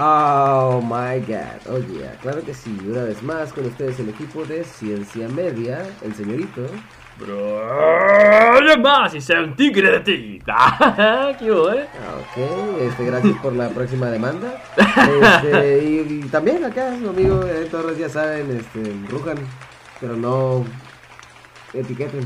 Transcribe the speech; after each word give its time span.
Oh 0.00 0.80
my 0.80 1.18
god, 1.26 1.58
oh 1.68 1.78
yeah, 1.78 2.12
claro 2.22 2.40
que 2.44 2.54
sí, 2.54 2.76
una 2.86 3.02
vez 3.02 3.20
más 3.22 3.52
con 3.52 3.66
ustedes 3.66 3.98
el 3.98 4.08
equipo 4.10 4.44
de 4.44 4.62
Ciencia 4.62 5.28
Media, 5.28 5.84
el 6.02 6.14
señorito. 6.14 6.62
Bro, 7.18 8.78
más 8.80 9.12
y 9.12 9.20
sea 9.20 9.40
un 9.40 9.56
tigre 9.56 9.90
de 9.90 10.00
ti. 10.00 10.42
¿Qué 11.40 11.50
hubo, 11.50 11.72
eh? 11.72 11.88
Ah, 11.94 12.14
Ok, 12.20 12.80
este, 12.80 13.04
gracias 13.06 13.36
por 13.38 13.54
la 13.54 13.70
próxima 13.70 14.06
demanda. 14.06 14.62
Este, 14.76 15.82
y, 15.84 16.20
y 16.24 16.28
también 16.28 16.64
acá, 16.64 16.96
su 16.96 17.08
amigo 17.08 17.42
eh, 17.44 17.66
Torres, 17.68 17.98
ya 17.98 18.08
saben, 18.08 18.56
este, 18.56 18.94
rujan, 19.10 19.36
pero 20.00 20.14
no 20.14 20.64
etiqueten, 21.74 22.24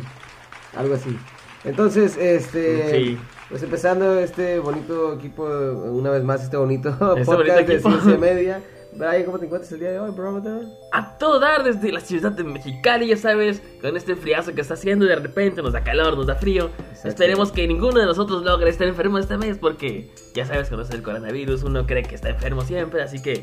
algo 0.76 0.94
así. 0.94 1.16
Entonces, 1.64 2.18
este, 2.18 2.90
Sí. 2.90 3.18
Pues 3.52 3.62
empezando 3.62 4.18
este 4.18 4.58
bonito 4.60 5.12
equipo, 5.12 5.44
una 5.44 6.08
vez 6.08 6.24
más 6.24 6.42
este 6.42 6.56
bonito 6.56 6.88
Este 6.88 6.98
podcast 7.26 7.26
bonito 7.26 7.54
de. 7.54 7.80
Ciencia 7.80 8.16
Media. 8.16 8.62
Brian, 8.94 9.24
¿cómo 9.24 9.38
te 9.38 9.44
encuentras 9.44 9.70
el 9.72 9.80
día 9.80 9.90
de 9.90 10.00
hoy, 10.00 10.10
brother? 10.10 10.66
A 10.90 11.18
todo 11.18 11.38
dar 11.38 11.62
desde 11.62 11.92
la 11.92 12.00
ciudad 12.00 12.32
de 12.32 12.44
Mexicali, 12.44 13.08
ya 13.08 13.16
sabes, 13.18 13.62
con 13.82 13.94
este 13.94 14.16
friazo 14.16 14.54
que 14.54 14.62
está 14.62 14.72
haciendo 14.74 15.04
y 15.04 15.08
de 15.08 15.16
repente 15.16 15.62
nos 15.62 15.74
da 15.74 15.84
calor, 15.84 16.16
nos 16.16 16.26
da 16.26 16.34
frío. 16.34 16.70
Esperemos 17.04 17.52
que 17.52 17.66
ninguno 17.68 18.00
de 18.00 18.06
nosotros 18.06 18.42
logre 18.42 18.70
estar 18.70 18.86
enfermo 18.86 19.18
este 19.18 19.36
mes 19.36 19.58
porque 19.58 20.10
ya 20.34 20.46
sabes, 20.46 20.70
con 20.70 20.80
eso 20.80 20.90
del 20.90 21.02
coronavirus 21.02 21.62
uno 21.62 21.86
cree 21.86 22.04
que 22.04 22.14
está 22.14 22.30
enfermo 22.30 22.62
siempre, 22.62 23.02
así 23.02 23.20
que 23.20 23.42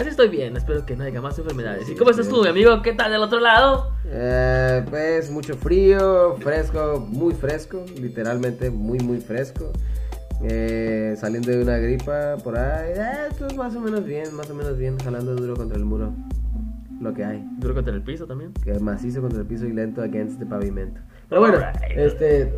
así 0.00 0.08
estoy 0.10 0.28
bien, 0.28 0.56
espero 0.56 0.84
que 0.86 0.96
no 0.96 1.04
haya 1.04 1.20
más 1.20 1.38
enfermedades. 1.38 1.86
Sí, 1.86 1.92
¿Y 1.92 1.96
cómo 1.96 2.10
estás 2.10 2.28
tú, 2.28 2.42
mi 2.42 2.48
amigo? 2.48 2.82
¿Qué 2.82 2.92
tal 2.92 3.12
del 3.12 3.22
otro 3.22 3.40
lado? 3.40 3.92
Eh, 4.06 4.84
pues 4.90 5.30
mucho 5.30 5.56
frío, 5.56 6.36
fresco, 6.40 7.04
muy 7.08 7.34
fresco, 7.34 7.84
literalmente 8.00 8.70
muy 8.70 8.98
muy 9.00 9.18
fresco. 9.20 9.72
Eh, 10.42 11.14
saliendo 11.18 11.50
de 11.50 11.62
una 11.62 11.76
gripa 11.76 12.36
por 12.42 12.56
ahí, 12.58 12.92
eh, 12.96 13.26
esto 13.30 13.46
es 13.46 13.56
más 13.56 13.74
o 13.76 13.80
menos 13.80 14.04
bien, 14.04 14.34
más 14.34 14.48
o 14.50 14.54
menos 14.54 14.78
bien, 14.78 14.98
jalando 14.98 15.34
duro 15.36 15.54
contra 15.54 15.76
el 15.76 15.84
muro. 15.84 16.12
Lo 17.00 17.14
que 17.14 17.24
hay, 17.24 17.42
Duro 17.58 17.74
contra 17.74 17.94
el 17.94 18.02
piso 18.02 18.26
también. 18.26 18.52
que 18.62 18.78
macizo 18.78 19.20
contra 19.22 19.40
el 19.40 19.46
piso 19.46 19.64
y 19.66 19.72
lento 19.72 20.02
against 20.02 20.38
the 20.38 20.44
pavimento. 20.46 21.00
Pero 21.30 21.40
bueno, 21.40 21.56
Alright. 21.58 21.96
este, 21.98 22.52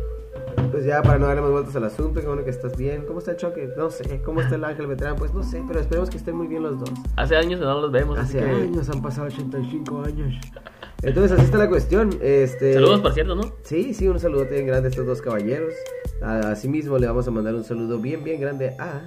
pues 0.73 0.85
ya 0.85 1.03
para 1.03 1.19
no 1.19 1.27
darle 1.27 1.41
más 1.43 1.51
vueltas 1.51 1.75
al 1.75 1.83
asunto, 1.83 2.19
qué 2.19 2.25
bueno 2.25 2.43
que 2.43 2.49
estás 2.49 2.75
bien. 2.75 3.05
¿Cómo 3.05 3.19
está 3.19 3.31
el 3.31 3.37
choque? 3.37 3.69
No 3.77 3.91
sé, 3.91 4.21
¿cómo 4.25 4.41
está 4.41 4.55
el 4.55 4.63
ángel 4.63 4.87
veterano? 4.87 5.15
Pues 5.17 5.31
no 5.31 5.43
sé, 5.43 5.63
pero 5.67 5.79
esperemos 5.79 6.09
que 6.09 6.17
estén 6.17 6.35
muy 6.35 6.47
bien 6.47 6.63
los 6.63 6.79
dos. 6.79 6.89
Hace 7.15 7.35
años 7.35 7.59
no 7.59 7.79
los 7.79 7.91
vemos, 7.91 8.17
así 8.17 8.39
Hace 8.39 8.47
que... 8.47 8.51
años, 8.51 8.89
han 8.89 9.01
pasado 9.03 9.27
85 9.27 10.01
años. 10.03 10.33
Entonces 11.03 11.31
así 11.33 11.45
está 11.45 11.59
la 11.59 11.69
cuestión. 11.69 12.09
Este, 12.21 12.73
Saludos, 12.73 13.01
por 13.01 13.13
cierto, 13.13 13.35
¿no? 13.35 13.43
Sí, 13.61 13.93
sí, 13.93 14.07
un 14.07 14.19
saludo 14.19 14.45
bien 14.49 14.65
grande 14.65 14.87
a 14.87 14.89
estos 14.89 15.05
dos 15.05 15.21
caballeros. 15.21 15.73
A- 16.23 16.49
Asimismo, 16.51 16.97
le 16.97 17.05
vamos 17.05 17.27
a 17.27 17.31
mandar 17.31 17.53
un 17.53 17.63
saludo 17.63 17.99
bien, 17.99 18.23
bien 18.23 18.41
grande 18.41 18.75
a. 18.79 19.01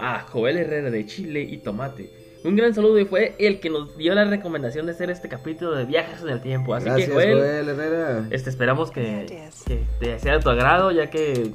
a 0.00 0.20
Joel 0.22 0.58
Herrera 0.58 0.90
de 0.90 1.06
Chile 1.06 1.42
y 1.42 1.58
Tomate. 1.58 2.10
Un 2.44 2.56
gran 2.56 2.74
saludo 2.74 2.98
y 2.98 3.04
fue 3.04 3.36
el 3.38 3.60
que 3.60 3.70
nos 3.70 3.96
dio 3.96 4.14
la 4.14 4.24
recomendación 4.24 4.86
de 4.86 4.92
hacer 4.92 5.10
este 5.10 5.28
capítulo 5.28 5.76
de 5.76 5.84
viajes 5.84 6.22
en 6.22 6.28
el 6.28 6.40
tiempo. 6.40 6.74
Así 6.74 6.86
Gracias, 6.86 7.08
que 7.08 7.14
Joel, 7.14 7.38
Joel 7.38 7.68
Herrera. 7.68 8.26
este 8.30 8.50
esperamos 8.50 8.90
que, 8.90 9.26
que 9.66 9.84
te 10.00 10.18
sea 10.18 10.34
de 10.34 10.40
tu 10.40 10.50
agrado, 10.50 10.90
ya 10.90 11.08
que 11.08 11.52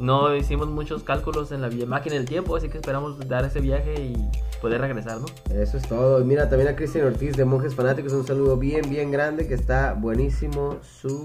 no 0.00 0.34
hicimos 0.34 0.68
muchos 0.68 1.04
cálculos 1.04 1.52
en 1.52 1.62
la 1.62 1.70
máquina 1.86 2.16
del 2.16 2.24
tiempo, 2.24 2.56
así 2.56 2.68
que 2.68 2.78
esperamos 2.78 3.18
dar 3.28 3.44
ese 3.44 3.60
viaje 3.60 3.94
y 3.94 4.16
poder 4.60 4.80
regresar, 4.80 5.20
¿no? 5.20 5.26
Eso 5.54 5.76
es 5.76 5.88
todo. 5.88 6.24
Mira, 6.24 6.48
también 6.48 6.68
a 6.68 6.76
Cristian 6.76 7.06
Ortiz 7.06 7.36
de 7.36 7.44
Monjes 7.44 7.74
Fanáticos, 7.74 8.12
un 8.12 8.26
saludo 8.26 8.56
bien, 8.56 8.90
bien 8.90 9.12
grande, 9.12 9.46
que 9.46 9.54
está 9.54 9.94
buenísimo 9.94 10.78
su 10.82 11.24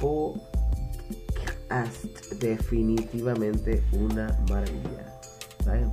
podcast. 0.00 2.04
Definitivamente 2.40 3.82
una 3.92 4.38
maravilla. 4.48 5.20
¿Saben? 5.64 5.92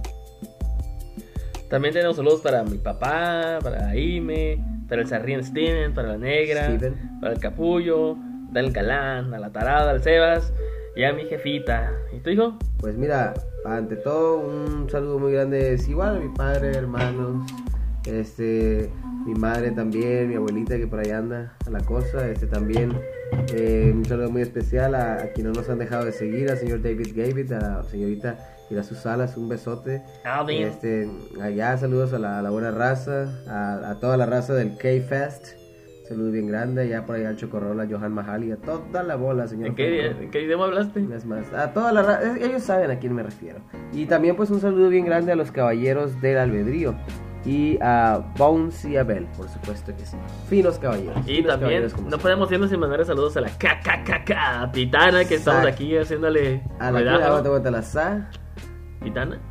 También 1.75 1.93
tenemos 1.93 2.15
saludos 2.15 2.39
para 2.39 2.63
mi 2.63 2.77
papá, 2.77 3.59
para 3.61 3.89
Aime, 3.89 4.63
para 4.87 5.01
el 5.01 5.09
Sarrín 5.09 5.43
Steven, 5.43 5.93
para 5.93 6.07
la 6.07 6.17
Negra, 6.17 6.67
Steven. 6.67 7.19
para 7.19 7.33
el 7.33 7.39
Capullo, 7.41 8.15
del 8.53 8.71
Galán, 8.71 9.33
a 9.33 9.39
la 9.39 9.51
Tarada, 9.51 9.91
al 9.91 10.01
Sebas 10.01 10.53
y 10.95 11.03
a 11.03 11.11
mi 11.11 11.25
jefita. 11.25 11.91
¿Y 12.13 12.21
tu 12.21 12.29
hijo? 12.29 12.57
Pues 12.77 12.95
mira, 12.95 13.33
ante 13.65 13.97
todo 13.97 14.37
un 14.37 14.89
saludo 14.89 15.19
muy 15.19 15.33
grande 15.33 15.73
es 15.73 15.89
igual 15.89 16.15
a 16.15 16.19
mi 16.21 16.33
padre, 16.33 16.69
hermanos, 16.69 17.45
este, 18.05 18.89
mi 19.25 19.33
madre 19.33 19.71
también, 19.71 20.29
mi 20.29 20.35
abuelita 20.35 20.77
que 20.77 20.87
por 20.87 21.01
ahí 21.01 21.11
anda 21.11 21.57
a 21.67 21.69
la 21.71 21.81
cosa, 21.81 22.25
este 22.29 22.47
también 22.47 22.97
eh, 23.53 23.91
un 23.93 24.05
saludo 24.05 24.29
muy 24.29 24.43
especial 24.43 24.95
a, 24.95 25.15
a 25.15 25.33
quienes 25.33 25.53
no 25.53 25.59
nos 25.59 25.69
han 25.69 25.79
dejado 25.79 26.05
de 26.05 26.13
seguir, 26.13 26.49
al 26.49 26.57
señor 26.57 26.81
David 26.81 27.09
Gavit, 27.13 27.51
a 27.51 27.59
la 27.59 27.83
señorita 27.83 28.54
Irasu 28.69 28.95
Salas, 28.95 29.37
un 29.37 29.47
besote. 29.49 30.01
Alvin. 30.23 30.63
Este, 30.63 31.09
allá 31.41 31.77
saludos 31.77 32.13
a 32.13 32.19
la, 32.19 32.39
a 32.39 32.41
la 32.41 32.49
buena 32.49 32.71
raza, 32.71 33.27
a, 33.47 33.91
a 33.91 33.99
toda 33.99 34.17
la 34.17 34.25
raza 34.25 34.53
del 34.53 34.77
K-Fest. 34.77 35.57
Saludo 36.07 36.31
bien 36.31 36.45
grande, 36.47 36.83
allá 36.83 37.03
por 37.05 37.15
allá 37.15 37.29
al 37.29 37.35
Chocorrola, 37.35 37.87
Johan 37.89 38.11
Mahali, 38.13 38.51
a 38.51 38.57
toda 38.57 39.01
la 39.01 39.15
bola, 39.15 39.47
señor. 39.47 39.69
¿En 39.69 39.75
qué, 39.75 40.05
en 40.05 40.29
qué 40.29 40.41
idioma 40.43 40.65
hablaste? 40.65 41.03
Es 41.15 41.25
más, 41.25 41.51
a 41.51 41.73
toda 41.73 41.91
la 41.91 42.03
ra- 42.03 42.21
eh, 42.23 42.45
ellos 42.45 42.61
saben 42.61 42.91
a 42.91 42.99
quién 42.99 43.13
me 43.15 43.23
refiero. 43.23 43.59
Y 43.91 44.05
también 44.05 44.35
pues 44.35 44.51
un 44.51 44.61
saludo 44.61 44.89
bien 44.89 45.05
grande 45.05 45.31
a 45.31 45.35
los 45.35 45.51
caballeros 45.51 46.21
del 46.21 46.37
albedrío. 46.37 46.95
Y 47.43 47.77
a 47.81 48.23
Bones 48.37 48.85
y 48.85 48.97
Abel, 48.97 49.25
por 49.37 49.47
supuesto 49.49 49.95
que 49.95 50.05
sí. 50.05 50.17
Finos 50.47 50.77
caballeros. 50.79 51.17
Y 51.27 51.37
finos 51.37 51.59
también 51.59 51.81
caballeros 51.89 52.01
no 52.11 52.17
podemos 52.19 52.51
irnos 52.51 52.69
sin 52.71 52.79
mandar 52.79 53.03
saludos 53.05 53.37
a 53.37 53.41
la 53.41 53.49
KKKK 53.49 54.71
Pitana 54.73 55.25
que 55.25 55.35
estamos 55.35 55.65
aquí 55.65 55.95
haciéndole 55.97 56.61
A 56.79 56.91
la 56.91 56.99
aguanta, 56.99 57.47
aguanta 57.49 57.71
la 57.71 57.81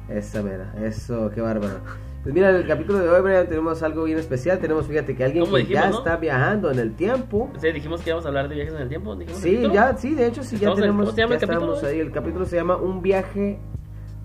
Esa 0.08 0.42
mera, 0.42 0.74
eso, 0.82 1.30
qué 1.34 1.40
bárbaro. 1.40 1.80
Pues 2.22 2.34
mira, 2.34 2.48
en 2.48 2.56
el 2.56 2.66
capítulo 2.66 3.00
de 3.00 3.08
hoy, 3.10 3.20
Brian, 3.20 3.46
tenemos 3.46 3.82
algo 3.82 4.04
bien 4.04 4.18
especial. 4.18 4.58
Tenemos, 4.58 4.86
fíjate, 4.86 5.14
que 5.14 5.24
alguien 5.24 5.44
¿Cómo 5.44 5.56
que 5.56 5.62
dijimos, 5.62 5.84
ya 5.84 5.90
no? 5.90 5.98
está 5.98 6.16
viajando 6.16 6.70
en 6.70 6.78
el 6.78 6.94
tiempo. 6.94 7.50
Sí, 7.60 7.70
dijimos 7.70 8.00
que 8.00 8.10
íbamos 8.10 8.24
a 8.24 8.28
hablar 8.28 8.48
de 8.48 8.54
viajes 8.54 8.72
en 8.72 8.80
el 8.80 8.88
tiempo. 8.88 9.12
el 9.12 9.28
Sí, 9.28 9.62
ya, 9.70 9.94
sí, 9.94 10.14
de 10.14 10.26
hecho, 10.28 10.42
sí, 10.42 10.56
ya 10.56 10.74
tenemos. 10.74 11.04
¿cómo 11.04 11.14
se 11.14 11.20
llama 11.20 11.34
ya 11.36 11.40
el 11.40 11.46
capítulo, 11.46 11.86
ahí. 11.86 12.00
El 12.00 12.10
capítulo 12.10 12.46
se 12.46 12.56
llama 12.56 12.76
Un 12.76 13.02
viaje. 13.02 13.58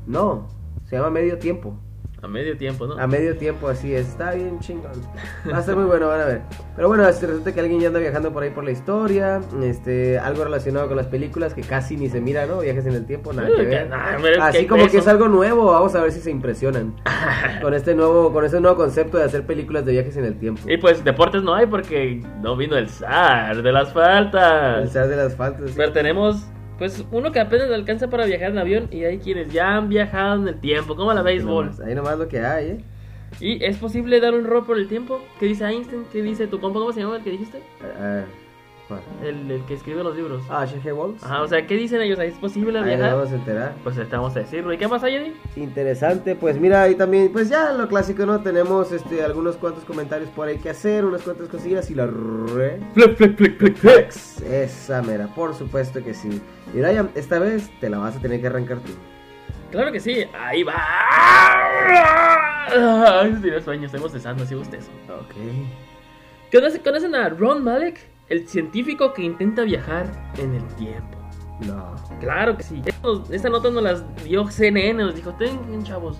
No, 0.07 0.47
se 0.85 0.95
llama 0.95 1.09
Medio 1.09 1.37
Tiempo. 1.39 1.77
A 2.21 2.27
medio 2.27 2.57
tiempo, 2.57 2.85
¿no? 2.85 2.99
A 2.99 3.07
medio 3.07 3.37
tiempo, 3.37 3.69
así 3.69 3.93
es. 3.95 4.09
Está 4.09 4.31
bien 4.31 4.59
chingón. 4.59 4.91
Va 5.49 5.57
a 5.57 5.59
estar 5.61 5.75
muy 5.75 5.85
bueno, 5.85 6.07
van 6.09 6.19
a 6.19 6.25
ver. 6.25 6.41
Pero 6.75 6.89
bueno, 6.89 7.07
este, 7.07 7.27
resulta 7.27 7.53
que 7.53 7.61
alguien 7.61 7.79
ya 7.79 7.87
anda 7.87 7.99
viajando 7.99 8.33
por 8.33 8.43
ahí 8.43 8.49
por 8.49 8.65
la 8.65 8.71
historia. 8.71 9.41
Este, 9.63 10.19
algo 10.19 10.43
relacionado 10.43 10.87
con 10.87 10.97
las 10.97 11.07
películas 11.07 11.53
que 11.53 11.61
casi 11.61 11.95
ni 11.95 12.09
se 12.09 12.19
mira, 12.19 12.45
¿no? 12.45 12.59
Viajes 12.59 12.85
en 12.85 12.93
el 12.95 13.05
tiempo, 13.05 13.31
nada 13.31 13.47
que 13.55 13.61
ver. 13.65 13.89
nah, 13.89 14.17
hombre, 14.17 14.35
Así 14.41 14.59
¿qué 14.59 14.67
como 14.67 14.83
es 14.83 14.91
que 14.91 14.97
es 14.97 15.07
algo 15.07 15.29
nuevo. 15.29 15.71
Vamos 15.71 15.95
a 15.95 16.01
ver 16.01 16.11
si 16.11 16.19
se 16.19 16.29
impresionan 16.29 16.93
con 17.61 17.73
este 17.73 17.95
nuevo, 17.95 18.33
con 18.33 18.43
este 18.43 18.59
nuevo 18.59 18.75
concepto 18.75 19.17
de 19.17 19.23
hacer 19.23 19.45
películas 19.45 19.85
de 19.85 19.93
viajes 19.93 20.17
en 20.17 20.25
el 20.25 20.37
tiempo. 20.37 20.61
Y 20.69 20.75
pues 20.77 21.03
deportes 21.05 21.41
no 21.43 21.53
hay 21.55 21.67
porque 21.67 22.21
no 22.41 22.57
vino 22.57 22.75
el 22.75 22.89
zar 22.89 23.61
de 23.61 23.71
las 23.71 23.93
faltas. 23.93 24.81
El 24.83 24.89
zar 24.89 25.07
de 25.07 25.15
las 25.15 25.35
faltas. 25.35 25.69
sí. 25.69 25.73
Pero 25.77 25.93
tenemos, 25.93 26.45
pues, 26.79 27.05
uno 27.11 27.31
que 27.31 27.39
apenas 27.39 27.69
le 27.69 27.75
alcanza 27.75 28.09
para 28.09 28.25
viajar 28.25 28.51
en 28.51 28.57
avión 28.57 28.87
y 28.91 29.03
hay 29.03 29.19
quienes 29.19 29.51
ya 29.53 29.75
han 29.75 29.89
viajado 29.89 30.41
en 30.41 30.47
el 30.47 30.59
tiempo, 30.59 30.95
como 30.95 31.13
la 31.13 31.21
béisbol. 31.21 31.71
ahí 31.85 31.93
nomás 31.93 32.17
lo 32.17 32.27
que 32.27 32.39
hay, 32.39 32.65
¿eh? 32.65 32.83
¿Y 33.39 33.63
es 33.63 33.77
posible 33.77 34.19
dar 34.19 34.33
un 34.33 34.45
rol 34.45 34.65
por 34.65 34.77
el 34.77 34.87
tiempo? 34.87 35.21
¿Qué 35.39 35.45
dice 35.45 35.65
Einstein? 35.65 36.05
¿Qué 36.11 36.21
dice 36.21 36.47
tu 36.47 36.59
compa? 36.59 36.79
¿Cómo 36.79 36.91
se 36.91 37.01
llama 37.01 37.17
el 37.17 37.23
que 37.23 37.31
dijiste? 37.31 37.61
¿cuál? 37.79 38.25
El, 39.23 39.49
el 39.51 39.63
que 39.65 39.75
escribe 39.75 40.03
los 40.03 40.15
libros. 40.15 40.43
Ah, 40.49 40.65
G.G. 40.65 40.93
Wells. 40.93 41.23
Ajá, 41.23 41.41
o 41.43 41.47
sea, 41.47 41.65
¿qué 41.67 41.75
dicen 41.75 42.01
ellos? 42.01 42.17
¿Es 42.19 42.33
posible 42.35 42.79
Ahí 42.79 42.85
viajar? 42.85 43.15
vamos 43.15 43.31
a 43.31 43.35
enterar. 43.35 43.75
Pues 43.83 43.97
estamos 43.97 44.35
a 44.35 44.39
decirlo. 44.39 44.73
¿Y 44.73 44.77
qué 44.77 44.87
más 44.87 45.03
hay, 45.03 45.15
Eddie? 45.15 45.33
Interesante, 45.55 46.35
pues 46.35 46.59
mira, 46.59 46.81
ahí 46.83 46.95
también, 46.95 47.31
pues 47.31 47.49
ya 47.49 47.71
lo 47.73 47.87
clásico, 47.87 48.25
¿no? 48.25 48.41
Tenemos 48.41 48.91
este 48.91 49.23
algunos 49.23 49.57
cuantos 49.57 49.83
comentarios 49.85 50.29
por 50.31 50.47
ahí 50.47 50.57
que 50.57 50.69
hacer, 50.71 51.05
unas 51.05 51.21
cuantas 51.21 51.47
cosillas 51.49 51.89
y 51.91 51.95
la 51.95 52.07
re... 52.07 52.79
Flex, 52.93 53.15
flex, 53.17 53.35
flex, 53.35 53.57
flex, 53.57 53.79
flex. 53.79 54.41
Esa 54.41 55.01
mera, 55.01 55.27
por 55.27 55.53
supuesto 55.53 56.03
que 56.03 56.13
sí. 56.13 56.41
Y 56.73 56.81
Ryan, 56.81 57.09
esta 57.15 57.39
vez 57.39 57.69
te 57.79 57.89
la 57.89 57.99
vas 57.99 58.15
a 58.15 58.19
tener 58.19 58.41
que 58.41 58.47
arrancar 58.47 58.79
tú. 58.79 58.91
Claro 59.71 59.91
que 59.91 59.99
sí, 59.99 60.23
ahí 60.35 60.63
va. 60.63 60.73
Ay, 63.21 63.35
tiene 63.41 63.61
sueño, 63.61 63.85
estoy 63.85 63.99
bostezando, 63.99 64.43
así 64.43 64.55
bostezo. 64.55 64.89
Ok. 65.09 65.35
¿Conocen, 66.51 66.81
¿Conocen 66.81 67.15
a 67.15 67.29
Ron 67.29 67.63
Malek? 67.63 67.99
El 68.29 68.47
científico 68.47 69.13
que 69.13 69.23
intenta 69.23 69.63
viajar 69.63 70.05
en 70.37 70.53
el 70.55 70.63
tiempo. 70.75 71.17
No. 71.65 71.95
Claro 72.19 72.55
que 72.55 72.63
sí. 72.63 72.81
Esta 73.31 73.49
nota 73.49 73.69
nos 73.69 73.83
las 73.83 74.23
dio 74.23 74.49
CNN, 74.49 75.03
nos 75.03 75.15
dijo, 75.15 75.33
tengan 75.33 75.83
chavos, 75.83 76.19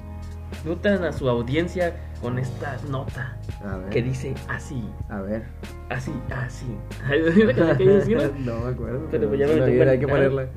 notan 0.66 1.04
a 1.04 1.12
su 1.14 1.30
audiencia 1.30 1.96
con 2.22 2.38
esta 2.40 2.78
nota 2.90 3.38
A 3.64 3.78
ver. 3.78 3.90
que 3.90 4.02
dice 4.02 4.34
así, 4.50 4.84
A 5.08 5.22
ver. 5.22 5.44
así, 5.90 6.12
así. 6.36 6.66
¿La 7.46 7.54
canción 7.56 7.78
que 7.78 7.84
dice 7.84 7.98
así, 8.00 8.16
no? 8.16 8.54
no 8.60 8.66
me 8.66 8.72
acuerdo. 8.72 9.08
Pero 9.12 9.34
ya 9.36 9.48
me 9.48 9.54
bien, 9.66 9.82
en- 9.84 9.90
hay 9.90 10.00
que 10.00 10.08
ponerla. 10.08 10.48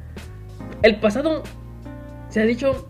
El 0.83 0.99
pasado 0.99 1.43
se 2.29 2.41
ha 2.41 2.45
dicho, 2.45 2.89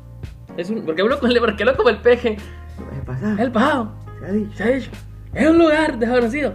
es 0.56 0.70
un, 0.70 0.82
porque 0.86 1.02
hablo 1.02 1.18
con 1.20 1.30
el, 1.30 1.38
porque 1.40 1.62
hablo 1.64 1.76
como 1.76 1.90
el 1.90 1.98
peje. 1.98 2.36
¿Qué 2.36 3.00
pasa? 3.04 3.36
El 3.38 3.52
pasado 3.52 3.92
Se 4.20 4.26
ha 4.26 4.32
dicho. 4.32 4.52
se 4.56 4.62
ha 4.62 4.68
dicho, 4.68 4.90
es 5.34 5.46
un 5.50 5.58
lugar 5.58 5.98
desconocido. 5.98 6.54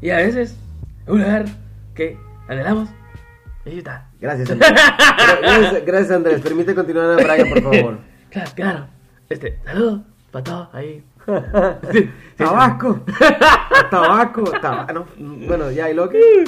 Y 0.00 0.10
a 0.10 0.18
veces 0.18 0.36
es 0.52 0.58
un 1.06 1.20
lugar 1.20 1.44
que 1.94 2.18
anhelamos. 2.48 2.88
Y 3.64 3.70
ahí 3.70 3.78
está. 3.78 4.08
Gracias, 4.20 4.50
Andrés. 4.52 4.70
gracias, 5.42 5.84
gracias, 5.84 6.10
Andrés. 6.10 6.40
Permite 6.40 6.74
continuar 6.74 7.10
a 7.10 7.22
Brian, 7.22 7.48
por 7.48 7.62
favor. 7.62 7.98
Claro, 8.30 8.50
claro. 8.54 8.86
Este, 9.28 9.58
saludo. 9.64 10.04
Pató, 10.30 10.68
ahí. 10.72 11.04
tabaco. 12.36 13.04
tabaco. 13.90 14.42
tabaco. 14.60 15.06
bueno, 15.18 15.70
ya, 15.70 15.90
y 15.90 15.94
lo 15.94 16.08
que. 16.08 16.44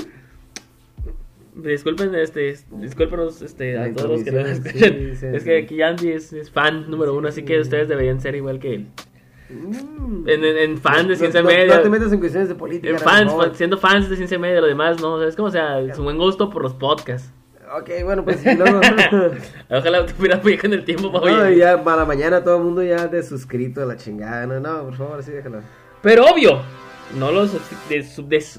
Disculpen, 1.55 2.15
este, 2.17 2.59
discúlpenos 2.73 3.41
este, 3.41 3.79
a 3.79 3.93
todos 3.93 4.11
los 4.11 4.25
que 4.25 4.33
nos 4.33 4.49
escuchan. 4.49 5.35
es 5.35 5.45
que 5.45 5.59
aquí 5.59 5.83
Andy 5.83 6.11
es, 6.11 6.33
es, 6.33 6.50
fan 6.50 6.91
número 6.91 7.15
uno, 7.15 7.29
así 7.29 7.45
que 7.45 7.61
ustedes 7.61 7.87
deberían 7.87 8.21
ser 8.21 8.35
igual 8.35 8.59
que 8.59 8.75
él. 8.75 8.89
Mm. 9.49 10.29
En, 10.29 10.44
en, 10.44 10.79
fan 10.79 11.06
de 11.06 11.17
ciencia 11.17 11.43
media. 11.43 11.76
No 11.76 11.82
te 11.82 11.91
metas 11.91 12.12
en 12.12 12.19
cuestiones 12.19 12.49
de 12.49 12.55
política. 12.55 12.93
En 12.93 12.99
fans, 12.99 13.32
siendo 13.55 13.76
fans 13.76 14.08
de 14.08 14.17
ciencia 14.17 14.38
media, 14.38 14.61
lo 14.61 14.67
demás, 14.67 15.00
¿no? 15.00 15.14
O 15.14 15.19
sea, 15.19 15.29
es 15.29 15.37
como 15.37 15.50
sea, 15.50 15.94
su 15.94 16.02
buen 16.02 16.17
gusto 16.17 16.50
por 16.50 16.62
los 16.62 16.75
podcasts. 16.75 17.31
Ok, 17.76 17.91
bueno, 18.05 18.25
pues 18.25 18.44
luego. 18.44 18.81
Ojalá 19.70 20.06
tuviera 20.06 20.37
viaje 20.37 20.67
en 20.67 20.75
el 20.75 20.85
tiempo 20.85 21.11
para 21.11 21.31
No, 21.31 21.50
ya 21.50 21.82
para 21.82 21.99
la 21.99 22.05
mañana 22.05 22.44
todo 22.44 22.58
el 22.58 22.62
mundo 22.62 22.82
ya 22.82 23.06
de 23.06 23.23
suscrito 23.23 23.82
a 23.82 23.87
la 23.87 23.96
chingada. 23.96 24.46
No, 24.46 24.61
no, 24.61 24.85
por 24.85 24.96
favor, 24.96 25.23
sí, 25.23 25.32
déjalo. 25.32 25.61
Pero 26.00 26.26
obvio, 26.26 26.62
no 27.19 27.32
los 27.32 27.52
de, 27.88 28.02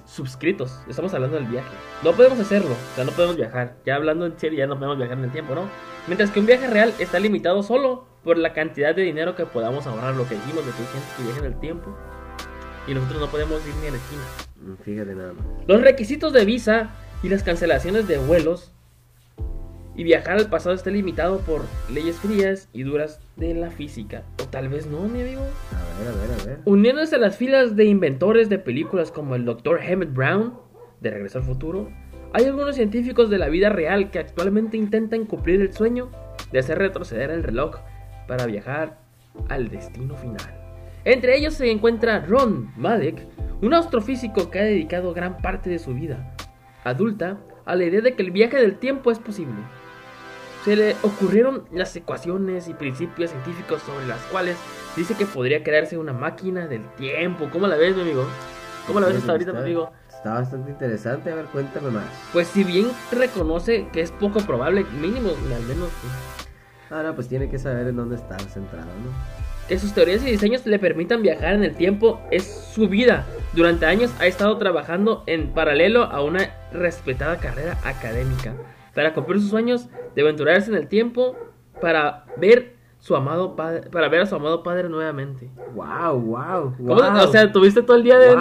suscritos. 0.06 0.80
Estamos 0.90 1.14
hablando 1.14 1.38
del 1.38 1.46
viaje. 1.46 1.70
No 2.04 2.14
podemos 2.14 2.40
hacerlo, 2.40 2.72
o 2.72 2.96
sea, 2.96 3.04
no 3.04 3.12
podemos 3.12 3.38
viajar. 3.38 3.78
Ya 3.86 3.96
hablando 3.96 4.26
en 4.26 4.38
serio, 4.38 4.60
ya 4.60 4.68
no 4.68 4.76
podemos 4.76 4.98
viajar 4.98 5.18
en 5.18 5.26
el 5.26 5.32
tiempo, 5.32 5.56
¿no? 5.56 5.64
Mientras 6.08 6.32
que 6.32 6.40
un 6.40 6.46
viaje 6.46 6.68
real 6.68 6.94
está 7.00 7.20
limitado 7.20 7.64
solo 7.64 8.06
por 8.26 8.38
la 8.40 8.54
cantidad 8.54 8.96
de 8.96 9.04
dinero 9.04 9.36
que 9.36 9.46
podamos 9.46 9.86
ahorrar. 9.86 10.16
Lo 10.16 10.28
que 10.28 10.36
dijimos 10.36 10.66
de 10.66 10.72
que 10.72 10.80
hay 10.80 10.88
gente 10.88 11.08
que 11.16 11.24
viaja 11.24 11.40
en 11.40 11.46
el 11.46 11.60
tiempo 11.60 11.96
y 12.88 12.94
nosotros 12.94 13.22
no 13.22 13.28
podemos 13.28 13.66
ir 13.66 13.74
ni 13.76 13.88
a 13.88 13.92
la 13.92 13.98
esquina. 13.98 14.76
Fíjate 14.84 15.16
nada 15.16 15.34
más. 15.34 15.46
Los 15.68 15.82
requisitos 15.82 16.34
de 16.34 16.44
visa 16.44 16.90
y 17.24 17.30
las 17.30 17.44
cancelaciones 17.44 18.08
de 18.08 18.18
vuelos 18.18 18.72
y 19.96 20.04
viajar 20.04 20.38
al 20.38 20.50
pasado 20.50 20.76
está 20.76 20.90
limitado 20.90 21.40
por 21.42 21.62
leyes 21.90 22.18
frías 22.18 22.68
y 22.74 22.84
duras 22.84 23.22
de 23.36 23.54
la 23.54 23.70
física. 23.70 24.24
O 24.42 24.48
tal 24.48 24.70
vez 24.70 24.88
no, 24.88 25.08
mi 25.08 25.22
amigo. 25.22 25.42
A 25.42 26.00
ver, 26.00 26.08
a 26.08 26.12
ver, 26.12 26.42
a 26.42 26.46
ver. 26.46 26.60
Uniéndose 26.66 27.16
a 27.16 27.20
las 27.20 27.38
filas 27.38 27.76
de 27.76 27.86
inventores 27.86 28.50
de 28.50 28.58
películas 28.58 29.12
como 29.12 29.36
el 29.36 29.46
Dr. 29.46 29.80
Emmett 29.84 30.14
Brown, 30.14 30.56
de 31.00 31.12
Regreso 31.12 31.38
al 31.38 31.46
Futuro, 31.46 31.90
hay 32.34 32.46
algunos 32.46 32.76
científicos 32.76 33.30
de 33.30 33.38
la 33.38 33.50
vida 33.50 33.70
real 33.70 34.10
que 34.10 34.20
actualmente 34.20 34.78
intentan 34.78 35.26
cumplir 35.26 35.62
el 35.62 35.72
sueño 35.74 36.10
de 36.52 36.60
hacer 36.60 36.80
retroceder 36.80 37.30
el 37.30 37.44
reloj 37.44 37.78
para 38.28 38.46
viajar 38.46 39.00
al 39.50 39.70
destino 39.70 40.16
final. 40.16 40.38
Entre 41.04 41.38
ellos 41.38 41.54
se 41.54 41.70
encuentra 41.70 42.20
Ron 42.20 42.72
Malek, 42.78 43.28
un 43.62 43.74
astrofísico 43.74 44.50
que 44.50 44.60
ha 44.60 44.64
dedicado 44.64 45.14
gran 45.14 45.38
parte 45.38 45.70
de 45.70 45.80
su 45.80 45.94
vida 45.94 46.36
adulta 46.84 47.38
a 47.66 47.76
la 47.76 47.86
idea 47.86 48.02
de 48.02 48.16
que 48.16 48.24
el 48.24 48.32
viaje 48.32 48.58
del 48.58 48.78
tiempo 48.78 49.12
es 49.12 49.20
posible 49.20 49.56
se 50.66 50.76
le 50.76 50.96
ocurrieron 51.04 51.66
las 51.72 51.96
ecuaciones 51.96 52.68
y 52.68 52.74
principios 52.74 53.30
científicos 53.30 53.84
sobre 53.84 54.08
las 54.08 54.20
cuales 54.32 54.58
dice 54.96 55.14
que 55.14 55.28
podría 55.28 55.64
crearse 55.64 55.96
una 55.96 56.12
máquina 56.12 56.66
del 56.66 56.84
tiempo. 56.96 57.48
¿Cómo 57.54 57.68
la 57.68 57.78
ves, 57.78 57.96
mi 57.96 58.02
amigo? 58.02 58.26
¿Cómo 58.88 59.00
la 59.00 59.06
ves 59.06 59.18
hasta 59.18 59.32
ahorita, 59.34 59.54
mi 59.54 59.60
amigo? 59.60 59.92
Está 60.10 60.34
bastante 60.34 60.72
interesante, 60.72 61.32
a 61.32 61.36
ver, 61.36 61.46
cuéntame 61.46 61.92
más. 61.92 62.06
Pues 62.34 62.48
si 62.48 62.64
bien 62.64 62.88
reconoce 63.12 63.88
que 63.94 64.02
es 64.02 64.10
poco 64.10 64.40
probable, 64.40 64.86
mínimo, 65.00 65.30
al 65.30 65.64
menos... 65.68 65.90
Ahora, 66.90 67.14
pues 67.14 67.28
tiene 67.28 67.50
que 67.50 67.60
saber 67.60 67.88
en 67.88 67.96
dónde 67.96 68.16
está 68.16 68.38
centrado, 68.40 68.88
¿no? 68.88 69.12
Que 69.68 69.80
sus 69.80 69.94
teorías 69.94 70.22
y 70.24 70.32
diseños 70.32 70.66
le 70.66 70.78
permitan 70.78 71.24
viajar 71.24 71.56
en 71.56 71.64
el 71.64 71.76
tiempo 71.76 72.22
es 72.30 72.44
su 72.44 72.88
vida. 72.88 73.26
Durante 73.54 73.88
años 73.88 74.14
ha 74.20 74.28
estado 74.28 74.58
trabajando 74.58 75.24
en 75.26 75.54
paralelo 75.54 76.04
a 76.04 76.22
una 76.22 76.52
respetada 76.72 77.38
carrera 77.38 77.78
académica 77.84 78.54
para 78.94 79.14
cumplir 79.14 79.42
sus 79.42 79.50
sueños 79.50 79.88
de 80.16 80.22
aventurarse 80.22 80.70
en 80.70 80.78
el 80.78 80.88
tiempo 80.88 81.36
para 81.82 82.26
ver 82.38 82.75
su 83.06 83.16
amado 83.16 83.56
padre, 83.56 83.82
para 83.92 84.10
ver 84.10 84.22
a 84.22 84.26
su 84.26 84.34
amado 84.34 84.64
padre 84.64 84.90
nuevamente. 84.90 85.48
Wow, 85.76 86.20
wow, 86.20 86.74
O 86.90 87.28
sea, 87.28 87.52
tuviste 87.52 87.84
todo 87.84 87.98
el 87.98 88.04
día 88.04 88.18
de 88.18 88.34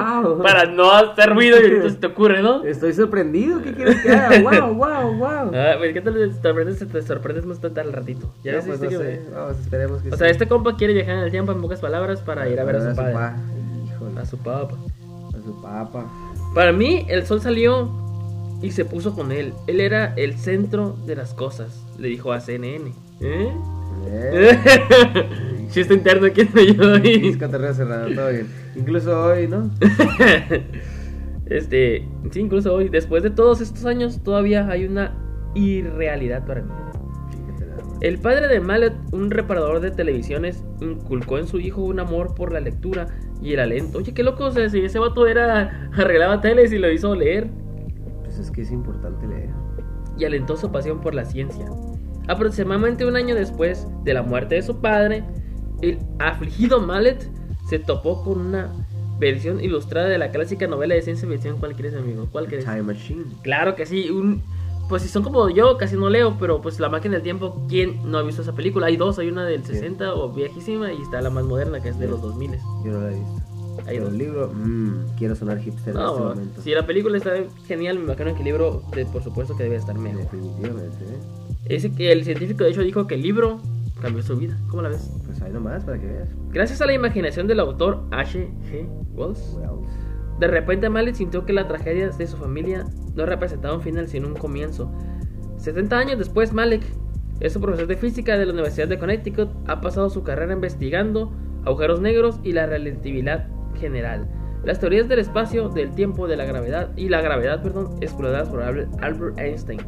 para 0.43 0.64
no 0.64 0.90
hacer 0.90 1.34
ruido 1.34 1.61
y 1.61 1.64
ahorita 1.64 1.90
se 1.90 1.96
te 1.96 2.06
ocurre, 2.06 2.40
¿no? 2.40 2.64
Estoy 2.64 2.94
sorprendido, 2.94 3.61
¿qué 3.61 3.75
quieres 3.75 4.02
que 4.02 4.11
haga? 4.11 4.40
Wow, 4.40 4.75
wow, 4.75 5.16
wow. 5.19 5.50
Ah, 5.55 5.75
¿qué 5.93 6.00
tal 6.00 6.14
te 6.14 6.32
sorprendes, 6.40 6.78
te 6.78 7.02
sorprendes 7.02 7.44
más 7.44 7.61
tanto 7.61 7.78
al 7.78 7.93
ratito? 7.93 8.32
Ya 8.43 8.52
no, 8.52 8.62
pues 8.62 8.81
no 8.81 8.88
sé. 8.88 9.22
Vamos, 9.34 9.58
esperemos 9.58 10.00
que 10.00 10.08
O 10.08 10.16
sea, 10.16 10.28
este 10.31 10.49
compa 10.49 10.75
quiere 10.76 10.94
viajar 10.94 11.16
en 11.16 11.25
el 11.25 11.31
tiempo 11.31 11.52
en 11.52 11.61
pocas 11.61 11.81
palabras 11.81 12.22
para 12.22 12.49
ir 12.49 12.58
a 12.58 12.64
ver 12.64 12.76
a 12.76 12.90
su 12.90 12.96
padre. 12.96 13.16
A 14.19 14.25
su 14.25 14.38
papá. 14.38 14.76
A 15.28 15.44
su 15.44 15.61
papá. 15.61 16.06
Para 16.55 16.72
mí, 16.72 17.05
el 17.11 17.26
sol 17.26 17.43
salió 17.43 17.90
y 18.62 18.70
se 18.70 18.87
puso 18.87 19.14
con 19.14 19.31
él. 19.31 19.52
Él 19.66 19.82
era 19.82 20.14
el 20.16 20.38
centro 20.38 20.96
de 21.05 21.16
las 21.16 21.34
cosas, 21.34 21.84
le 21.99 22.08
dijo 22.08 22.32
a 22.32 22.40
CNN. 22.40 22.94
¿Eh? 23.20 23.52
Chiste 25.70 25.94
interno, 25.94 26.29
¿quién 26.32 26.49
me 26.55 26.62
ayudó 26.62 26.94
ahí? 26.94 27.32
cerrado, 27.35 28.14
todo 28.14 28.31
bien. 28.31 28.46
Incluso 28.76 29.25
hoy, 29.25 29.49
¿no? 29.49 29.70
este, 31.46 32.08
sí, 32.31 32.41
incluso 32.41 32.75
hoy. 32.75 32.88
Después 32.88 33.23
de 33.23 33.31
todos 33.31 33.61
estos 33.61 33.85
años, 33.85 34.23
todavía 34.23 34.69
hay 34.69 34.85
una 34.85 35.14
irrealidad 35.55 36.46
para 36.46 36.62
mí. 36.62 36.70
El 38.00 38.19
padre 38.19 38.49
de 38.49 38.61
Mallet, 38.61 38.93
un 39.12 39.31
reparador 39.31 39.81
de 39.81 39.91
televisiones, 39.91 40.62
inculcó 40.81 41.38
en 41.38 41.47
su 41.47 41.58
hijo 41.58 41.82
un 41.82 42.00
amor 42.00 42.35
por 42.35 42.52
la 42.52 42.61
lectura 42.61 43.06
y 43.40 43.55
el 43.55 43.61
alento. 43.61 43.99
Oye, 43.99 44.12
qué 44.12 44.23
loco, 44.23 44.44
o 44.44 44.50
sea, 44.50 44.69
si 44.69 44.81
ese 44.81 44.99
vato 44.99 45.26
era 45.26 45.88
arreglaba 45.97 46.40
teles 46.40 46.73
y 46.73 46.79
lo 46.79 46.90
hizo 46.93 47.14
leer. 47.14 47.49
Pues 48.23 48.38
es 48.38 48.50
que 48.50 48.62
es 48.62 48.70
importante 48.70 49.26
leer. 49.26 49.50
Y 50.19 50.25
alentó 50.25 50.56
su 50.56 50.70
pasión 50.70 51.00
por 51.00 51.14
la 51.14 51.25
ciencia. 51.25 51.67
Aproximadamente 52.26 53.05
un 53.05 53.17
año 53.17 53.35
después 53.35 53.87
de 54.05 54.15
la 54.15 54.23
muerte 54.23 54.55
de 54.55 54.62
su 54.62 54.81
padre, 54.81 55.25
el 55.82 55.99
afligido 56.19 56.81
Mallet 56.81 57.31
se 57.69 57.79
topó 57.79 58.23
con 58.23 58.41
una 58.41 58.73
versión 59.19 59.61
ilustrada 59.61 60.09
de 60.09 60.19
la 60.19 60.31
clásica 60.31 60.67
novela 60.67 60.94
de 60.94 61.03
ciencia 61.03 61.29
ficción. 61.29 61.59
¿Cuál 61.59 61.75
quieres, 61.75 61.94
amigo? 61.94 62.29
¿Cuál 62.31 62.47
quieres? 62.47 62.65
Time 62.65 62.83
Machine. 62.83 63.25
Claro 63.43 63.75
que 63.75 63.87
sí. 63.87 64.11
Un, 64.11 64.43
pues 64.88 65.02
si 65.02 65.09
son 65.09 65.23
como 65.23 65.49
yo, 65.50 65.76
casi 65.76 65.97
no 65.97 66.11
leo, 66.11 66.37
pero 66.38 66.61
pues 66.61 66.81
La 66.81 66.88
máquina 66.88 67.14
del 67.14 67.23
tiempo, 67.23 67.64
¿quién 67.69 68.11
no 68.11 68.19
ha 68.19 68.23
visto 68.23 68.43
esa 68.43 68.54
película? 68.54 68.87
Hay 68.87 68.97
dos, 68.97 69.19
hay 69.19 69.28
una 69.28 69.45
del 69.45 69.64
60 69.64 70.14
o 70.14 70.33
viejísima 70.33 70.93
y 70.93 71.00
está 71.02 71.21
la 71.21 71.31
más 71.31 71.45
moderna 71.45 71.81
que 71.81 71.90
es 71.90 71.99
de 71.99 72.09
los 72.09 72.21
2000. 72.21 72.50
Yo 72.85 72.93
no 72.93 73.00
la 73.00 73.12
he 73.12 73.14
visto. 73.14 73.45
Hay 73.87 73.97
el 73.97 74.16
libro, 74.16 74.50
mmm, 74.54 75.16
quiero 75.19 75.35
sonar 75.35 75.59
hipster 75.59 75.95
en 75.95 76.02
este 76.02 76.21
momento. 76.21 76.62
Si 76.62 76.71
la 76.71 76.87
película 76.87 77.19
está 77.19 77.33
genial, 77.66 77.99
me 77.99 78.04
imagino 78.04 78.33
que 78.33 78.38
el 78.38 78.45
libro, 78.45 78.83
por 79.12 79.23
supuesto, 79.23 79.57
que 79.57 79.64
debe 79.64 79.76
estar 79.76 79.99
mejor. 79.99 80.23
Definitivamente. 80.23 81.04
Ese 81.66 81.92
que 81.92 82.12
el 82.12 82.25
científico, 82.25 82.64
de 82.64 82.71
hecho, 82.71 82.83
dijo 82.83 83.06
que 83.06 83.14
el 83.14 83.23
libro 83.23 83.61
cambió 84.00 84.23
su 84.23 84.37
vida. 84.37 84.59
¿Cómo 84.68 84.83
la 84.83 84.90
ves? 84.90 85.11
Pues 85.25 85.40
ahí 85.42 85.52
nomás, 85.52 85.85
para 85.85 85.99
que 85.99 86.06
veas. 86.06 86.28
Gracias 86.50 86.80
a 86.80 86.87
la 86.87 86.92
imaginación 86.92 87.47
del 87.47 87.61
autor 87.61 88.04
H. 88.11 88.49
G. 88.71 88.87
Wells, 89.14 89.56
de 90.38 90.49
repente 90.49 90.90
Mallet 90.90 91.14
sintió 91.14 91.47
que 91.47 91.52
la 91.52 91.68
tragedia 91.68 92.09
de 92.09 92.26
su 92.26 92.37
familia 92.37 92.85
no 93.14 93.25
representaba 93.25 93.75
un 93.75 93.83
final, 93.83 94.09
sino 94.09 94.26
un 94.26 94.35
comienzo. 94.35 94.90
70 95.59 95.97
años 95.97 96.18
después, 96.18 96.52
Malek 96.52 96.83
es 97.40 97.54
un 97.56 97.62
profesor 97.62 97.87
de 97.87 97.97
física 97.97 98.37
de 98.37 98.47
la 98.47 98.52
Universidad 98.52 98.88
de 98.88 98.99
Connecticut. 98.99 99.50
Ha 99.68 99.80
pasado 99.80 100.11
su 100.11 100.23
carrera 100.23 100.52
investigando 100.52 101.33
agujeros 101.64 102.00
negros 102.00 102.40
y 102.42 102.52
la 102.52 102.66
relatividad 102.66 103.49
general. 103.78 104.28
Las 104.64 104.80
teorías 104.80 105.09
del 105.09 105.21
espacio, 105.21 105.68
del 105.68 105.94
tiempo, 105.94 106.26
de 106.26 106.37
la 106.37 106.44
gravedad 106.44 106.90
y 106.97 107.09
la 107.09 107.21
gravedad, 107.21 107.62
perdón, 107.62 107.97
exploradas 108.00 108.49
por 108.49 108.62
Albert 108.62 109.38
Einstein. 109.38 109.80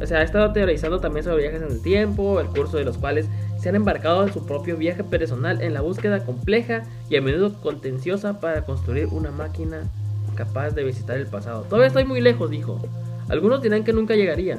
O 0.00 0.06
sea, 0.06 0.18
ha 0.18 0.22
estado 0.22 0.52
teorizando 0.52 1.00
también 1.00 1.24
sobre 1.24 1.42
viajes 1.42 1.62
en 1.62 1.72
el 1.72 1.82
tiempo, 1.82 2.40
el 2.40 2.46
curso 2.48 2.76
de 2.76 2.84
los 2.84 2.98
cuales 2.98 3.28
se 3.58 3.68
han 3.68 3.74
embarcado 3.74 4.24
en 4.24 4.32
su 4.32 4.46
propio 4.46 4.76
viaje 4.76 5.02
personal 5.02 5.60
en 5.60 5.74
la 5.74 5.80
búsqueda 5.80 6.24
compleja 6.24 6.84
y 7.10 7.16
a 7.16 7.20
menudo 7.20 7.60
contenciosa 7.60 8.38
para 8.40 8.64
construir 8.64 9.06
una 9.06 9.32
máquina 9.32 9.82
capaz 10.36 10.70
de 10.70 10.84
visitar 10.84 11.16
el 11.16 11.26
pasado. 11.26 11.62
Todavía 11.62 11.88
estoy 11.88 12.04
muy 12.04 12.20
lejos, 12.20 12.48
dijo. 12.48 12.78
Algunos 13.28 13.60
dirán 13.60 13.82
que 13.82 13.92
nunca 13.92 14.14
llegaría, 14.14 14.58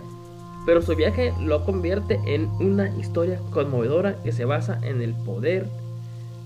pero 0.65 0.81
su 0.81 0.95
viaje 0.95 1.33
lo 1.39 1.63
convierte 1.63 2.19
en 2.27 2.49
una 2.59 2.89
historia 2.99 3.39
conmovedora 3.51 4.21
que 4.21 4.33
se 4.33 4.45
basa 4.45 4.79
en 4.83 5.01
el 5.01 5.13
poder 5.13 5.67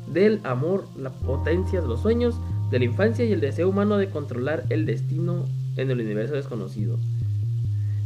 del 0.07 0.39
amor, 0.43 0.85
la 0.95 1.09
potencia 1.09 1.81
de 1.81 1.87
los 1.87 2.01
sueños, 2.01 2.35
de 2.69 2.79
la 2.79 2.85
infancia 2.85 3.25
y 3.25 3.31
el 3.33 3.41
deseo 3.41 3.69
humano 3.69 3.97
de 3.97 4.09
controlar 4.09 4.63
el 4.69 4.85
destino 4.85 5.45
en 5.77 5.89
el 5.89 5.99
universo 5.99 6.35
desconocido. 6.35 6.97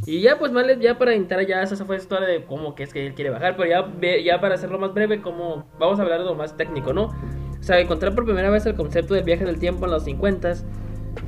Y 0.08 0.22
ya 0.22 0.38
pues 0.38 0.54
vale, 0.54 0.78
ya 0.80 0.96
para 0.96 1.12
entrar 1.12 1.46
ya 1.46 1.62
esa 1.62 1.76
fue 1.84 1.96
la 1.96 2.02
historia 2.02 2.26
de 2.26 2.42
cómo 2.42 2.74
que 2.74 2.84
es 2.84 2.94
que 2.94 3.06
él 3.06 3.12
quiere 3.12 3.28
bajar, 3.28 3.58
pero 3.58 3.68
ya, 3.68 4.16
ya 4.24 4.40
para 4.40 4.54
hacerlo 4.54 4.78
más 4.78 4.94
breve, 4.94 5.20
como 5.20 5.66
vamos 5.78 5.98
a 5.98 6.02
hablar 6.02 6.20
de 6.20 6.24
lo 6.24 6.34
más 6.34 6.56
técnico, 6.56 6.94
¿no? 6.94 7.14
O 7.60 7.62
sea, 7.62 7.78
encontrar 7.78 8.14
por 8.14 8.24
primera 8.24 8.48
vez 8.48 8.64
el 8.64 8.74
concepto 8.74 9.12
del 9.12 9.24
viaje 9.24 9.42
en 9.42 9.50
el 9.50 9.58
tiempo 9.58 9.84
en 9.84 9.90
los 9.90 10.04
50 10.04 10.54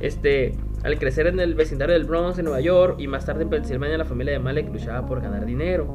este, 0.01 0.55
al 0.83 0.99
crecer 0.99 1.27
en 1.27 1.41
el 1.41 1.55
vecindario 1.55 1.93
del 1.93 2.05
Bronx 2.05 2.39
en 2.39 2.47
Nueva 2.47 2.63
York 2.63 2.97
y 2.99 3.07
más 3.07 3.27
tarde 3.27 3.43
en 3.43 3.51
Pensilvania 3.51 3.99
la 3.99 4.07
familia 4.07 4.33
de 4.33 4.39
Malek 4.39 4.73
luchaba 4.73 5.07
por 5.07 5.21
ganar 5.21 5.45
dinero. 5.45 5.87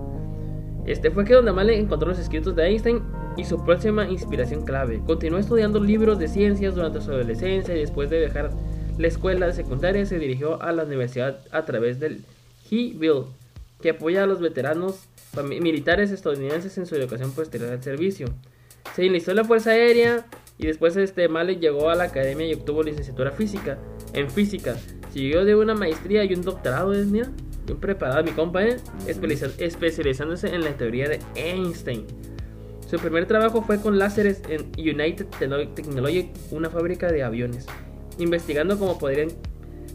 Este 0.86 1.10
fue 1.10 1.26
que 1.26 1.34
donde 1.34 1.54
Malek 1.54 1.80
encontró 1.80 2.10
los 2.10 2.20
escritos 2.20 2.56
de 2.56 2.68
Einstein 2.68 3.02
y 3.36 3.46
su 3.46 3.66
próxima 3.66 4.08
inspiración 4.08 4.64
clave. 4.64 5.02
Continuó 5.08 5.40
estudiando 5.40 5.80
libros 5.80 6.20
de 6.20 6.28
ciencias 6.28 6.76
durante 6.76 7.02
su 7.02 7.10
adolescencia 7.10 7.76
y 7.76 7.80
después 7.80 8.12
de 8.12 8.20
dejar 8.20 8.52
la 9.00 9.08
escuela 9.08 9.48
de 9.48 9.54
secundaria 9.54 10.06
se 10.06 10.20
dirigió 10.20 10.62
a 10.62 10.72
la 10.72 10.84
universidad 10.84 11.40
a 11.52 11.66
través 11.66 12.00
del 12.00 12.24
He-Bill, 12.70 13.26
que 13.82 13.92
apoya 13.92 14.24
a 14.24 14.28
los 14.28 14.40
veteranos 14.40 15.08
militares 15.44 16.12
estadounidenses 16.12 16.78
en 16.78 16.86
su 16.86 16.96
educación 16.96 17.32
posterior 17.32 17.72
al 17.72 17.84
servicio. 17.84 18.28
Se 18.96 19.06
enlistó 19.06 19.32
en 19.32 19.38
la 19.38 19.44
Fuerza 19.44 19.72
Aérea 19.72 20.26
y 20.58 20.68
después 20.68 20.96
este 20.96 21.28
Malek 21.28 21.60
llegó 21.60 21.90
a 21.90 21.96
la 21.96 22.06
academia 22.06 22.48
y 22.48 22.54
obtuvo 22.54 22.84
licenciatura 22.84 23.32
física 23.32 23.78
en 24.14 24.30
física. 24.30 24.78
Siguió 25.12 25.44
de 25.44 25.56
una 25.56 25.76
maestría 25.76 26.24
y 26.24 26.34
un 26.34 26.42
doctorado, 26.42 26.94
es 26.94 27.08
mira, 27.08 27.32
bien 27.66 27.80
preparado 27.80 28.24
mi 28.24 28.32
compa, 28.32 28.64
¿eh? 28.64 28.78
Especializándose 29.08 30.54
en 30.54 30.64
la 30.64 30.78
teoría 30.78 31.10
de 31.10 31.20
Einstein. 31.36 32.06
Su 32.90 32.98
primer 32.98 33.26
trabajo 33.26 33.62
fue 33.64 33.82
con 33.82 33.98
láseres 33.98 34.42
en 34.48 34.72
United 34.78 35.26
Technology, 35.76 36.30
una 36.52 36.70
fábrica 36.70 37.12
de 37.12 37.24
aviones, 37.24 37.66
investigando 38.20 38.78
cómo 38.78 39.00
podrían, 39.00 39.30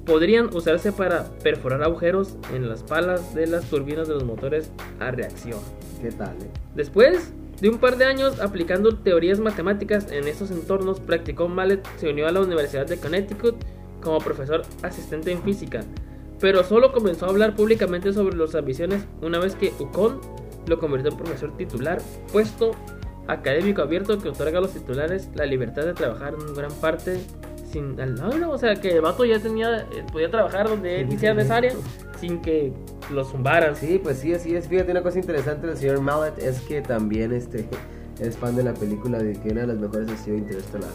podrían 0.05 0.55
usarse 0.55 0.93
para 0.93 1.25
perforar 1.43 1.83
agujeros 1.83 2.37
en 2.55 2.69
las 2.69 2.83
palas 2.83 3.35
de 3.35 3.47
las 3.47 3.65
turbinas 3.67 4.09
de 4.09 4.15
los 4.15 4.25
motores 4.25 4.71
a 4.99 5.11
reacción. 5.11 5.59
¿Qué 6.01 6.11
tal, 6.11 6.37
eh? 6.43 6.51
Después 6.75 7.33
de 7.61 7.69
un 7.69 7.79
par 7.79 7.99
de 7.99 8.07
años 8.07 8.41
aplicando 8.41 8.97
teorías 8.97 9.39
matemáticas 9.39 10.11
en 10.11 10.27
estos 10.27 10.51
entornos, 10.51 11.01
practicó 11.01 11.49
Mallet, 11.49 11.87
se 11.99 12.09
unió 12.09 12.27
a 12.27 12.33
la 12.33 12.41
Universidad 12.41 12.87
de 12.87 12.97
Connecticut 12.97 13.57
como 14.03 14.19
profesor 14.19 14.63
asistente 14.83 15.31
en 15.31 15.43
física, 15.43 15.81
pero 16.41 16.65
solo 16.65 16.91
comenzó 16.93 17.27
a 17.27 17.29
hablar 17.29 17.55
públicamente 17.55 18.13
sobre 18.15 18.37
sus 18.37 18.55
ambiciones 18.55 19.05
una 19.21 19.39
vez 19.39 19.55
que 19.55 19.75
UConn 19.79 20.21
lo 20.67 20.79
convirtió 20.79 21.11
en 21.11 21.19
profesor 21.19 21.55
titular, 21.57 22.01
puesto 22.33 22.73
académico 23.29 23.83
abierto 23.83 24.19
que 24.19 24.31
otorga 24.31 24.59
a 24.59 24.63
los 24.63 24.73
titulares 24.73 25.29
la 25.35 25.45
libertad 25.45 25.85
de 25.85 25.93
trabajar 25.93 26.35
en 26.35 26.55
gran 26.55 26.73
parte 26.73 27.21
sin 27.73 28.01
al 28.01 28.15
no, 28.15 28.31
no, 28.37 28.51
o 28.51 28.59
sea 28.59 28.75
que 28.77 28.97
el 28.97 29.01
vato 29.01 29.25
ya 29.25 29.39
tenía 29.39 29.81
eh, 29.81 30.05
podía 30.11 30.31
trabajar 30.31 30.69
donde 30.69 31.01
él 31.01 31.09
quisiera 31.09 31.35
en 31.35 31.41
esa 31.41 31.57
área 31.57 31.73
sin 32.21 32.41
que 32.43 32.73
lo 33.11 33.25
zumbaran. 33.25 33.75
Sí, 33.77 34.01
pues 34.03 34.19
sí, 34.19 34.33
así 34.35 34.55
es. 34.55 34.69
Fíjate, 34.69 34.91
una 34.91 35.03
cosa 35.03 35.19
interesante 35.19 35.67
del 35.67 35.77
señor 35.77 36.01
Mallet 36.01 36.39
es 36.39 36.61
que 36.61 36.83
también 36.83 37.33
este 37.33 37.67
es 38.21 38.37
fan 38.37 38.55
de 38.55 38.63
la 38.63 38.75
película 38.75 39.19
de 39.19 39.33
que 39.33 39.51
una 39.51 39.63
de 39.63 39.67
las 39.69 39.79
mejores 39.79 40.11
ha 40.11 40.17
sido 40.17 40.37
Interestelar. 40.37 40.91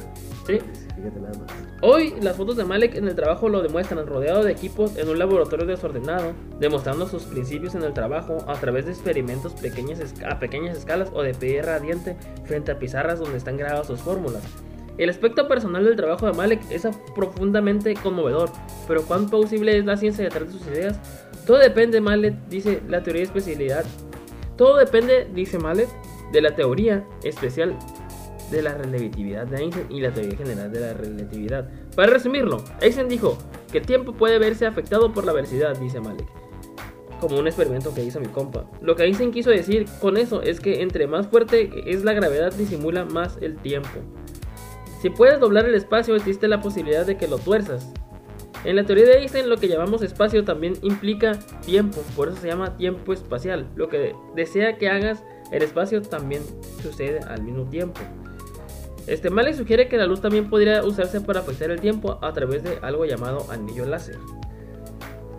Sí. 0.45 0.59
Fíjate 0.95 1.19
nada 1.19 1.37
más. 1.39 1.51
Hoy 1.81 2.13
las 2.21 2.37
fotos 2.37 2.55
de 2.55 2.63
Malek 2.63 2.95
en 2.95 3.07
el 3.07 3.15
trabajo 3.15 3.49
lo 3.49 3.61
demuestran 3.61 4.05
rodeado 4.05 4.43
de 4.43 4.51
equipos 4.51 4.95
en 4.95 5.09
un 5.09 5.19
laboratorio 5.19 5.65
desordenado, 5.65 6.33
demostrando 6.59 7.07
sus 7.07 7.23
principios 7.23 7.75
en 7.75 7.83
el 7.83 7.93
trabajo 7.93 8.37
a 8.47 8.53
través 8.53 8.85
de 8.85 8.91
experimentos 8.91 9.53
pequeñas 9.53 9.99
a 10.25 10.39
pequeñas 10.39 10.77
escalas 10.77 11.09
o 11.13 11.21
de 11.21 11.33
pie 11.33 11.61
radiante 11.61 12.15
frente 12.45 12.71
a 12.71 12.79
pizarras 12.79 13.19
donde 13.19 13.37
están 13.37 13.57
grabadas 13.57 13.87
sus 13.87 13.99
fórmulas. 13.99 14.43
El 14.97 15.09
aspecto 15.09 15.47
personal 15.47 15.83
del 15.83 15.97
trabajo 15.97 16.25
de 16.25 16.33
Malek 16.33 16.61
es 16.71 16.87
profundamente 17.13 17.93
conmovedor, 17.95 18.49
pero 18.87 19.03
¿cuán 19.03 19.29
posible 19.29 19.77
es 19.77 19.85
la 19.85 19.97
ciencia 19.97 20.23
detrás 20.23 20.47
de 20.47 20.57
sus 20.57 20.67
ideas? 20.67 20.97
Todo 21.45 21.57
depende, 21.57 21.99
Malek, 21.99 22.33
dice 22.49 22.81
la 22.87 23.03
teoría 23.03 23.21
de 23.23 23.27
especialidad. 23.27 23.85
Todo 24.55 24.77
depende, 24.77 25.27
dice 25.33 25.59
Malek, 25.59 25.89
de 26.31 26.41
la 26.41 26.55
teoría 26.55 27.05
especial 27.23 27.77
de 28.51 28.61
la 28.61 28.75
relatividad 28.75 29.47
de 29.47 29.57
Einstein 29.57 29.87
y 29.89 29.99
la 29.99 30.13
teoría 30.13 30.37
general 30.37 30.71
de 30.71 30.79
la 30.79 30.93
relatividad. 30.93 31.69
Para 31.95 32.13
resumirlo, 32.13 32.63
Einstein 32.79 33.09
dijo 33.09 33.37
que 33.71 33.79
el 33.79 33.85
tiempo 33.85 34.13
puede 34.13 34.39
verse 34.39 34.65
afectado 34.65 35.11
por 35.11 35.25
la 35.25 35.33
velocidad, 35.33 35.77
dice 35.77 35.99
Malek. 35.99 36.27
Como 37.19 37.37
un 37.37 37.47
experimento 37.47 37.93
que 37.93 38.03
hizo 38.03 38.19
mi 38.19 38.27
compa. 38.27 38.69
Lo 38.81 38.95
que 38.95 39.03
Einstein 39.03 39.31
quiso 39.31 39.49
decir 39.49 39.87
con 39.99 40.15
eso 40.15 40.41
es 40.41 40.59
que 40.59 40.81
entre 40.81 41.07
más 41.07 41.27
fuerte 41.27 41.69
es 41.85 42.03
la 42.03 42.13
gravedad 42.13 42.53
disimula 42.53 43.03
más 43.03 43.37
el 43.41 43.57
tiempo. 43.57 43.99
Si 45.05 45.11
puedes 45.11 45.39
doblar 45.39 45.67
el 45.67 45.75
espacio 45.75 46.15
existe 46.15 46.47
la 46.47 46.61
posibilidad 46.61 47.05
de 47.05 47.15
que 47.15 47.27
lo 47.27 47.37
tuerzas. 47.37 47.93
En 48.63 48.75
la 48.75 48.85
teoría 48.85 49.05
de 49.05 49.19
Einstein 49.19 49.49
lo 49.49 49.57
que 49.57 49.67
llamamos 49.67 50.01
espacio 50.01 50.43
también 50.43 50.73
implica 50.81 51.37
tiempo, 51.63 52.01
por 52.15 52.29
eso 52.29 52.37
se 52.37 52.47
llama 52.47 52.75
tiempo 52.75 53.13
espacial. 53.13 53.67
Lo 53.75 53.87
que 53.87 54.15
desea 54.35 54.79
que 54.79 54.89
hagas 54.89 55.23
el 55.51 55.61
espacio 55.61 56.01
también 56.01 56.41
sucede 56.81 57.19
al 57.19 57.43
mismo 57.43 57.69
tiempo. 57.69 58.01
Este 59.05 59.29
Malek 59.29 59.53
sugiere 59.53 59.87
que 59.87 59.97
la 59.97 60.07
luz 60.07 60.21
también 60.21 60.49
podría 60.49 60.83
usarse 60.83 61.21
para 61.21 61.41
afectar 61.41 61.69
el 61.69 61.79
tiempo 61.79 62.17
a 62.23 62.33
través 62.33 62.63
de 62.63 62.79
algo 62.81 63.05
llamado 63.05 63.45
anillo 63.51 63.85
láser. 63.85 64.17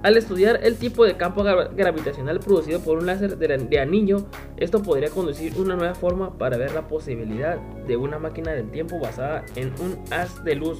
Al 0.02 0.16
estudiar 0.16 0.60
el 0.62 0.76
tipo 0.76 1.04
de 1.04 1.16
campo 1.16 1.42
gra- 1.42 1.74
gravitacional 1.74 2.38
producido 2.38 2.80
por 2.80 2.98
un 2.98 3.06
láser 3.06 3.38
de, 3.38 3.80
anillo, 3.80 4.26
esto 4.56 4.82
podría 4.82 5.10
conducir 5.10 5.54
una 5.58 5.74
nueva 5.74 5.94
forma 5.94 6.38
para 6.38 6.56
ver 6.56 6.72
la 6.72 6.86
posibilidad 6.86 7.56
de 7.58 7.96
una 7.96 8.18
máquina 8.18 8.52
del 8.52 8.70
tiempo 8.70 9.00
basada 9.00 9.44
en 9.56 9.72
un 9.80 9.98
haz 10.12 10.44
de 10.44 10.54
luz 10.54 10.78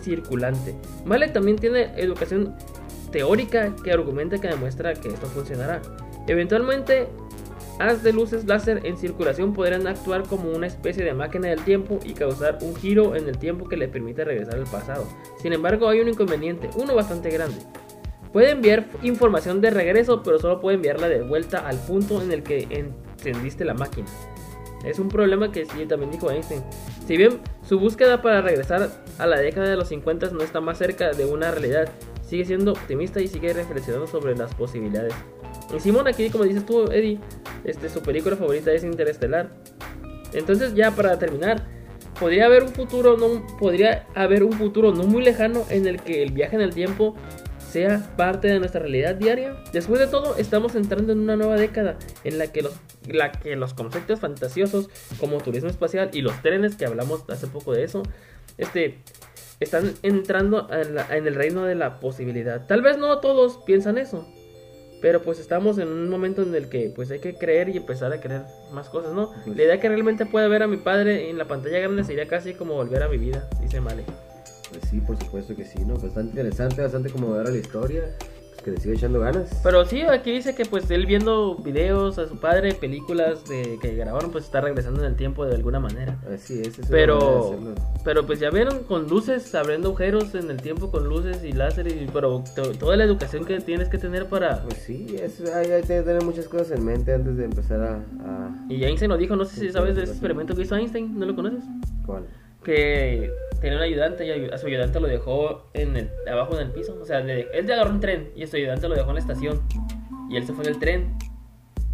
circulante. 0.00 0.74
Malek 1.04 1.32
también 1.32 1.58
tiene 1.58 1.92
educación 1.96 2.54
teórica 3.10 3.74
que 3.82 3.92
argumenta 3.92 4.38
que 4.38 4.48
demuestra 4.48 4.94
que 4.94 5.08
esto 5.08 5.26
funcionará. 5.26 5.82
Eventualmente, 6.26 7.08
haz 7.78 8.02
de 8.02 8.12
luces 8.12 8.46
láser 8.46 8.80
en 8.84 8.96
circulación 8.96 9.52
podrán 9.52 9.86
actuar 9.86 10.22
como 10.22 10.50
una 10.50 10.66
especie 10.66 11.04
de 11.04 11.12
máquina 11.12 11.48
del 11.48 11.62
tiempo 11.62 11.98
y 12.04 12.14
causar 12.14 12.58
un 12.62 12.74
giro 12.76 13.14
en 13.16 13.28
el 13.28 13.38
tiempo 13.38 13.68
que 13.68 13.76
le 13.76 13.88
permite 13.88 14.24
regresar 14.24 14.54
al 14.54 14.64
pasado. 14.64 15.06
Sin 15.42 15.52
embargo, 15.52 15.88
hay 15.88 16.00
un 16.00 16.08
inconveniente, 16.08 16.70
uno 16.76 16.94
bastante 16.94 17.30
grande. 17.30 17.56
Puede 18.32 18.50
enviar 18.50 18.86
información 19.02 19.60
de 19.60 19.70
regreso, 19.70 20.22
pero 20.22 20.38
solo 20.38 20.60
puede 20.60 20.76
enviarla 20.76 21.08
de 21.08 21.22
vuelta 21.22 21.66
al 21.66 21.78
punto 21.78 22.20
en 22.22 22.32
el 22.32 22.42
que 22.42 22.66
encendiste 22.70 23.64
la 23.64 23.74
máquina. 23.74 24.06
Es 24.84 24.98
un 24.98 25.08
problema 25.08 25.50
que 25.50 25.64
también 25.88 26.10
dijo 26.10 26.30
Einstein. 26.30 26.62
Si 27.06 27.16
bien 27.16 27.40
su 27.66 27.80
búsqueda 27.80 28.22
para 28.22 28.42
regresar 28.42 28.90
a 29.18 29.26
la 29.26 29.38
década 29.38 29.68
de 29.68 29.76
los 29.76 29.88
50 29.88 30.30
no 30.30 30.42
está 30.42 30.60
más 30.60 30.78
cerca 30.78 31.12
de 31.12 31.24
una 31.24 31.50
realidad, 31.50 31.88
sigue 32.22 32.44
siendo 32.44 32.72
optimista 32.72 33.20
y 33.20 33.28
sigue 33.28 33.52
reflexionando 33.52 34.06
sobre 34.06 34.36
las 34.36 34.54
posibilidades. 34.54 35.14
Y 35.74 35.80
Simón 35.80 36.06
aquí, 36.06 36.30
como 36.30 36.44
dices 36.44 36.64
tú, 36.64 36.84
Eddie, 36.92 37.18
este, 37.64 37.88
su 37.88 38.02
película 38.02 38.36
favorita 38.36 38.72
es 38.72 38.84
Interestelar. 38.84 39.50
Entonces 40.32 40.74
ya 40.74 40.92
para 40.92 41.18
terminar, 41.18 41.66
podría 42.20 42.46
haber 42.46 42.62
un 42.62 42.70
futuro 42.70 43.16
no 43.16 43.46
podría 43.58 44.06
haber 44.14 44.42
un 44.42 44.52
futuro 44.52 44.92
no 44.92 45.04
muy 45.04 45.22
lejano 45.22 45.64
en 45.70 45.86
el 45.86 46.00
que 46.02 46.22
el 46.22 46.32
viaje 46.32 46.56
en 46.56 46.62
el 46.62 46.74
tiempo 46.74 47.14
sea 47.70 48.10
parte 48.16 48.48
de 48.48 48.58
nuestra 48.58 48.80
realidad 48.80 49.14
diaria. 49.14 49.54
Después 49.72 50.00
de 50.00 50.06
todo, 50.06 50.36
estamos 50.36 50.74
entrando 50.74 51.12
en 51.12 51.20
una 51.20 51.36
nueva 51.36 51.56
década 51.56 51.96
en 52.24 52.38
la 52.38 52.46
que 52.50 52.62
los, 52.62 52.72
la 53.06 53.32
que 53.32 53.56
los 53.56 53.74
conceptos 53.74 54.20
fantasiosos 54.20 54.88
como 55.20 55.38
turismo 55.38 55.68
espacial 55.68 56.10
y 56.12 56.22
los 56.22 56.40
trenes, 56.42 56.76
que 56.76 56.86
hablamos 56.86 57.24
hace 57.28 57.46
poco 57.46 57.72
de 57.72 57.84
eso, 57.84 58.02
este, 58.56 58.98
están 59.60 59.92
entrando 60.02 60.68
en, 60.72 60.94
la- 60.94 61.16
en 61.16 61.26
el 61.26 61.34
reino 61.34 61.64
de 61.64 61.74
la 61.74 62.00
posibilidad. 62.00 62.66
Tal 62.66 62.82
vez 62.82 62.96
no 62.98 63.18
todos 63.18 63.58
piensan 63.66 63.98
eso, 63.98 64.26
pero 65.02 65.22
pues 65.22 65.38
estamos 65.38 65.78
en 65.78 65.88
un 65.88 66.08
momento 66.08 66.42
en 66.42 66.54
el 66.54 66.68
que 66.68 66.90
pues 66.94 67.10
hay 67.10 67.20
que 67.20 67.34
creer 67.34 67.68
y 67.68 67.76
empezar 67.76 68.12
a 68.12 68.20
creer 68.20 68.42
más 68.72 68.88
cosas, 68.88 69.12
¿no? 69.12 69.32
La 69.46 69.62
idea 69.62 69.78
que 69.80 69.88
realmente 69.88 70.26
pueda 70.26 70.48
ver 70.48 70.62
a 70.62 70.66
mi 70.66 70.76
padre 70.78 71.28
en 71.30 71.38
la 71.38 71.44
pantalla 71.44 71.78
grande 71.78 72.02
sería 72.04 72.26
casi 72.26 72.54
como 72.54 72.74
volver 72.74 73.02
a 73.02 73.08
mi 73.08 73.18
vida, 73.18 73.48
dice 73.60 73.80
Male. 73.80 74.04
Pues 74.78 74.90
sí, 74.90 75.00
por 75.00 75.16
supuesto 75.18 75.56
que 75.56 75.64
sí, 75.64 75.78
¿no? 75.84 75.94
Bastante 75.94 76.30
interesante, 76.30 76.82
bastante 76.82 77.10
conmovedora 77.10 77.50
la 77.50 77.56
historia. 77.58 78.02
Pues 78.50 78.62
que 78.64 78.70
le 78.72 78.80
siga 78.80 78.94
echando 78.94 79.20
ganas. 79.20 79.60
Pero 79.62 79.84
sí, 79.84 80.02
aquí 80.02 80.32
dice 80.32 80.52
que 80.54 80.64
pues 80.64 80.90
él 80.90 81.06
viendo 81.06 81.54
videos 81.56 82.18
a 82.18 82.26
su 82.26 82.38
padre, 82.40 82.74
películas 82.74 83.44
de 83.44 83.78
que 83.80 83.94
grabaron, 83.94 84.32
pues 84.32 84.44
está 84.44 84.60
regresando 84.60 85.00
en 85.00 85.06
el 85.06 85.16
tiempo 85.16 85.46
de 85.46 85.54
alguna 85.54 85.78
manera. 85.78 86.18
Así 86.34 86.60
es, 86.60 86.76
es 86.78 86.86
Pero, 86.90 87.56
pero 88.04 88.26
pues 88.26 88.40
ya 88.40 88.50
vieron 88.50 88.82
con 88.82 89.06
luces, 89.08 89.54
abriendo 89.54 89.88
agujeros 89.90 90.34
en 90.34 90.50
el 90.50 90.56
tiempo 90.60 90.90
con 90.90 91.08
luces 91.08 91.44
y 91.44 91.52
láser, 91.52 91.86
y, 91.86 92.08
pero 92.12 92.42
to- 92.56 92.72
toda 92.72 92.96
la 92.96 93.04
educación 93.04 93.44
que 93.44 93.60
tienes 93.60 93.88
que 93.88 93.98
tener 93.98 94.26
para... 94.26 94.62
Pues 94.64 94.78
sí, 94.78 95.06
es, 95.22 95.40
hay, 95.52 95.70
hay 95.70 95.82
que 95.82 96.02
tener 96.02 96.24
muchas 96.24 96.48
cosas 96.48 96.72
en 96.72 96.84
mente 96.84 97.14
antes 97.14 97.36
de 97.36 97.44
empezar 97.44 97.80
a... 97.80 97.94
a- 98.24 98.66
Y 98.68 98.82
Einstein 98.84 99.10
lo 99.10 99.16
dijo, 99.16 99.36
no 99.36 99.44
sé 99.44 99.60
si 99.60 99.70
sabes 99.70 99.94
de 99.94 100.02
ese 100.02 100.12
experimento 100.12 100.56
que 100.56 100.62
hizo 100.62 100.74
Einstein, 100.74 101.16
¿no 101.16 101.26
lo 101.26 101.36
conoces? 101.36 101.62
¿Cuál? 102.04 102.24
Que 102.64 103.30
tenía 103.60 103.76
un 103.78 103.82
ayudante 103.82 104.24
y 104.26 104.50
a 104.50 104.58
su 104.58 104.66
ayudante 104.66 105.00
lo 105.00 105.08
dejó 105.08 105.70
en 105.74 105.96
el, 105.96 106.10
abajo 106.30 106.54
en 106.58 106.66
el 106.66 106.72
piso. 106.72 106.96
O 107.00 107.04
sea, 107.04 107.20
le- 107.20 107.48
él 107.52 107.66
le 107.66 107.72
agarró 107.74 107.90
un 107.90 108.00
tren 108.00 108.30
y 108.36 108.42
a 108.42 108.46
su 108.46 108.56
ayudante 108.56 108.88
lo 108.88 108.94
dejó 108.94 109.08
en 109.10 109.14
la 109.14 109.20
estación. 109.20 109.60
Y 110.30 110.36
él 110.36 110.46
se 110.46 110.52
fue 110.52 110.64
en 110.64 110.70
el 110.74 110.78
tren. 110.78 111.14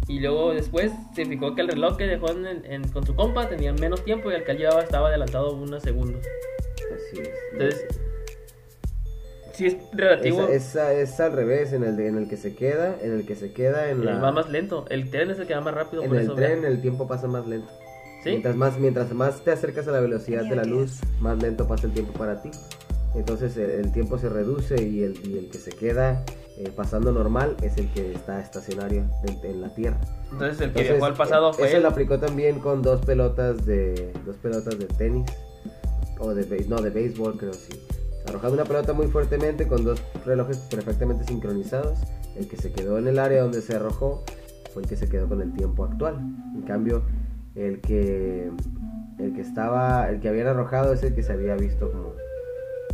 Y 0.07 0.19
luego 0.19 0.53
después 0.53 0.91
se 1.15 1.25
fijó 1.25 1.55
que 1.55 1.61
el 1.61 1.67
reloj 1.69 1.97
que 1.97 2.05
dejó 2.05 2.29
en 2.31 2.45
el- 2.45 2.65
en- 2.65 2.87
con 2.89 3.05
su 3.05 3.15
compa 3.15 3.49
tenía 3.49 3.73
menos 3.73 4.03
tiempo 4.05 4.31
y 4.31 4.35
el 4.35 4.43
que 4.43 4.51
él 4.51 4.57
llevaba 4.59 4.81
estaba 4.83 5.07
adelantado 5.07 5.53
unos 5.55 5.81
segundos. 5.81 6.21
Así 6.93 7.21
es. 7.21 7.29
Entonces, 7.53 7.85
sí 9.53 9.65
es 9.67 9.77
relativo. 9.93 10.47
Es, 10.47 10.75
al 11.19 11.31
revés, 11.33 11.73
en 11.73 11.83
el, 11.83 11.95
de- 11.97 12.07
en 12.07 12.17
el 12.17 12.27
que 12.27 12.37
se 12.37 12.55
queda, 12.55 12.95
en 13.01 13.13
el 13.13 13.25
que 13.25 13.35
se 13.35 13.51
queda 13.53 13.89
en 13.89 14.05
la... 14.05 14.19
va 14.19 14.31
más 14.31 14.49
lento. 14.49 14.85
El 14.89 15.09
tren 15.09 15.31
es 15.31 15.39
el 15.39 15.47
que 15.47 15.55
va 15.55 15.61
más 15.61 15.73
rápido. 15.73 16.03
En 16.03 16.09
por 16.09 16.17
el 16.17 16.23
eso 16.25 16.35
tren 16.35 16.65
el 16.65 16.81
tiempo 16.81 17.07
pasa 17.07 17.27
más 17.27 17.47
lento. 17.47 17.71
¿Sí? 18.25 18.31
Mientras 18.31 18.55
más, 18.57 18.77
mientras 18.79 19.13
más 19.13 19.41
te 19.43 19.51
acercas 19.51 19.87
a 19.87 19.91
la 19.91 20.01
velocidad 20.01 20.43
de 20.43 20.55
la 20.57 20.65
luz, 20.65 20.99
más 21.21 21.41
lento 21.41 21.65
pasa 21.67 21.87
el 21.87 21.93
tiempo 21.93 22.11
para 22.13 22.41
ti. 22.41 22.51
Entonces 23.13 23.55
el, 23.55 23.69
el 23.69 23.91
tiempo 23.93 24.17
se 24.17 24.27
reduce 24.27 24.75
y 24.83 25.03
el, 25.03 25.17
y 25.25 25.37
el 25.37 25.49
que 25.49 25.57
se 25.59 25.71
queda 25.71 26.21
eh, 26.57 26.71
pasando 26.75 27.11
normal 27.13 27.55
es 27.61 27.77
el 27.77 27.87
que 27.93 28.13
está 28.13 28.41
estacionario 28.41 29.05
en, 29.25 29.49
en 29.49 29.61
la 29.61 29.73
Tierra. 29.73 29.97
Entonces 30.31 30.59
el 30.61 30.73
que 30.73 30.81
Entonces, 30.81 30.89
viajó 30.89 31.05
al 31.05 31.13
pasado 31.13 31.51
eh, 31.51 31.53
fue 31.53 31.67
Eso 31.67 31.77
él. 31.77 31.83
lo 31.83 31.89
aplicó 31.89 32.19
también 32.19 32.59
con 32.59 32.81
dos 32.81 33.05
pelotas 33.05 33.65
de 33.65 34.11
dos 34.25 34.35
pelotas 34.37 34.77
de 34.79 34.85
tenis 34.87 35.29
o 36.19 36.33
de 36.33 36.65
no 36.67 36.81
de 36.81 36.89
béisbol 36.89 37.37
creo 37.37 37.53
sí. 37.53 37.79
Arrojando 38.27 38.55
una 38.55 38.63
pelota 38.65 38.91
muy 38.93 39.07
fuertemente 39.07 39.67
con 39.67 39.83
dos 39.85 40.01
relojes 40.25 40.57
perfectamente 40.57 41.25
sincronizados. 41.25 41.99
El 42.35 42.47
que 42.47 42.57
se 42.57 42.71
quedó 42.71 42.97
en 42.97 43.07
el 43.07 43.19
área 43.19 43.43
donde 43.43 43.61
se 43.61 43.75
arrojó 43.75 44.23
fue 44.73 44.81
el 44.83 44.89
que 44.89 44.95
se 44.97 45.07
quedó 45.07 45.29
con 45.29 45.41
el 45.41 45.53
tiempo 45.53 45.85
actual. 45.85 46.15
En 46.55 46.63
cambio, 46.63 47.03
el 47.55 47.81
que 47.81 48.51
el 49.19 49.33
que 49.33 49.41
estaba, 49.41 50.09
el 50.09 50.19
que 50.19 50.29
habían 50.29 50.47
arrojado 50.47 50.93
es 50.93 51.03
el 51.03 51.15
que 51.15 51.23
se 51.23 51.31
había 51.31 51.55
visto 51.55 51.91
como, 51.91 52.13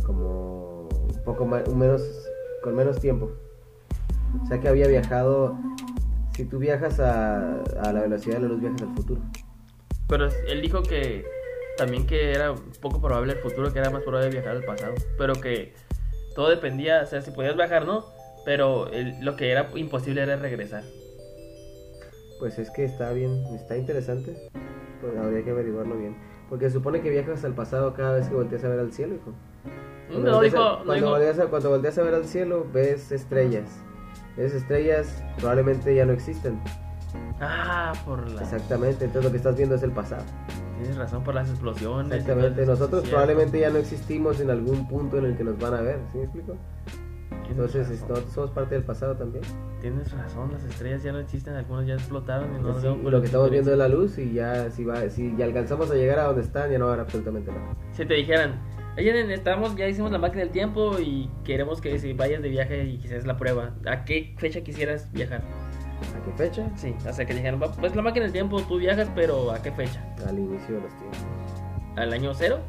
como 0.06 0.88
un 0.88 1.24
poco 1.24 1.46
más, 1.46 1.68
menos, 1.68 2.02
con 2.62 2.76
menos 2.76 3.00
tiempo. 3.00 3.32
O 4.42 4.46
sea 4.46 4.60
que 4.60 4.68
había 4.68 4.86
viajado, 4.86 5.58
si 6.34 6.44
tú 6.44 6.58
viajas 6.58 7.00
a, 7.00 7.62
a 7.62 7.92
la 7.92 8.02
velocidad 8.02 8.36
de 8.36 8.42
la 8.42 8.48
luz, 8.48 8.60
viajas 8.60 8.82
al 8.82 8.94
futuro. 8.94 9.20
Pero 10.08 10.28
él 10.48 10.62
dijo 10.62 10.82
que 10.82 11.24
también 11.76 12.06
que 12.06 12.32
era 12.32 12.54
poco 12.80 13.00
probable 13.00 13.32
el 13.32 13.38
futuro, 13.40 13.72
que 13.72 13.78
era 13.78 13.90
más 13.90 14.02
probable 14.02 14.30
viajar 14.30 14.56
al 14.56 14.64
pasado, 14.64 14.94
pero 15.18 15.34
que 15.34 15.74
todo 16.34 16.50
dependía, 16.50 17.02
o 17.02 17.06
sea, 17.06 17.20
si 17.20 17.30
podías 17.30 17.56
viajar, 17.56 17.84
¿no? 17.84 18.04
Pero 18.44 18.90
lo 19.20 19.36
que 19.36 19.50
era 19.50 19.70
imposible 19.74 20.22
era 20.22 20.36
regresar. 20.36 20.82
Pues 22.42 22.58
es 22.58 22.72
que 22.72 22.82
está 22.82 23.12
bien, 23.12 23.30
está 23.54 23.76
interesante. 23.76 24.34
Pues 25.00 25.16
habría 25.16 25.44
que 25.44 25.52
averiguarlo 25.52 25.96
bien. 25.96 26.16
Porque 26.48 26.64
se 26.64 26.72
supone 26.72 27.00
que 27.00 27.08
viajas 27.08 27.44
al 27.44 27.54
pasado 27.54 27.94
cada 27.94 28.14
vez 28.14 28.28
que 28.28 28.34
volteas 28.34 28.64
a 28.64 28.68
ver 28.68 28.80
al 28.80 28.92
cielo, 28.92 29.14
hijo. 29.14 29.32
Cuando, 30.08 30.32
no, 30.32 30.40
dijo, 30.40 30.78
cuando, 30.84 31.10
Volteas 31.10 31.38
a, 31.38 31.46
cuando 31.46 31.70
volteas 31.70 31.98
a 31.98 32.02
ver 32.02 32.14
al 32.14 32.24
cielo, 32.24 32.66
ves 32.72 33.12
estrellas. 33.12 33.70
Esas 34.36 34.54
estrellas 34.54 35.22
probablemente 35.38 35.94
ya 35.94 36.04
no 36.04 36.14
existen. 36.14 36.60
Ah, 37.40 37.92
por 38.04 38.28
la... 38.28 38.42
Exactamente, 38.42 39.04
entonces 39.04 39.24
lo 39.24 39.30
que 39.30 39.36
estás 39.36 39.56
viendo 39.56 39.76
es 39.76 39.84
el 39.84 39.92
pasado. 39.92 40.24
Tienes 40.80 40.96
razón 40.96 41.22
por 41.22 41.36
las 41.36 41.48
explosiones. 41.48 42.12
Exactamente, 42.12 42.66
nosotros 42.66 43.08
probablemente 43.08 43.60
ya 43.60 43.70
no 43.70 43.78
existimos 43.78 44.40
en 44.40 44.50
algún 44.50 44.88
punto 44.88 45.16
en 45.18 45.26
el 45.26 45.36
que 45.36 45.44
nos 45.44 45.56
van 45.60 45.74
a 45.74 45.80
ver, 45.80 46.00
¿sí 46.10 46.18
me 46.18 46.24
explico? 46.24 46.56
Entonces, 47.48 48.04
somos 48.32 48.50
parte 48.50 48.74
del 48.74 48.84
pasado 48.84 49.16
también. 49.16 49.44
Tienes 49.80 50.12
razón, 50.12 50.52
las 50.52 50.64
estrellas 50.64 51.02
ya 51.02 51.12
no 51.12 51.18
existen, 51.18 51.54
algunas 51.54 51.86
ya 51.86 51.94
explotaron 51.94 52.54
y 52.56 52.62
no 52.62 52.80
sí, 52.80 52.86
lo 53.02 53.20
que 53.20 53.26
estamos 53.26 53.50
viendo 53.50 53.72
es 53.72 53.78
la 53.78 53.88
luz 53.88 54.16
y 54.16 54.32
ya 54.32 54.70
si 54.70 54.84
va, 54.84 55.10
si 55.10 55.34
ya 55.36 55.44
alcanzamos 55.44 55.90
a 55.90 55.94
llegar 55.94 56.20
a 56.20 56.24
donde 56.24 56.42
están, 56.42 56.70
ya 56.70 56.78
no 56.78 56.84
va 56.86 56.92
a 56.92 56.94
haber 56.94 57.04
absolutamente 57.04 57.50
nada. 57.50 57.74
Si 57.92 58.06
te 58.06 58.14
dijeran, 58.14 58.60
oye, 58.96 59.34
estamos, 59.34 59.74
ya 59.74 59.88
hicimos 59.88 60.12
la 60.12 60.18
máquina 60.18 60.42
del 60.42 60.52
tiempo 60.52 61.00
y 61.00 61.28
queremos 61.44 61.80
que 61.80 61.98
si 61.98 62.12
vayas 62.12 62.42
de 62.42 62.48
viaje 62.48 62.84
y 62.84 62.98
quisieras 62.98 63.26
la 63.26 63.36
prueba, 63.36 63.74
¿a 63.86 64.04
qué 64.04 64.34
fecha 64.38 64.60
quisieras 64.60 65.10
viajar? 65.12 65.42
¿A 66.16 66.24
qué 66.24 66.32
fecha? 66.36 66.70
Sí, 66.76 66.94
o 67.08 67.12
sea 67.12 67.24
que 67.24 67.34
dijeron, 67.34 67.60
pues 67.80 67.96
la 67.96 68.02
máquina 68.02 68.24
del 68.24 68.32
tiempo, 68.32 68.62
tú 68.62 68.78
viajas, 68.78 69.08
pero 69.14 69.50
¿a 69.50 69.60
qué 69.60 69.72
fecha? 69.72 70.00
Al 70.26 70.38
inicio 70.38 70.76
de 70.76 70.80
los 70.82 70.96
tiempos. 70.96 71.18
¿Al 71.96 72.12
año 72.12 72.32
cero? 72.34 72.60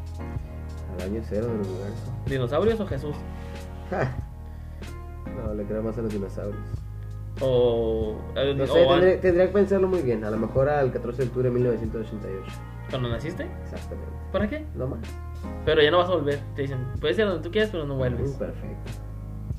Al 0.95 1.09
año 1.09 1.21
cero 1.23 1.45
del 1.45 1.57
universo. 1.57 2.13
¿Dinosaurios 2.25 2.79
o 2.79 2.87
Jesús? 2.87 3.15
No, 5.33 5.53
le 5.53 5.63
creo 5.63 5.83
más 5.83 5.97
a 5.97 6.01
los 6.01 6.13
dinosaurios. 6.13 6.61
O. 7.41 8.15
Eh, 8.35 8.53
no 8.55 8.67
sé, 8.67 9.17
tendría, 9.21 9.47
que 9.47 9.53
pensarlo 9.53 9.87
muy 9.87 10.01
bien. 10.01 10.23
A 10.23 10.29
lo 10.29 10.37
mejor 10.37 10.69
al 10.69 10.91
14 10.91 11.23
de 11.23 11.27
octubre 11.27 11.49
de 11.49 11.55
1988. 11.55 12.43
¿Cuándo 12.89 13.09
naciste? 13.09 13.49
Exactamente. 13.63 14.11
¿Para 14.31 14.47
qué? 14.47 14.65
No 14.75 14.87
más. 14.87 14.99
Pero 15.65 15.81
ya 15.81 15.91
no 15.91 15.97
vas 15.97 16.09
a 16.09 16.15
volver. 16.15 16.39
Te 16.55 16.63
dicen, 16.63 16.79
puedes 17.01 17.17
ir 17.17 17.25
donde 17.25 17.43
tú 17.43 17.51
quieras, 17.51 17.71
pero 17.71 17.85
no 17.85 17.95
vuelves. 17.95 18.35
Mm, 18.35 18.39
perfecto. 18.39 18.91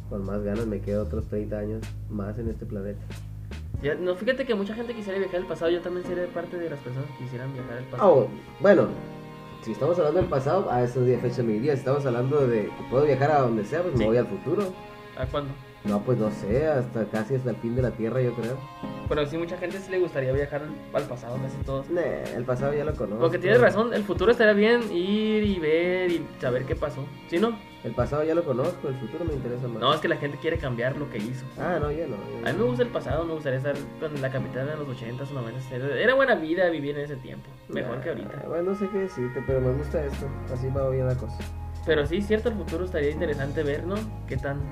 Con 0.08 0.24
más 0.24 0.42
ganas 0.42 0.66
me 0.66 0.80
quedo 0.80 1.02
otros 1.02 1.26
30 1.26 1.58
años 1.58 1.82
más 2.08 2.38
en 2.38 2.48
este 2.48 2.64
planeta 2.64 3.02
no, 4.00 4.14
fíjate 4.14 4.46
que 4.46 4.54
mucha 4.54 4.74
gente 4.74 4.94
quisiera 4.94 5.18
viajar 5.18 5.40
al 5.40 5.46
pasado. 5.46 5.70
Yo 5.70 5.80
también 5.80 6.06
sería 6.06 6.26
parte 6.28 6.58
de 6.58 6.70
las 6.70 6.78
personas 6.80 7.10
que 7.10 7.24
quisieran 7.24 7.52
viajar 7.52 7.78
al 7.78 7.84
pasado. 7.84 8.12
Oh, 8.12 8.28
bueno, 8.60 8.88
si 9.62 9.72
estamos 9.72 9.98
hablando 9.98 10.20
del 10.20 10.30
pasado, 10.30 10.70
a 10.70 10.82
esos 10.82 11.04
días 11.06 11.20
fecha 11.20 11.42
me 11.42 11.54
iría. 11.54 11.74
Si 11.74 11.80
estamos 11.80 12.06
hablando 12.06 12.46
de 12.46 12.64
que 12.64 12.84
puedo 12.90 13.04
viajar 13.04 13.30
a 13.30 13.40
donde 13.40 13.64
sea, 13.64 13.82
pues 13.82 13.94
me 13.96 14.06
voy 14.06 14.16
al 14.16 14.26
futuro. 14.26 14.72
¿A 15.16 15.26
cuándo? 15.26 15.52
No, 15.84 16.00
pues 16.02 16.18
no 16.18 16.30
sé, 16.30 16.66
hasta 16.66 17.04
casi 17.06 17.34
hasta 17.34 17.50
el 17.50 17.56
fin 17.56 17.76
de 17.76 17.82
la 17.82 17.90
Tierra, 17.90 18.20
yo 18.22 18.34
creo. 18.34 18.56
Pero 19.06 19.26
sí, 19.26 19.36
mucha 19.36 19.58
gente 19.58 19.78
sí 19.78 19.90
le 19.90 19.98
gustaría 19.98 20.32
viajar 20.32 20.62
al 20.94 21.02
pasado, 21.02 21.36
casi 21.42 21.58
todos. 21.58 21.86
el 21.90 22.44
pasado 22.44 22.72
ya 22.72 22.84
lo 22.84 22.94
conozco. 22.94 23.20
Porque 23.20 23.38
tienes 23.38 23.60
razón, 23.60 23.92
el 23.92 24.02
futuro 24.02 24.32
estaría 24.32 24.54
bien 24.54 24.80
ir 24.90 25.42
y 25.42 25.58
ver 25.58 26.10
y 26.10 26.26
saber 26.40 26.64
qué 26.64 26.74
pasó. 26.74 27.04
¿Sí, 27.28 27.38
no? 27.38 27.54
El 27.84 27.92
pasado 27.92 28.24
ya 28.24 28.34
lo 28.34 28.42
conozco, 28.44 28.88
el 28.88 28.94
futuro 28.94 29.26
me 29.26 29.34
interesa 29.34 29.68
más. 29.68 29.78
No, 29.78 29.92
es 29.92 30.00
que 30.00 30.08
la 30.08 30.16
gente 30.16 30.38
quiere 30.38 30.56
cambiar 30.56 30.96
lo 30.96 31.10
que 31.10 31.18
hizo. 31.18 31.44
Ah, 31.60 31.78
no, 31.78 31.92
ya 31.92 32.06
no. 32.06 32.16
A 32.48 32.52
mí 32.52 32.58
me 32.58 32.64
gusta 32.64 32.82
el 32.82 32.88
pasado, 32.88 33.26
me 33.26 33.34
gustaría 33.34 33.58
estar 33.58 33.76
con 34.00 34.22
la 34.22 34.30
capital 34.30 34.70
en 34.70 34.78
los 34.78 34.88
80s 34.88 35.30
o 35.30 35.34
90 35.34 35.76
Era 35.98 36.14
buena 36.14 36.34
vida 36.34 36.70
vivir 36.70 36.96
en 36.96 37.04
ese 37.04 37.16
tiempo, 37.16 37.50
mejor 37.68 38.00
que 38.00 38.08
ahorita. 38.08 38.44
Bueno, 38.48 38.70
no 38.70 38.74
sé 38.74 38.88
qué 38.88 39.00
decirte, 39.00 39.44
pero 39.46 39.60
me 39.60 39.72
gusta 39.72 40.02
esto. 40.02 40.26
Así 40.50 40.66
va 40.70 40.88
bien 40.88 41.06
la 41.06 41.14
cosa. 41.14 41.36
Pero 41.84 42.06
sí, 42.06 42.22
cierto, 42.22 42.48
el 42.48 42.54
futuro 42.54 42.86
estaría 42.86 43.10
interesante 43.10 43.62
ver, 43.62 43.84
¿no? 43.84 43.96
¿Qué 44.26 44.38
tan 44.38 44.62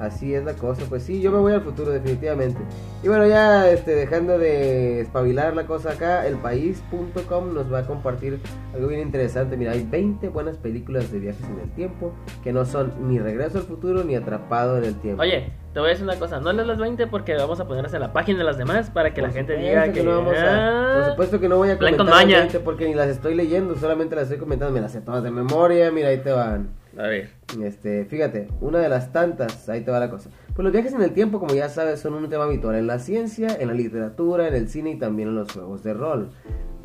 Así 0.00 0.34
es 0.34 0.44
la 0.44 0.54
cosa, 0.54 0.82
pues 0.88 1.02
sí, 1.02 1.20
yo 1.20 1.30
me 1.30 1.38
voy 1.38 1.52
al 1.52 1.62
futuro 1.62 1.90
definitivamente. 1.90 2.58
Y 3.02 3.08
bueno, 3.08 3.26
ya 3.26 3.70
este, 3.70 3.94
dejando 3.94 4.38
de 4.38 5.00
espabilar 5.00 5.54
la 5.54 5.66
cosa 5.66 5.92
acá, 5.92 6.26
elpaís.com 6.26 7.54
nos 7.54 7.72
va 7.72 7.80
a 7.80 7.86
compartir 7.86 8.40
algo 8.74 8.88
bien 8.88 9.00
interesante. 9.00 9.56
Mira, 9.56 9.72
hay 9.72 9.86
20 9.88 10.28
buenas 10.28 10.56
películas 10.56 11.12
de 11.12 11.18
viajes 11.20 11.44
en 11.44 11.60
el 11.60 11.70
tiempo 11.70 12.12
que 12.42 12.52
no 12.52 12.64
son 12.64 12.92
ni 13.08 13.18
Regreso 13.18 13.58
al 13.58 13.64
futuro 13.64 14.02
ni 14.04 14.16
Atrapado 14.16 14.78
en 14.78 14.84
el 14.84 14.94
tiempo. 14.96 15.22
Oye, 15.22 15.52
te 15.72 15.80
voy 15.80 15.88
a 15.88 15.90
decir 15.90 16.04
una 16.04 16.18
cosa, 16.18 16.40
no 16.40 16.52
leas 16.52 16.66
las 16.66 16.78
20 16.78 17.06
porque 17.06 17.34
vamos 17.34 17.60
a 17.60 17.66
ponerlas 17.66 17.94
en 17.94 18.00
la 18.00 18.12
página 18.12 18.38
de 18.38 18.44
las 18.44 18.58
demás 18.58 18.90
para 18.90 19.14
que 19.14 19.22
la 19.22 19.30
gente 19.30 19.56
diga 19.56 19.92
que, 19.92 20.02
no 20.02 20.16
vamos 20.16 20.36
a, 20.36 20.94
Por 20.94 21.10
supuesto 21.10 21.40
que 21.40 21.48
no 21.48 21.56
voy 21.56 21.70
a 21.70 21.78
comentar 21.78 22.06
las 22.06 22.26
20 22.26 22.60
porque 22.60 22.86
ni 22.86 22.94
las 22.94 23.08
estoy 23.08 23.34
leyendo, 23.34 23.74
solamente 23.76 24.14
las 24.14 24.24
estoy 24.24 24.38
comentando, 24.38 24.72
me 24.72 24.80
las 24.80 24.92
sé 24.92 25.00
todas 25.00 25.22
de 25.22 25.30
memoria, 25.30 25.90
mira, 25.90 26.08
ahí 26.08 26.18
te 26.18 26.32
van. 26.32 26.81
A 26.96 27.02
ver. 27.02 27.30
Este, 27.62 28.04
fíjate, 28.04 28.48
una 28.60 28.78
de 28.78 28.88
las 28.88 29.12
tantas, 29.12 29.68
ahí 29.68 29.82
te 29.82 29.90
va 29.90 29.98
la 29.98 30.10
cosa. 30.10 30.30
Pues 30.54 30.64
los 30.64 30.72
viajes 30.72 30.92
en 30.92 31.02
el 31.02 31.12
tiempo, 31.12 31.40
como 31.40 31.54
ya 31.54 31.68
sabes, 31.68 32.00
son 32.00 32.14
un 32.14 32.28
tema 32.28 32.44
habitual 32.44 32.76
en 32.76 32.86
la 32.86 32.98
ciencia, 32.98 33.48
en 33.58 33.68
la 33.68 33.74
literatura, 33.74 34.48
en 34.48 34.54
el 34.54 34.68
cine 34.68 34.92
y 34.92 34.98
también 34.98 35.28
en 35.28 35.36
los 35.36 35.52
juegos 35.52 35.82
de 35.82 35.94
rol. 35.94 36.30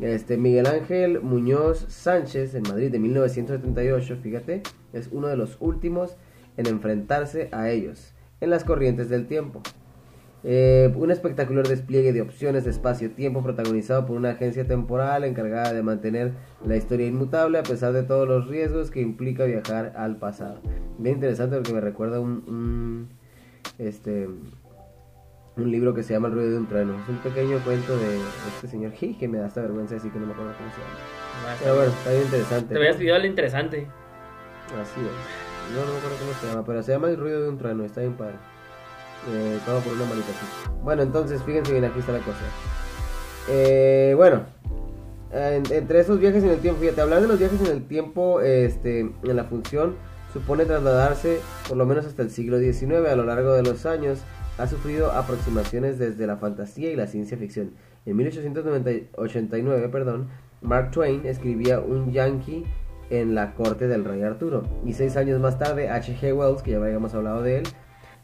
Este, 0.00 0.36
Miguel 0.36 0.66
Ángel 0.66 1.20
Muñoz 1.20 1.84
Sánchez, 1.88 2.54
en 2.54 2.62
Madrid 2.62 2.90
de 2.90 2.98
1978, 2.98 4.16
fíjate, 4.22 4.62
es 4.92 5.08
uno 5.12 5.26
de 5.26 5.36
los 5.36 5.56
últimos 5.60 6.16
en 6.56 6.66
enfrentarse 6.66 7.48
a 7.52 7.68
ellos, 7.70 8.14
en 8.40 8.50
las 8.50 8.64
corrientes 8.64 9.08
del 9.08 9.26
tiempo. 9.26 9.62
Eh, 10.44 10.92
un 10.94 11.10
espectacular 11.10 11.66
despliegue 11.66 12.12
de 12.12 12.20
opciones 12.20 12.64
de 12.64 12.70
espacio-tiempo 12.70 13.42
protagonizado 13.42 14.06
por 14.06 14.16
una 14.16 14.30
agencia 14.30 14.66
temporal 14.66 15.24
encargada 15.24 15.72
de 15.72 15.82
mantener 15.82 16.32
la 16.64 16.76
historia 16.76 17.06
inmutable 17.06 17.58
a 17.58 17.64
pesar 17.64 17.92
de 17.92 18.04
todos 18.04 18.28
los 18.28 18.46
riesgos 18.46 18.90
que 18.90 19.00
implica 19.00 19.44
viajar 19.44 19.94
al 19.96 20.16
pasado. 20.16 20.60
Bien 20.98 21.16
interesante 21.16 21.56
porque 21.56 21.72
me 21.72 21.80
recuerda 21.80 22.20
un, 22.20 23.08
este 23.78 24.28
un 25.56 25.72
libro 25.72 25.92
que 25.92 26.04
se 26.04 26.12
llama 26.12 26.28
El 26.28 26.34
ruido 26.34 26.50
de 26.52 26.58
un 26.58 26.68
trueno. 26.68 26.94
Es 27.02 27.08
un 27.08 27.16
pequeño 27.16 27.58
cuento 27.64 27.96
de 27.96 28.18
este 28.54 28.68
señor 28.68 28.92
G 28.92 29.18
que 29.18 29.26
me 29.26 29.38
da 29.38 29.48
esta 29.48 29.60
vergüenza 29.60 29.96
así 29.96 30.08
que 30.08 30.20
no 30.20 30.26
me 30.26 30.32
acuerdo 30.32 30.52
cómo 30.56 30.70
se 30.70 30.80
llama. 30.80 30.94
Ah, 31.48 31.56
Pero 31.60 31.74
bueno, 31.74 31.90
está 31.90 32.10
bien 32.10 32.22
interesante. 32.22 32.74
Te 32.74 32.76
habías 32.76 32.96
pedido 32.96 33.14
algo 33.16 33.26
interesante. 33.26 33.86
Así 34.80 35.00
es. 35.00 35.74
No, 35.74 35.84
no 35.84 35.92
me 35.92 35.98
acuerdo 35.98 36.16
cómo 36.20 36.32
se 36.40 36.46
llama, 36.46 36.64
pero 36.64 36.82
se 36.84 36.92
llama 36.92 37.08
El 37.08 37.16
ruido 37.16 37.42
de 37.42 37.48
un 37.48 37.58
trueno, 37.58 37.84
está 37.84 38.02
bien 38.02 38.14
padre. 38.14 38.36
Eh, 39.30 39.58
todo 39.66 39.80
por 39.80 39.92
una 39.92 40.04
malita 40.04 40.28
Bueno, 40.82 41.02
entonces 41.02 41.42
fíjense 41.42 41.72
bien, 41.72 41.84
aquí 41.84 41.98
está 41.98 42.12
la 42.12 42.20
cosa. 42.20 42.38
Eh, 43.50 44.14
bueno, 44.16 44.42
entre 45.32 46.00
esos 46.00 46.18
viajes 46.18 46.42
en 46.44 46.50
el 46.50 46.60
tiempo, 46.60 46.80
fíjate, 46.80 47.00
hablar 47.00 47.20
de 47.20 47.28
los 47.28 47.38
viajes 47.38 47.60
en 47.60 47.66
el 47.66 47.86
tiempo 47.86 48.40
este, 48.40 49.00
en 49.00 49.36
la 49.36 49.44
función 49.44 49.96
supone 50.32 50.66
trasladarse 50.66 51.40
por 51.66 51.76
lo 51.76 51.86
menos 51.86 52.06
hasta 52.06 52.22
el 52.22 52.30
siglo 52.30 52.58
XIX. 52.58 53.08
A 53.08 53.16
lo 53.16 53.24
largo 53.24 53.52
de 53.52 53.62
los 53.62 53.86
años 53.86 54.20
ha 54.58 54.66
sufrido 54.66 55.12
aproximaciones 55.12 55.98
desde 55.98 56.26
la 56.26 56.36
fantasía 56.36 56.90
y 56.90 56.96
la 56.96 57.06
ciencia 57.06 57.36
ficción. 57.36 57.72
En 58.06 58.16
1889, 58.16 59.88
perdón, 59.88 60.28
Mark 60.60 60.90
Twain 60.90 61.24
escribía 61.26 61.80
un 61.80 62.12
yankee 62.12 62.64
en 63.10 63.34
la 63.34 63.54
corte 63.54 63.88
del 63.88 64.04
rey 64.04 64.22
Arturo. 64.22 64.64
Y 64.84 64.92
seis 64.92 65.16
años 65.16 65.40
más 65.40 65.58
tarde, 65.58 65.88
H.G. 65.88 66.34
Wells, 66.34 66.62
que 66.62 66.72
ya 66.72 66.78
habíamos 66.78 67.14
hablado 67.14 67.42
de 67.42 67.58
él, 67.58 67.64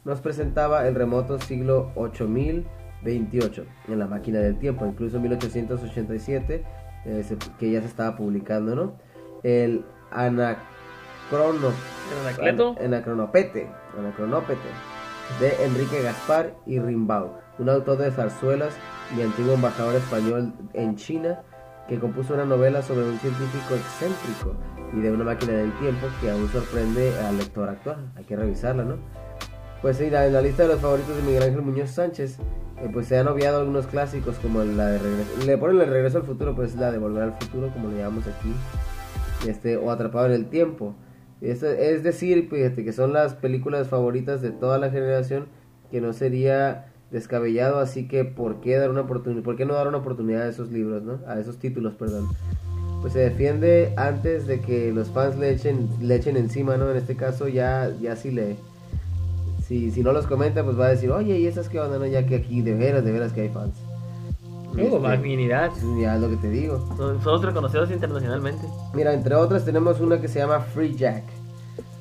nos 0.05 0.21
presentaba 0.21 0.87
el 0.87 0.95
remoto 0.95 1.39
siglo 1.41 1.93
8028 1.97 3.65
en 3.89 3.99
la 3.99 4.07
máquina 4.07 4.41
del 4.41 4.59
tiempo, 4.59 4.87
incluso 4.87 5.17
en 5.17 5.23
1887, 5.23 6.65
eh, 7.07 7.37
que 7.59 7.71
ya 7.71 7.81
se 7.81 7.87
estaba 7.87 8.17
publicando, 8.17 8.75
¿no? 8.75 8.97
El 9.43 9.85
anacrono, 10.11 11.73
anacronopete, 12.81 13.69
anacronopete 13.99 14.69
de 15.41 15.65
Enrique 15.65 16.03
Gaspar 16.03 16.55
y 16.67 16.79
Rimbaud, 16.79 17.31
un 17.59 17.69
autor 17.69 17.99
de 17.99 18.11
zarzuelas 18.11 18.77
y 19.17 19.23
antiguo 19.23 19.55
embajador 19.55 19.95
español 19.97 20.53
en 20.75 20.97
China 20.97 21.43
que 21.89 21.99
compuso 21.99 22.35
una 22.35 22.45
novela 22.45 22.83
sobre 22.83 23.07
un 23.07 23.19
científico 23.19 23.75
excéntrico 23.75 24.57
y 24.95 25.01
de 25.01 25.13
una 25.13 25.25
máquina 25.25 25.53
del 25.53 25.73
tiempo 25.79 26.07
que 26.21 26.31
aún 26.31 26.49
sorprende 26.49 27.13
al 27.21 27.37
lector 27.37 27.69
actual. 27.69 28.11
Hay 28.17 28.25
que 28.25 28.37
revisarla, 28.37 28.85
¿no? 28.85 28.97
Pues 29.85 29.99
sí, 29.99 30.05
en 30.05 30.33
la 30.33 30.41
lista 30.41 30.63
de 30.63 30.71
los 30.71 30.81
favoritos 30.81 31.15
de 31.15 31.23
Miguel 31.25 31.43
Ángel 31.43 31.61
Muñoz 31.61 31.91
Sánchez, 31.91 32.39
eh, 32.39 32.89
pues 32.91 33.07
se 33.07 33.19
han 33.19 33.29
obviado 33.29 33.61
algunos 33.61 33.87
clásicos 33.87 34.37
como 34.37 34.65
la 34.65 34.87
de 34.87 34.99
regreso, 34.99 35.47
le 35.47 35.59
ponen 35.59 35.79
el 35.79 35.89
regreso 35.91 36.17
al 36.17 36.25
futuro, 36.25 36.57
pues 36.57 36.75
la 36.77 36.91
de 36.91 36.97
volver 36.97 37.25
al 37.25 37.35
futuro, 37.35 37.71
como 37.71 37.91
le 37.91 37.99
llamamos 37.99 38.25
aquí, 38.27 38.51
este, 39.47 39.77
o 39.77 39.91
atrapado 39.91 40.25
en 40.25 40.33
el 40.33 40.47
tiempo. 40.47 40.95
Es, 41.43 41.63
es 41.63 42.03
decir, 42.03 42.49
fíjate 42.49 42.83
que 42.83 42.95
son 42.95 43.13
las 43.13 43.35
películas 43.35 43.89
favoritas 43.89 44.41
de 44.41 44.53
toda 44.53 44.79
la 44.79 44.89
generación, 44.89 45.49
que 45.91 46.01
no 46.01 46.15
sería 46.15 46.87
descabellado, 47.11 47.79
así 47.79 48.09
que 48.09 48.25
¿por 48.25 48.63
qué 48.63 48.79
dar 48.79 48.89
una 48.89 49.03
oportunidad, 49.03 49.43
por 49.43 49.57
qué 49.57 49.67
no 49.67 49.75
dar 49.75 49.89
una 49.89 49.99
oportunidad 49.99 50.45
a 50.45 50.49
esos 50.49 50.73
libros, 50.73 51.03
¿no? 51.03 51.21
A 51.27 51.39
esos 51.39 51.59
títulos, 51.59 51.93
perdón. 51.93 52.31
pues 53.03 53.13
se 53.13 53.19
defiende 53.19 53.93
antes 53.99 54.47
de 54.47 54.61
que 54.63 54.95
los 54.95 55.11
fans 55.11 55.37
le 55.37 55.51
echen, 55.51 55.91
le 56.01 56.15
echen 56.15 56.39
encima, 56.39 56.79
¿no? 56.79 56.91
En 56.91 56.97
este 56.97 57.17
caso 57.17 57.49
ya, 57.49 57.95
ya 58.01 58.17
si 58.17 58.31
le... 58.31 58.57
Si, 59.67 59.91
si 59.91 60.03
no 60.03 60.13
los 60.13 60.27
comenta, 60.27 60.63
pues 60.63 60.79
va 60.79 60.87
a 60.87 60.91
decir, 60.91 61.11
oye, 61.11 61.39
¿y 61.39 61.47
esas 61.47 61.69
qué 61.69 61.81
onda, 61.81 61.99
no? 61.99 62.07
Ya 62.07 62.27
que 62.27 62.37
aquí 62.37 62.61
de 62.61 62.75
veras, 62.75 63.05
de 63.05 63.13
veras 63.13 63.33
que 63.33 63.43
hay 63.43 63.49
fans. 63.49 63.75
Uh, 64.75 64.79
Este, 64.81 64.99
magnanimidad. 64.99 65.71
ya 66.01 66.17
es 66.17 66.21
lo 66.21 66.29
que 66.29 66.37
te 66.37 66.51
digo. 66.51 66.85
Son, 66.97 67.23
son 67.23 67.43
reconocidos 67.43 67.91
internacionalmente. 67.91 68.67
Mira, 68.93 69.15
entre 69.15 69.35
otras 69.37 69.65
tenemos 69.65 70.01
una 70.01 70.21
que 70.21 70.29
se 70.29 70.41
llama 70.41 70.61
Free 70.61 70.95
Jack. 70.97 71.23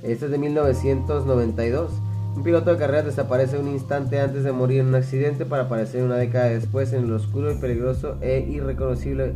Esta 0.02 0.26
es 0.26 0.32
de 0.32 0.38
1992. 0.38 1.91
Un 2.36 2.43
piloto 2.43 2.71
de 2.71 2.78
carreras 2.78 3.06
desaparece 3.06 3.60
un 3.60 3.67
instante 3.67 4.19
antes 4.19 4.43
de 4.43 4.52
morir 4.52 4.82
en 4.82 4.88
un 4.88 4.95
accidente 4.95 5.45
para 5.45 5.63
aparecer 5.63 6.04
una 6.04 6.15
década 6.15 6.45
después 6.45 6.91
en 6.93 7.04
el 7.06 7.13
oscuro 7.13 7.52
y 7.52 7.56
peligroso 7.56 8.17
e 8.21 8.39
irreconocible 8.39 9.34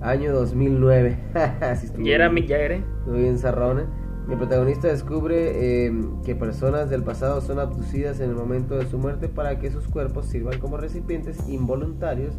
año 0.00 0.32
2009. 0.32 1.16
Así 1.60 1.86
estuvo 1.86 2.04
Y 2.04 2.10
era 2.12 2.28
Mick 2.28 2.48
Jagger, 2.48 2.72
¿eh? 2.72 2.84
Estuvo 2.98 3.14
bien 3.14 3.38
zarrona. 3.38 3.86
El 4.28 4.36
protagonista 4.36 4.88
descubre 4.88 5.86
eh, 5.86 5.92
que 6.24 6.36
personas 6.36 6.88
del 6.88 7.02
pasado 7.02 7.40
son 7.40 7.58
abducidas 7.58 8.20
en 8.20 8.30
el 8.30 8.36
momento 8.36 8.76
de 8.76 8.86
su 8.86 8.98
muerte 8.98 9.28
para 9.28 9.58
que 9.58 9.70
sus 9.70 9.88
cuerpos 9.88 10.26
sirvan 10.26 10.58
como 10.60 10.76
recipientes 10.76 11.48
involuntarios 11.48 12.34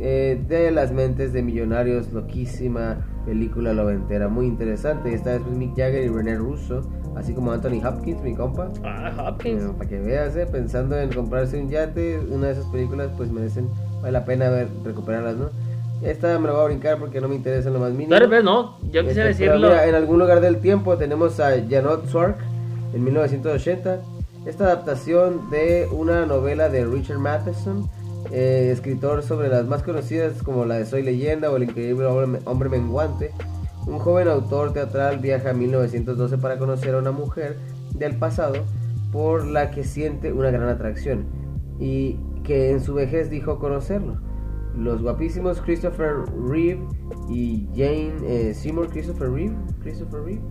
eh, 0.00 0.40
de 0.46 0.70
las 0.70 0.92
mentes 0.92 1.32
de 1.32 1.42
millonarios. 1.42 2.12
Loquísima 2.12 2.98
película 3.26 3.72
noventera, 3.74 4.28
muy 4.28 4.46
interesante. 4.46 5.12
Esta 5.12 5.32
vez 5.32 5.42
pues, 5.42 5.56
Mick 5.56 5.76
Jagger 5.76 6.04
y 6.04 6.08
René 6.08 6.36
Russo, 6.36 6.82
así 7.16 7.34
como 7.34 7.50
Anthony 7.50 7.84
Hopkins, 7.84 8.22
mi 8.22 8.34
compa. 8.34 8.70
Ah, 8.84 9.28
Hopkins. 9.28 9.64
Eh, 9.64 9.70
para 9.76 9.88
que 9.88 9.98
veas, 9.98 10.36
eh, 10.36 10.46
pensando 10.46 10.96
en 10.96 11.12
comprarse 11.12 11.60
un 11.60 11.68
yate, 11.68 12.20
una 12.30 12.46
de 12.46 12.52
esas 12.52 12.66
películas 12.66 13.10
pues 13.16 13.32
merecen, 13.32 13.68
vale 14.00 14.12
la 14.12 14.24
pena 14.24 14.48
ver, 14.50 14.68
recuperarlas, 14.84 15.36
¿no? 15.36 15.50
Esta 16.02 16.38
me 16.38 16.46
la 16.46 16.54
voy 16.54 16.62
a 16.62 16.66
brincar 16.66 16.98
porque 16.98 17.20
no 17.20 17.28
me 17.28 17.34
interesa 17.34 17.68
en 17.68 17.74
lo 17.74 17.80
más 17.80 17.92
mínimo. 17.92 18.14
Vez 18.28 18.44
no, 18.44 18.78
yo 18.92 19.04
quisiera 19.04 19.30
Este, 19.30 19.44
pero 19.44 19.54
decirlo. 19.54 19.68
mira, 19.68 19.86
en 19.88 19.94
algún 19.94 20.18
lugar 20.18 20.40
del 20.40 20.58
tiempo 20.58 20.96
tenemos 20.96 21.40
a 21.40 21.50
Janot 21.68 22.06
Swark 22.08 22.36
en 22.94 23.04
1980. 23.04 24.00
Esta 24.46 24.64
adaptación 24.64 25.50
de 25.50 25.88
una 25.90 26.24
novela 26.24 26.68
de 26.68 26.84
Richard 26.84 27.18
Matheson, 27.18 27.88
eh, 28.30 28.70
escritor 28.72 29.22
sobre 29.22 29.48
las 29.48 29.66
más 29.66 29.82
conocidas 29.82 30.42
como 30.42 30.64
la 30.64 30.76
de 30.76 30.86
Soy 30.86 31.02
Leyenda 31.02 31.50
o 31.50 31.56
El 31.56 31.64
Increíble 31.64 32.06
Hombre, 32.06 32.40
Hombre 32.44 32.68
Menguante. 32.68 33.32
Un 33.86 33.98
joven 33.98 34.28
autor 34.28 34.72
teatral 34.72 35.18
viaja 35.18 35.50
a 35.50 35.52
1912 35.54 36.38
para 36.38 36.58
conocer 36.58 36.94
a 36.94 36.98
una 36.98 37.10
mujer 37.10 37.56
del 37.94 38.16
pasado 38.16 38.54
por 39.10 39.46
la 39.46 39.70
que 39.70 39.82
siente 39.82 40.32
una 40.32 40.50
gran 40.50 40.68
atracción 40.68 41.24
y 41.80 42.16
que 42.44 42.70
en 42.70 42.82
su 42.82 42.94
vejez 42.94 43.30
dijo 43.30 43.58
conocerlo. 43.58 44.18
Los 44.76 45.02
guapísimos 45.02 45.60
Christopher 45.60 46.24
Reeve 46.48 46.86
y 47.28 47.66
Jane 47.74 48.14
eh, 48.24 48.54
Seymour. 48.54 48.88
Christopher 48.88 49.30
Reeve. 49.30 49.56
Christopher 49.80 50.22
Reeve. 50.22 50.42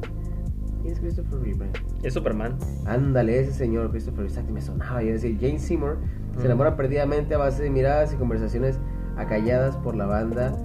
¿Quién 0.82 0.94
es 0.94 1.00
Christopher 1.00 1.40
Reeve? 1.40 1.72
Es 2.04 2.14
Superman. 2.14 2.58
Ándale, 2.86 3.40
ese 3.40 3.54
señor 3.54 3.90
Christopher 3.92 4.28
Reeve. 4.28 4.52
Me 4.52 4.62
sonaba. 4.62 5.02
Yo 5.02 5.14
decía 5.14 5.36
Jane 5.40 5.60
Seymour 5.60 5.98
se 6.38 6.46
enamora 6.46 6.76
perdidamente 6.76 7.34
a 7.34 7.40
base 7.40 7.64
de 7.64 7.70
miradas 7.70 8.14
y 8.14 8.16
conversaciones 8.16 8.80
acalladas 9.18 9.76
por 9.78 9.96
la 9.96 10.06
banda 10.06 10.56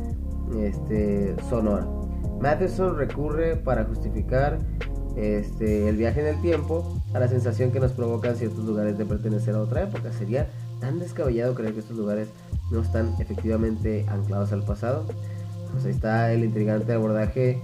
este, 0.61 1.35
sonora. 1.49 1.87
Matheson 2.41 2.97
recurre 2.97 3.57
para 3.57 3.85
justificar 3.85 4.59
este, 5.17 5.89
el 5.89 5.97
viaje 5.97 6.21
en 6.21 6.27
el 6.27 6.41
tiempo 6.43 7.01
a 7.15 7.21
la 7.21 7.29
sensación 7.29 7.71
que 7.71 7.81
nos 7.81 7.93
provocan 7.93 8.37
ciertos 8.37 8.65
lugares 8.65 8.99
de 8.99 9.07
pertenecer 9.07 9.55
a 9.55 9.61
otra 9.61 9.85
época. 9.85 10.13
Sería 10.13 10.49
tan 10.81 10.99
descabellado 10.99 11.55
creer 11.55 11.73
que 11.73 11.81
estos 11.81 11.97
lugares 11.97 12.29
no 12.73 12.81
están 12.81 13.15
efectivamente 13.21 14.05
anclados 14.09 14.53
al 14.53 14.65
pasado. 14.65 15.07
Pues 15.71 15.85
ahí 15.85 15.93
está 15.93 16.33
el 16.33 16.45
intrigante 16.45 16.93
abordaje 16.93 17.63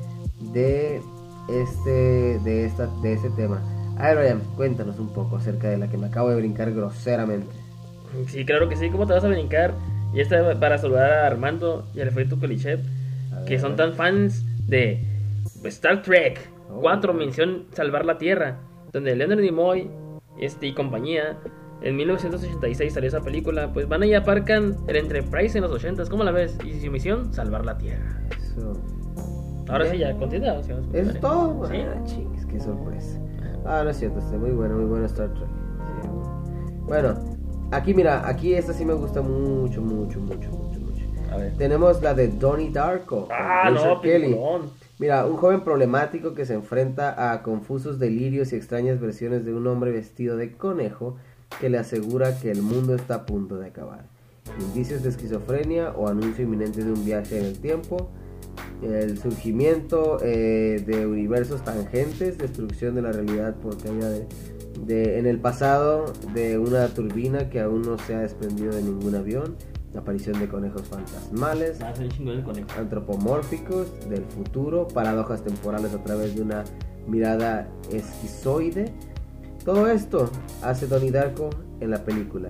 de 0.53 1.01
este, 1.49 2.39
de 2.45 2.67
esta, 2.67 2.87
de 3.03 3.15
este 3.15 3.31
tema. 3.31 3.63
A 3.99 4.09
ver, 4.09 4.19
Brian, 4.19 4.41
cuéntanos 4.57 4.99
un 4.99 5.13
poco 5.13 5.37
acerca 5.37 5.69
de 5.69 5.79
la 5.79 5.89
que 5.89 5.99
me 5.99 6.07
acabo 6.07 6.31
de 6.31 6.37
brincar 6.37 6.73
groseramente. 6.73 7.51
Sí, 8.27 8.45
claro 8.45 8.69
que 8.69 8.77
sí. 8.77 8.91
¿Cómo 8.91 9.07
te 9.07 9.15
vas 9.15 9.25
a 9.25 9.29
brincar? 9.29 9.75
Y 10.15 10.21
esta 10.21 10.59
para 10.61 10.79
saludar 10.79 11.11
a 11.11 11.27
Armando 11.27 11.87
y 11.95 12.01
a 12.01 12.05
Alfredo 12.05 12.39
Kolichev, 12.39 12.81
A 13.33 13.41
ver, 13.41 13.45
que 13.45 13.59
son 13.59 13.77
tan 13.77 13.95
fans 13.95 14.45
de 14.67 15.05
Star 15.65 16.03
Trek 16.03 16.39
Oh. 16.71 16.81
4, 16.81 17.15
mención 17.15 17.65
Salvar 17.73 18.05
la 18.05 18.19
Tierra, 18.19 18.59
donde 18.93 19.17
Leonard 19.17 19.41
Nimoy 19.41 19.91
este, 20.39 20.67
y 20.67 20.75
compañía, 20.75 21.39
en 21.81 21.97
1986 21.97 22.93
salió 22.93 23.09
esa 23.09 23.21
película, 23.21 23.73
pues 23.73 23.89
van 23.89 24.03
y 24.05 24.15
aparcan 24.15 24.77
el 24.89 24.97
Enterprise 24.97 25.57
en 25.57 25.65
los 25.65 25.73
80s, 25.85 26.09
¿cómo 26.09 26.25
la 26.25 26.33
ves? 26.33 26.59
Y 26.65 26.81
su 26.81 26.91
misión, 26.91 27.33
salvar 27.33 27.65
la 27.65 27.79
Tierra. 27.79 28.21
Eso. 28.31 28.73
Ahora 29.69 29.85
Bien. 29.85 29.93
sí, 29.93 29.99
ya, 30.01 30.17
continúa. 30.17 30.63
si 30.63 30.73
¿Eso 30.73 31.11
es 31.11 31.21
todo? 31.21 31.69
Sí. 31.69 31.77
Ah, 31.77 32.05
chingues, 32.05 32.47
qué 32.47 32.59
sorpresa. 32.59 33.21
Ah, 33.65 33.83
no 33.85 33.91
es 33.91 33.99
cierto, 33.99 34.19
está 34.19 34.37
muy 34.37 34.51
bueno, 34.51 34.77
muy 34.77 34.87
bueno 34.87 35.07
Star 35.07 35.29
Trek. 35.35 35.49
Sí, 36.03 36.09
bueno, 36.87 37.15
aquí 37.71 37.93
mira, 37.93 38.27
aquí 38.27 38.55
esta 38.55 38.73
sí 38.73 38.85
me 38.85 38.95
gusta 38.95 39.21
mucho, 39.21 39.83
mucho, 39.83 40.21
mucho, 40.21 40.51
mucho, 40.51 40.81
mucho. 40.81 41.05
A 41.31 41.37
ver. 41.37 41.53
Tenemos 41.59 42.03
la 42.03 42.15
de 42.15 42.29
Donnie 42.29 42.71
Darko. 42.71 43.29
Ah, 43.31 43.71
no, 43.71 44.01
Kelly. 44.01 44.37
Mira, 44.99 45.27
un 45.27 45.37
joven 45.37 45.61
problemático 45.61 46.35
que 46.35 46.47
se 46.47 46.55
enfrenta 46.55 47.33
a 47.33 47.43
confusos 47.43 47.99
delirios 47.99 48.53
y 48.53 48.57
extrañas 48.57 48.99
versiones 48.99 49.45
de 49.45 49.55
un 49.55 49.67
hombre 49.67 49.93
vestido 49.93 50.37
de 50.37 50.57
conejo 50.57 51.17
que 51.61 51.69
le 51.69 51.79
asegura 51.79 52.39
que 52.39 52.51
el 52.51 52.63
mundo 52.63 52.95
está 52.95 53.15
a 53.17 53.27
punto 53.27 53.57
de 53.59 53.67
acabar. 53.69 54.05
Indicios 54.61 55.03
de 55.03 55.11
esquizofrenia 55.11 55.91
o 55.93 56.09
anuncio 56.09 56.45
inminente 56.45 56.83
de 56.85 56.93
un 56.93 57.05
viaje 57.05 57.39
en 57.39 57.45
el 57.47 57.59
tiempo. 57.59 58.11
El 58.83 59.19
surgimiento 59.19 60.19
eh, 60.23 60.83
de 60.87 61.07
universos 61.07 61.63
tangentes, 61.65 62.39
destrucción 62.39 62.95
de 62.95 63.03
la 63.03 63.13
realidad 63.13 63.55
por 63.57 63.77
caída 63.77 64.09
de, 64.09 64.27
de- 64.87 65.19
en 65.19 65.27
el 65.27 65.39
pasado 65.41 66.13
de 66.33 66.59
una 66.59 66.87
turbina 66.89 67.51
que 67.51 67.61
aún 67.61 67.83
no 67.83 67.99
se 67.99 68.15
ha 68.15 68.21
desprendido 68.21 68.73
de 68.75 68.83
ningún 68.83 69.15
avión. 69.17 69.57
Aparición 69.97 70.39
de 70.39 70.49
conejos 70.49 70.83
fantasmales, 70.83 71.81
Ah, 71.83 71.93
antropomórficos 72.79 74.09
del 74.09 74.23
futuro, 74.25 74.87
paradojas 74.87 75.43
temporales 75.43 75.93
a 75.95 76.03
través 76.05 76.37
de 76.37 76.43
una 76.43 76.63
mirada 77.07 77.69
esquizoide. 77.91 78.93
Todo 79.65 79.89
esto 79.89 80.31
hace 80.63 80.87
Donnie 80.87 81.11
Darko 81.11 81.51
en 81.81 81.91
la 81.91 82.05
película. 82.05 82.49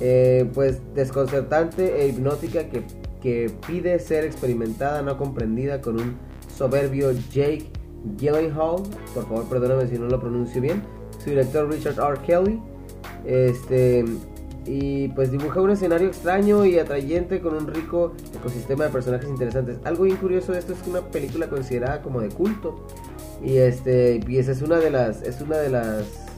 Eh, 0.00 0.50
pues 0.54 0.80
desconcertante 0.94 2.02
e 2.02 2.08
hipnótica 2.08 2.68
que, 2.68 2.84
que 3.20 3.52
pide 3.66 3.98
ser 3.98 4.24
experimentada, 4.24 5.02
no 5.02 5.18
comprendida 5.18 5.80
con 5.80 6.00
un 6.00 6.16
soberbio 6.56 7.12
Jake 7.32 7.66
Gyllenhaal. 8.16 8.82
Por 9.14 9.24
favor, 9.24 9.48
perdóname 9.48 9.86
si 9.86 9.98
no 9.98 10.06
lo 10.06 10.18
pronuncio 10.18 10.60
bien. 10.60 10.82
Su 11.22 11.30
director 11.30 11.70
Richard 11.70 11.98
R. 11.98 12.18
Kelly. 12.26 12.60
Este, 13.26 14.04
y 14.66 15.08
pues 15.08 15.30
dibuja 15.30 15.60
un 15.60 15.70
escenario 15.70 16.08
extraño 16.08 16.64
y 16.64 16.78
atrayente 16.78 17.40
con 17.40 17.54
un 17.54 17.66
rico 17.66 18.12
ecosistema 18.34 18.84
de 18.84 18.90
personajes 18.90 19.28
interesantes. 19.28 19.78
Algo 19.84 20.04
bien 20.04 20.16
curioso 20.16 20.52
de 20.52 20.60
esto 20.60 20.72
es 20.72 20.80
que 20.80 20.90
una 20.90 21.02
película 21.02 21.48
considerada 21.48 22.02
como 22.02 22.20
de 22.20 22.28
culto. 22.28 22.86
Y 23.42 23.56
este, 23.56 24.16
esa 24.38 24.52
es 24.52 24.62
una 24.62 24.76
de 24.76 24.90
las, 24.90 25.22
es 25.22 25.40
una 25.40 25.56
de 25.58 25.70
las, 25.70 26.29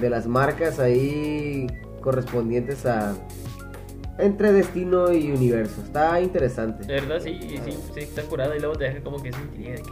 de 0.00 0.10
las 0.10 0.26
marcas 0.26 0.78
ahí 0.78 1.66
correspondientes 2.00 2.86
a 2.86 3.14
entre 4.18 4.52
destino 4.52 5.12
y 5.12 5.30
universo. 5.30 5.82
Está 5.82 6.20
interesante. 6.20 6.86
De 6.86 7.00
verdad, 7.00 7.20
sí, 7.20 7.38
sí, 7.42 7.58
sí, 7.64 7.72
sí, 7.94 8.00
está 8.00 8.22
curada 8.22 8.56
y 8.56 8.60
luego 8.60 8.74
te 8.76 8.84
deja 8.84 9.00
como 9.02 9.22
que 9.22 9.28
esa 9.28 9.40
intriga 9.40 9.72
de 9.72 9.82
que 9.82 9.90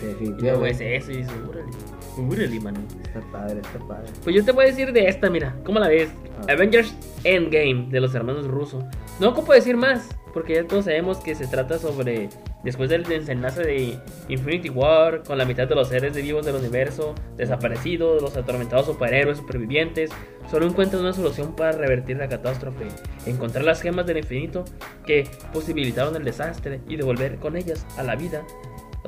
pedo. 0.00 0.20
Y 0.22 0.40
luego 0.40 0.66
es 0.66 0.78
Definitivamente. 0.78 0.96
eso 0.96 1.12
y 1.12 1.16
dices, 1.18 1.32
órale, 1.48 2.32
órale, 2.32 2.60
mano. 2.60 2.80
Está 3.04 3.20
padre, 3.32 3.60
está 3.60 3.78
padre. 3.86 4.10
Pues 4.24 4.34
yo 4.34 4.44
te 4.44 4.52
voy 4.52 4.64
a 4.64 4.68
decir 4.68 4.92
de 4.92 5.08
esta, 5.08 5.28
mira, 5.28 5.54
¿cómo 5.64 5.78
la 5.78 5.88
ves? 5.88 6.10
Ah. 6.40 6.52
Avengers 6.52 6.94
Endgame 7.24 7.88
de 7.90 8.00
los 8.00 8.14
hermanos 8.14 8.46
rusos. 8.46 8.84
No 9.20 9.30
ocupo 9.30 9.52
decir 9.52 9.76
más, 9.76 10.08
porque 10.32 10.54
ya 10.54 10.66
todos 10.66 10.86
sabemos 10.86 11.18
que 11.18 11.34
se 11.34 11.46
trata 11.46 11.78
sobre 11.78 12.30
después 12.66 12.90
del 12.90 13.04
desenlace 13.04 13.62
de 13.62 13.96
Infinity 14.28 14.70
War, 14.70 15.22
con 15.22 15.38
la 15.38 15.44
mitad 15.44 15.68
de 15.68 15.76
los 15.76 15.88
seres 15.88 16.16
vivos 16.16 16.44
del 16.44 16.56
universo 16.56 17.14
desaparecidos, 17.36 18.20
los 18.20 18.36
atormentados 18.36 18.86
superhéroes 18.86 19.38
supervivientes, 19.38 20.10
solo 20.50 20.66
encuentran 20.66 21.02
una 21.02 21.12
solución 21.12 21.54
para 21.54 21.70
revertir 21.72 22.16
la 22.16 22.28
catástrofe, 22.28 22.88
encontrar 23.24 23.64
las 23.64 23.80
gemas 23.80 24.04
del 24.06 24.18
infinito 24.18 24.64
que 25.06 25.28
posibilitaron 25.52 26.16
el 26.16 26.24
desastre 26.24 26.80
y 26.88 26.96
devolver 26.96 27.36
con 27.36 27.56
ellas 27.56 27.86
a 27.96 28.02
la 28.02 28.16
vida 28.16 28.44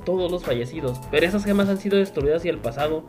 todos 0.01 0.31
los 0.31 0.45
fallecidos. 0.45 1.01
Pero 1.11 1.27
esas 1.27 1.45
gemas 1.45 1.69
han 1.69 1.79
sido 1.79 1.99
destruidas 1.99 2.45
y 2.45 2.49
el 2.49 2.59
pasado 2.59 3.05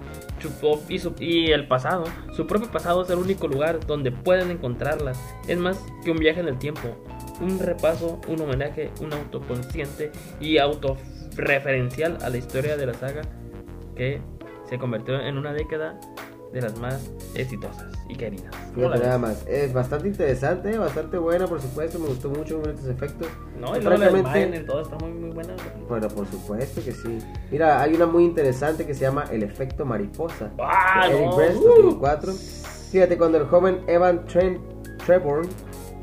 y, 0.89 0.99
su- 0.99 1.13
el 1.19 1.67
pasado, 1.67 2.03
su 2.35 2.47
propio 2.47 2.69
pasado 2.71 3.03
es 3.03 3.09
el 3.09 3.17
único 3.17 3.47
lugar 3.47 3.85
donde 3.85 4.11
pueden 4.11 4.51
encontrarlas. 4.51 5.19
Es 5.47 5.57
más 5.57 5.83
que 6.03 6.11
un 6.11 6.17
viaje 6.17 6.39
en 6.39 6.47
el 6.47 6.57
tiempo, 6.57 6.81
un 7.41 7.59
repaso, 7.59 8.19
un 8.27 8.41
homenaje, 8.41 8.91
un 9.01 9.13
autoconsciente 9.13 10.11
y 10.41 10.57
autorreferencial 10.57 12.17
a 12.21 12.29
la 12.29 12.37
historia 12.37 12.77
de 12.77 12.85
la 12.85 12.93
saga 12.93 13.21
que 13.95 14.21
se 14.69 14.77
convirtió 14.77 15.19
en 15.19 15.37
una 15.37 15.53
década 15.53 15.99
de 16.51 16.61
las 16.61 16.77
más 16.79 17.11
exitosas 17.35 17.85
y 18.07 18.15
queridas. 18.15 18.53
Nada 18.75 19.17
más. 19.17 19.45
Es 19.47 19.71
bastante 19.73 20.07
interesante, 20.07 20.77
bastante 20.77 21.17
buena, 21.17 21.47
por 21.47 21.61
supuesto. 21.61 21.99
Me 21.99 22.07
gustó 22.07 22.29
mucho, 22.29 22.59
bonitos 22.59 22.85
efectos. 22.85 23.27
No, 23.59 23.75
y 23.77 23.79
Miner, 23.79 24.65
todo 24.65 24.81
está 24.81 24.97
muy, 24.97 25.11
muy 25.11 25.29
buena. 25.29 25.53
Bueno, 25.87 26.07
por 26.07 26.27
supuesto 26.27 26.83
que 26.83 26.91
sí. 26.91 27.19
Mira, 27.51 27.81
hay 27.81 27.93
una 27.93 28.05
muy 28.05 28.23
interesante 28.23 28.85
que 28.85 28.93
se 28.93 29.01
llama 29.01 29.25
El 29.31 29.43
efecto 29.43 29.85
mariposa. 29.85 30.51
¡Ah, 30.59 31.07
de 31.07 31.15
Eric 31.15 31.29
no! 31.29 31.35
Brest, 31.35 31.57
¡Uh! 31.57 31.67
2004. 31.67 32.33
Fíjate, 32.91 33.17
cuando 33.17 33.37
el 33.37 33.45
joven 33.45 33.81
Evan 33.87 34.25
Trent 34.25 34.59
Treborn 35.05 35.47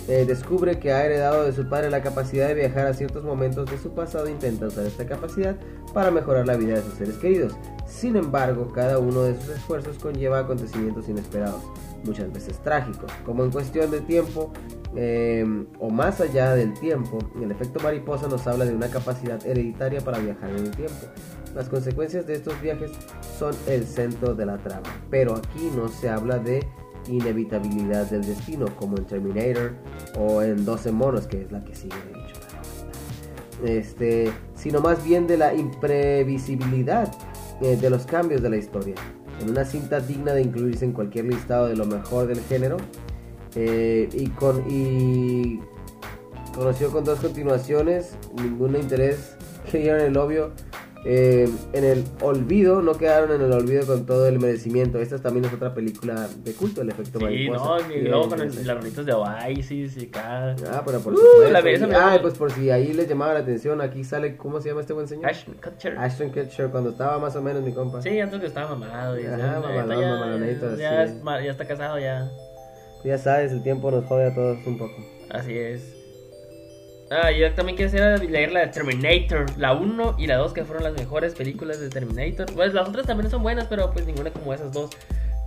eh, 0.08 0.24
descubre 0.24 0.78
que 0.78 0.92
ha 0.92 1.04
heredado 1.04 1.44
de 1.44 1.52
su 1.52 1.68
padre 1.68 1.90
la 1.90 2.00
capacidad 2.00 2.46
de 2.46 2.54
viajar 2.54 2.86
a 2.86 2.94
ciertos 2.94 3.24
momentos 3.24 3.68
de 3.68 3.78
su 3.78 3.92
pasado, 3.92 4.28
intenta 4.28 4.66
usar 4.66 4.86
esta 4.86 5.04
capacidad 5.04 5.56
para 5.92 6.12
mejorar 6.12 6.46
la 6.46 6.56
vida 6.56 6.74
de 6.74 6.82
sus 6.82 6.94
seres 6.94 7.16
queridos. 7.16 7.54
Sin 7.86 8.16
embargo, 8.16 8.72
cada 8.72 8.98
uno 8.98 9.22
de 9.22 9.40
sus 9.40 9.50
esfuerzos 9.50 9.98
conlleva 9.98 10.40
acontecimientos 10.40 11.08
inesperados, 11.08 11.62
muchas 12.04 12.32
veces 12.32 12.58
trágicos, 12.58 13.10
como 13.24 13.44
en 13.44 13.50
cuestión 13.50 13.90
de 13.90 14.00
tiempo 14.00 14.52
eh, 14.96 15.44
o 15.78 15.88
más 15.88 16.20
allá 16.20 16.54
del 16.54 16.74
tiempo. 16.74 17.18
El 17.40 17.50
efecto 17.52 17.78
mariposa 17.80 18.28
nos 18.28 18.46
habla 18.46 18.64
de 18.64 18.74
una 18.74 18.88
capacidad 18.88 19.44
hereditaria 19.46 20.00
para 20.00 20.18
viajar 20.18 20.50
en 20.50 20.66
el 20.66 20.70
tiempo. 20.72 21.06
Las 21.54 21.68
consecuencias 21.68 22.26
de 22.26 22.34
estos 22.34 22.60
viajes 22.60 22.90
son 23.38 23.54
el 23.66 23.86
centro 23.86 24.34
de 24.34 24.46
la 24.46 24.58
trama, 24.58 24.92
pero 25.08 25.36
aquí 25.36 25.70
no 25.74 25.88
se 25.88 26.08
habla 26.08 26.38
de 26.38 26.66
inevitabilidad 27.08 28.10
del 28.10 28.26
destino, 28.26 28.66
como 28.76 28.96
en 28.98 29.06
Terminator 29.06 29.74
o 30.18 30.42
en 30.42 30.64
12 30.64 30.92
monos, 30.92 31.26
que 31.26 31.42
es 31.42 31.52
la 31.52 31.64
que 31.64 31.74
sigue 31.74 31.96
de 32.12 32.20
hecho. 32.20 32.40
Este, 33.64 34.32
sino 34.54 34.80
más 34.80 35.02
bien 35.02 35.26
de 35.26 35.38
la 35.38 35.54
imprevisibilidad 35.54 37.10
eh, 37.60 37.76
de 37.76 37.90
los 37.90 38.06
cambios 38.06 38.42
de 38.42 38.50
la 38.50 38.56
historia. 38.56 38.94
En 39.40 39.50
una 39.50 39.64
cinta 39.64 40.00
digna 40.00 40.32
de 40.32 40.42
incluirse 40.42 40.84
en 40.84 40.92
cualquier 40.92 41.26
listado 41.26 41.68
de 41.68 41.76
lo 41.76 41.86
mejor 41.86 42.26
del 42.26 42.40
género, 42.40 42.76
eh, 43.54 44.08
y 44.12 44.28
con 44.28 44.64
y 44.68 45.60
conoció 46.54 46.90
con 46.90 47.04
dos 47.04 47.20
continuaciones, 47.20 48.16
ningún 48.34 48.76
interés 48.76 49.36
que 49.70 49.78
dieron 49.78 50.00
el 50.00 50.16
obvio 50.16 50.52
eh, 51.08 51.48
en 51.72 51.84
el 51.84 52.04
olvido, 52.20 52.82
no 52.82 52.94
quedaron 52.98 53.30
en 53.32 53.40
el 53.40 53.52
olvido 53.52 53.86
con 53.86 54.04
todo 54.06 54.26
el 54.26 54.40
merecimiento. 54.40 54.98
Esta 55.00 55.18
también 55.18 55.44
es 55.44 55.52
otra 55.52 55.72
película 55.72 56.28
de 56.44 56.52
culto, 56.52 56.82
el 56.82 56.88
efecto 56.90 57.18
Sí, 57.20 57.24
mariposa. 57.24 57.64
no, 57.64 57.94
y 57.94 58.00
luego 58.02 58.28
con 58.28 58.40
el- 58.40 59.04
de 59.06 59.12
Oasis 59.12 59.96
y 59.96 60.06
acá. 60.06 60.56
Ah, 60.72 60.82
pero 60.84 60.98
por 61.00 61.14
Uh, 61.14 61.16
supuesto. 61.16 61.50
la 61.52 61.60
belleza 61.60 61.86
Y- 61.86 61.92
ah, 61.94 62.18
pues 62.20 62.34
por 62.34 62.50
si 62.50 62.70
ahí 62.70 62.92
les 62.92 63.08
llamaba 63.08 63.34
la 63.34 63.40
atención, 63.40 63.80
aquí 63.80 64.02
sale, 64.04 64.36
¿cómo 64.36 64.60
se 64.60 64.68
llama 64.70 64.80
este 64.80 64.92
buen 64.94 65.06
señor? 65.06 65.26
Ashton 65.30 65.54
Kutcher. 65.62 65.96
Ashton 65.96 66.30
Kutcher, 66.30 66.70
cuando 66.70 66.90
estaba 66.90 67.18
más 67.18 67.36
o 67.36 67.42
menos 67.42 67.62
mi 67.62 67.72
compa. 67.72 68.02
Sí, 68.02 68.18
antes 68.20 68.40
que 68.40 68.46
estaba 68.46 68.74
mamado. 68.74 69.18
Y 69.20 69.26
Ajá, 69.26 69.36
ya, 69.38 69.60
mamalón, 69.60 70.00
ya, 70.00 70.08
mamalonito, 70.10 70.74
sí. 70.76 70.82
ya 70.82 71.04
está 71.04 71.64
casado, 71.66 71.98
ya. 72.00 72.28
Ya 73.04 73.16
sabes, 73.18 73.52
el 73.52 73.62
tiempo 73.62 73.90
nos 73.92 74.04
jode 74.06 74.26
a 74.26 74.34
todos 74.34 74.58
un 74.66 74.76
poco. 74.78 74.94
Así 75.30 75.56
es. 75.56 75.95
Ah, 77.10 77.30
yo 77.30 77.52
también 77.52 77.78
quisiera 77.78 78.16
leer 78.16 78.50
la 78.50 78.60
de 78.60 78.66
Terminator, 78.68 79.46
la 79.58 79.74
1 79.74 80.16
y 80.18 80.26
la 80.26 80.36
2, 80.36 80.52
que 80.52 80.64
fueron 80.64 80.82
las 80.82 80.94
mejores 80.94 81.34
películas 81.34 81.78
de 81.78 81.88
Terminator. 81.88 82.52
Pues 82.52 82.74
las 82.74 82.88
otras 82.88 83.06
también 83.06 83.30
son 83.30 83.42
buenas, 83.42 83.66
pero 83.68 83.92
pues 83.92 84.06
ninguna 84.06 84.30
como 84.30 84.52
esas 84.52 84.72
dos. 84.72 84.90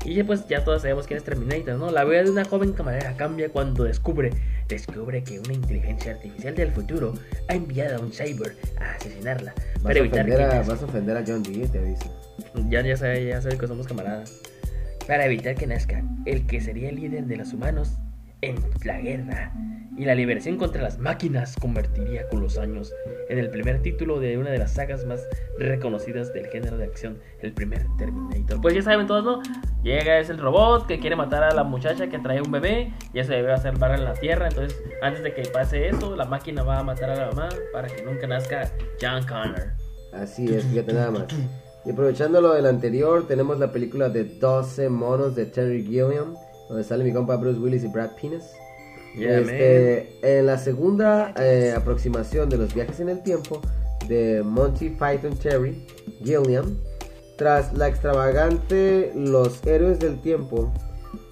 Y 0.06 0.14
ya, 0.14 0.24
pues 0.24 0.48
ya 0.48 0.64
todos 0.64 0.82
sabemos 0.84 1.06
quién 1.06 1.18
es 1.18 1.26
Terminator, 1.26 1.76
¿no? 1.78 1.92
La 1.92 2.06
vida 2.06 2.24
de 2.24 2.32
una 2.32 2.46
joven 2.46 2.72
camarera 2.72 3.14
cambia 3.18 3.50
cuando 3.50 3.84
descubre, 3.84 4.32
descubre 4.70 5.22
que 5.22 5.40
una 5.40 5.54
inteligencia 5.54 6.14
artificial 6.14 6.56
del 6.56 6.72
futuro 6.72 7.14
ha 7.50 7.54
enviado 7.54 7.98
a 7.98 8.00
un 8.00 8.14
cyber 8.14 8.56
a 8.80 8.92
asesinarla 8.92 9.54
Vas 9.56 9.84
para 9.84 10.00
evitar 10.00 10.22
ofender 10.22 10.42
a, 10.42 10.62
que 10.62 10.70
vas 10.70 10.82
a 10.82 10.86
ofender 10.86 11.18
a 11.18 11.24
John 11.28 11.44
Dee, 11.44 11.68
te 11.68 11.80
aviso. 11.80 12.06
ya, 12.70 12.82
ya 12.82 12.96
sabe, 12.96 13.26
ya 13.26 13.42
sabe 13.42 13.58
que 13.58 13.68
somos 13.68 13.86
camaradas. 13.88 14.40
Para 15.06 15.26
evitar 15.26 15.56
que 15.56 15.68
nazca 15.68 16.02
el 16.26 16.48
que 16.48 16.62
sería 16.62 16.88
el 16.88 16.96
líder 16.96 17.26
de 17.26 17.36
los 17.36 17.52
humanos 17.52 17.98
en 18.42 18.56
la 18.84 19.00
guerra. 19.00 19.54
Y 19.98 20.06
la 20.06 20.16
liberación 20.16 20.58
contra 20.58 20.82
las 20.82 20.98
máquinas 20.98 21.56
convertiría 21.60 22.28
con 22.30 22.42
los 22.42 22.58
años 22.58 22.94
en 23.28 23.38
el 23.38 23.50
primer 23.50 23.82
título 23.82 24.20
de 24.20 24.38
una 24.38 24.50
de 24.50 24.58
las 24.58 24.74
sagas 24.74 25.06
más 25.06 25.22
reconocidas 25.58 26.32
del 26.34 26.48
género 26.48 26.78
de 26.78 26.86
acción, 26.86 27.20
el 27.42 27.52
primer 27.52 27.86
Terminator. 27.98 28.62
Pues 28.62 28.76
ya 28.76 28.82
saben 28.82 29.08
todos, 29.08 29.26
¿no? 29.26 29.42
Llega 29.84 30.20
es 30.20 30.30
el 30.30 30.38
robot 30.38 30.88
que 30.88 31.00
quiere 31.00 31.18
matar 31.18 31.44
a 31.44 31.54
la 31.54 31.64
muchacha 31.66 32.08
que 32.08 32.18
trae 32.20 32.42
un 32.42 32.52
bebé, 32.52 32.94
ya 33.14 33.26
se 33.26 33.34
debe 33.34 33.52
hacer 33.52 33.78
barra 33.78 33.96
en 33.96 34.06
la 34.06 34.14
tierra, 34.14 34.48
entonces 34.48 34.82
antes 35.02 35.22
de 35.22 35.34
que 35.34 35.42
pase 35.50 35.90
eso, 35.90 36.16
la 36.16 36.26
máquina 36.26 36.64
va 36.64 36.80
a 36.80 36.84
matar 36.84 37.10
a 37.10 37.16
la 37.16 37.28
mamá 37.28 37.50
para 37.74 37.90
que 37.90 38.02
nunca 38.04 38.26
nazca 38.26 38.72
John 39.02 39.26
Connor. 39.28 39.74
Así 40.14 40.54
es, 40.54 40.64
fíjate 40.66 40.94
nada 40.94 41.12
más. 41.12 41.26
Y 41.86 41.92
aprovechando 41.92 42.42
lo 42.42 42.54
del 42.54 42.66
anterior, 42.66 43.28
tenemos 43.28 43.60
la 43.60 43.72
película 43.72 44.10
de 44.10 44.24
12 44.24 44.90
monos 44.90 45.36
de 45.36 45.46
Terry 45.46 45.84
Gilliam, 45.84 46.36
donde 46.70 46.84
sale 46.84 47.04
mi 47.04 47.12
compa 47.12 47.36
Bruce 47.36 47.60
Willis 47.60 47.84
y 47.84 47.88
Brad. 47.88 48.12
Yeah, 49.18 49.40
Este, 49.40 50.40
en 50.40 50.46
la 50.46 50.58
segunda 50.58 51.34
eh, 51.38 51.74
aproximación 51.76 52.48
de 52.48 52.58
los 52.58 52.74
viajes 52.74 53.00
en 53.00 53.10
el 53.10 53.24
tiempo 53.24 53.60
de 54.08 54.44
Monty 54.46 54.90
Python 54.90 55.36
Terry 55.42 55.86
Gilliam, 56.24 56.78
tras 57.38 57.74
la 57.74 57.88
extravagante 57.88 59.12
Los 59.16 59.66
héroes 59.66 60.00
del 60.00 60.22
tiempo, 60.22 60.72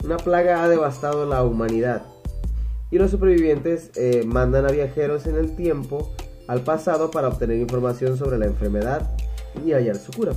una 0.04 0.17
plaga 0.17 0.63
ha 0.63 0.69
devastado 0.69 1.26
la 1.28 1.43
humanidad 1.43 2.04
y 2.89 2.97
los 2.97 3.12
supervivientes 3.12 3.91
eh, 3.95 4.23
mandan 4.26 4.65
a 4.65 4.71
viajeros 4.71 5.28
en 5.28 5.36
el 5.36 5.56
tiempo 5.56 6.12
al 6.47 6.62
pasado 6.62 7.12
para 7.12 7.28
obtener 7.28 7.58
información 7.58 8.17
sobre 8.17 8.38
la 8.38 8.45
enfermedad 8.45 9.10
y 9.65 9.73
hallar 9.73 9.97
su 9.97 10.12
cura. 10.13 10.34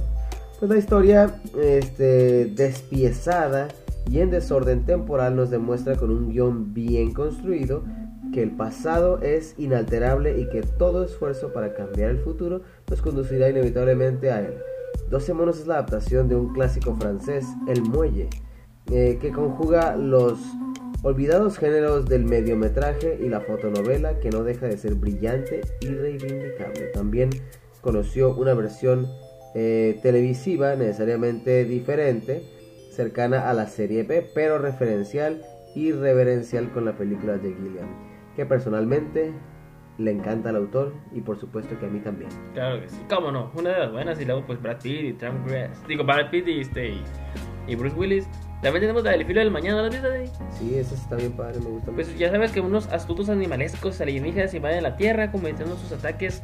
Pues 0.58 0.70
la 0.70 0.76
historia 0.76 1.40
este, 1.58 2.46
despiezada 2.46 3.68
y 4.08 4.20
en 4.20 4.30
desorden 4.30 4.84
temporal 4.84 5.36
nos 5.36 5.50
demuestra 5.50 5.96
con 5.96 6.10
un 6.10 6.30
guion 6.30 6.72
bien 6.72 7.12
construido 7.12 7.82
que 8.32 8.42
el 8.42 8.52
pasado 8.52 9.20
es 9.22 9.54
inalterable 9.58 10.38
y 10.40 10.48
que 10.48 10.62
todo 10.62 11.04
esfuerzo 11.04 11.52
para 11.52 11.74
cambiar 11.74 12.10
el 12.10 12.18
futuro 12.18 12.62
nos 12.88 13.02
conducirá 13.02 13.48
inevitablemente 13.48 14.30
a 14.30 14.40
él. 14.40 14.54
12 15.10 15.34
monos 15.34 15.58
es 15.58 15.66
la 15.66 15.74
adaptación 15.74 16.28
de 16.28 16.36
un 16.36 16.52
clásico 16.52 16.94
francés, 16.94 17.46
El 17.66 17.82
Muelle, 17.82 18.28
eh, 18.90 19.18
que 19.20 19.32
conjuga 19.32 19.96
los 19.96 20.38
olvidados 21.02 21.58
géneros 21.58 22.06
del 22.06 22.24
mediometraje 22.24 23.18
y 23.20 23.28
la 23.28 23.40
fotonovela 23.40 24.20
que 24.20 24.30
no 24.30 24.44
deja 24.44 24.66
de 24.66 24.76
ser 24.76 24.94
brillante 24.94 25.62
y 25.80 25.86
reivindicable. 25.86 26.86
También 26.92 27.30
conoció 27.80 28.34
una 28.36 28.54
versión 28.54 29.06
eh, 29.54 29.98
televisiva 30.02 30.76
necesariamente 30.76 31.64
diferente, 31.64 32.42
cercana 33.00 33.48
a 33.48 33.54
la 33.54 33.66
serie 33.66 34.02
B, 34.02 34.28
pero 34.34 34.58
referencial 34.58 35.40
y 35.74 35.92
reverencial 35.92 36.70
con 36.70 36.84
la 36.84 36.92
película 36.92 37.38
de 37.38 37.54
Gilliam, 37.54 37.88
que 38.36 38.44
personalmente 38.44 39.32
le 39.96 40.10
encanta 40.10 40.50
al 40.50 40.56
autor 40.56 40.92
y 41.12 41.22
por 41.22 41.38
supuesto 41.38 41.78
que 41.78 41.86
a 41.86 41.88
mí 41.88 42.00
también. 42.00 42.30
Claro 42.52 42.78
que 42.82 42.88
sí, 42.90 42.98
cómo 43.08 43.32
no, 43.32 43.50
una 43.54 43.70
de 43.70 43.78
las 43.78 43.92
buenas 43.92 44.20
y 44.20 44.26
luego 44.26 44.44
pues 44.46 44.60
Brad 44.60 44.82
Pitt 44.82 45.02
y 45.02 45.12
Tom 45.14 45.42
Cruise, 45.44 45.70
digo 45.88 46.04
Brad 46.04 46.30
Pitt 46.30 46.46
y, 46.46 46.60
este, 46.60 46.94
y, 47.66 47.74
Bruce 47.74 47.96
Willis. 47.96 48.28
También 48.60 48.82
tenemos 48.82 49.02
la 49.02 49.12
del 49.12 49.24
filo 49.24 49.40
del 49.40 49.50
mañana, 49.50 49.80
¿la 49.80 49.88
de 49.88 50.18
ahí? 50.18 50.30
Sí, 50.50 50.74
esa 50.74 50.94
está 50.94 51.16
bien 51.16 51.32
padre, 51.32 51.60
me 51.60 51.70
gusta 51.70 51.90
Pues 51.92 52.08
mucho. 52.08 52.18
ya 52.18 52.30
sabes 52.30 52.52
que 52.52 52.60
unos 52.60 52.86
astutos 52.88 53.30
animalescos 53.30 53.98
alienígenas 54.02 54.52
invaden 54.52 54.82
la 54.82 54.96
Tierra 54.96 55.32
cometiendo 55.32 55.74
sus 55.76 55.92
ataques 55.92 56.42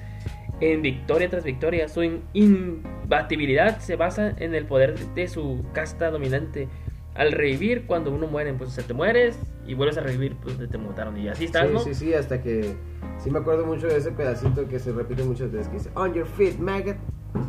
en 0.61 0.83
victoria 0.83 1.29
tras 1.29 1.45
victoria. 1.45 1.89
Su 1.89 2.03
imbatibilidad 2.33 3.79
se 3.79 3.97
basa 3.97 4.35
en 4.39 4.55
el 4.55 4.67
poder 4.67 4.99
de 5.15 5.29
su 5.29 5.65
casta 5.73 6.11
dominante. 6.11 6.69
Al 7.15 7.33
revivir 7.33 7.87
cuando 7.87 8.11
uno 8.11 8.27
muere, 8.27 8.53
pues 8.53 8.71
se 8.73 8.83
te 8.83 8.93
mueres 8.93 9.39
y 9.67 9.73
vuelves 9.75 9.97
a 9.97 10.03
revivir, 10.03 10.37
pues 10.37 10.57
te 10.71 10.79
mataron 10.79 11.17
y 11.17 11.29
así 11.29 11.47
estás, 11.47 11.67
Sí, 11.67 11.73
¿no? 11.73 11.79
sí, 11.81 11.95
sí, 11.95 12.15
hasta 12.15 12.43
que... 12.43 12.75
Sí 13.19 13.31
me 13.31 13.39
acuerdo 13.39 13.65
mucho 13.65 13.87
de 13.87 13.97
ese 13.97 14.13
pedacito 14.13 14.69
que 14.69 14.79
se 14.79 14.93
repite 14.93 15.23
muchas 15.25 15.51
veces, 15.51 15.69
que 15.69 15.79
dice, 15.79 15.91
On 15.95 16.13
your 16.13 16.27
feet, 16.27 16.59
maggot. 16.59 16.97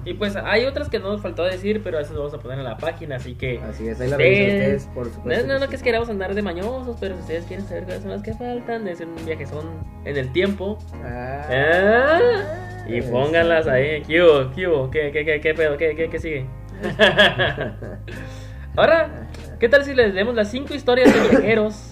Y 0.05 0.13
pues 0.13 0.35
hay 0.35 0.65
otras 0.65 0.89
que 0.89 0.99
no 0.99 1.11
nos 1.11 1.21
faltó 1.21 1.43
decir, 1.43 1.81
pero 1.83 1.99
esas 1.99 2.15
vamos 2.15 2.33
a 2.33 2.39
poner 2.39 2.59
en 2.59 2.63
la 2.65 2.77
página, 2.77 3.17
así 3.17 3.35
que... 3.35 3.59
Así 3.59 3.87
es, 3.87 3.99
ahí 3.99 4.09
la 4.09 4.15
ustedes- 4.17 4.85
por 4.93 5.07
No, 5.07 5.13
supuesto. 5.13 5.47
no, 5.47 5.53
no 5.55 5.59
que 5.61 5.69
que 5.69 5.75
es 5.75 5.81
que 5.81 5.89
queramos 5.89 6.09
andar 6.09 6.33
de 6.33 6.41
mañosos, 6.41 6.95
pero 6.99 7.15
si 7.15 7.21
ustedes 7.21 7.45
quieren 7.45 7.65
saber 7.67 7.83
cuáles 7.83 8.01
son 8.03 8.11
las 8.11 8.21
que 8.23 8.33
faltan, 8.33 8.85
de 8.85 8.91
hacer 8.91 9.07
un 9.07 9.25
viajezón 9.25 9.65
en 10.05 10.17
el 10.17 10.31
tiempo. 10.31 10.77
Ah, 11.03 11.47
Ah, 11.49 12.85
y 12.87 13.01
pónganlas 13.01 13.67
ahí. 13.67 14.01
¿Qué 14.03 14.21
hubo? 14.23 14.49
¿Qué 14.55 14.67
hubo? 14.67 14.89
¿Qué, 14.89 15.11
qué, 15.11 15.25
qué, 15.25 15.41
qué 15.41 15.53
pedo? 15.53 15.75
¿Qué, 15.77 15.93
qué, 15.95 16.09
qué 16.09 16.19
sigue? 16.19 16.45
Ahora, 18.75 19.27
¿qué 19.59 19.67
tal 19.69 19.83
si 19.83 19.93
les 19.93 20.13
leemos 20.13 20.35
las 20.35 20.49
cinco 20.51 20.73
historias 20.73 21.13
de 21.13 21.19
viajeros 21.29 21.91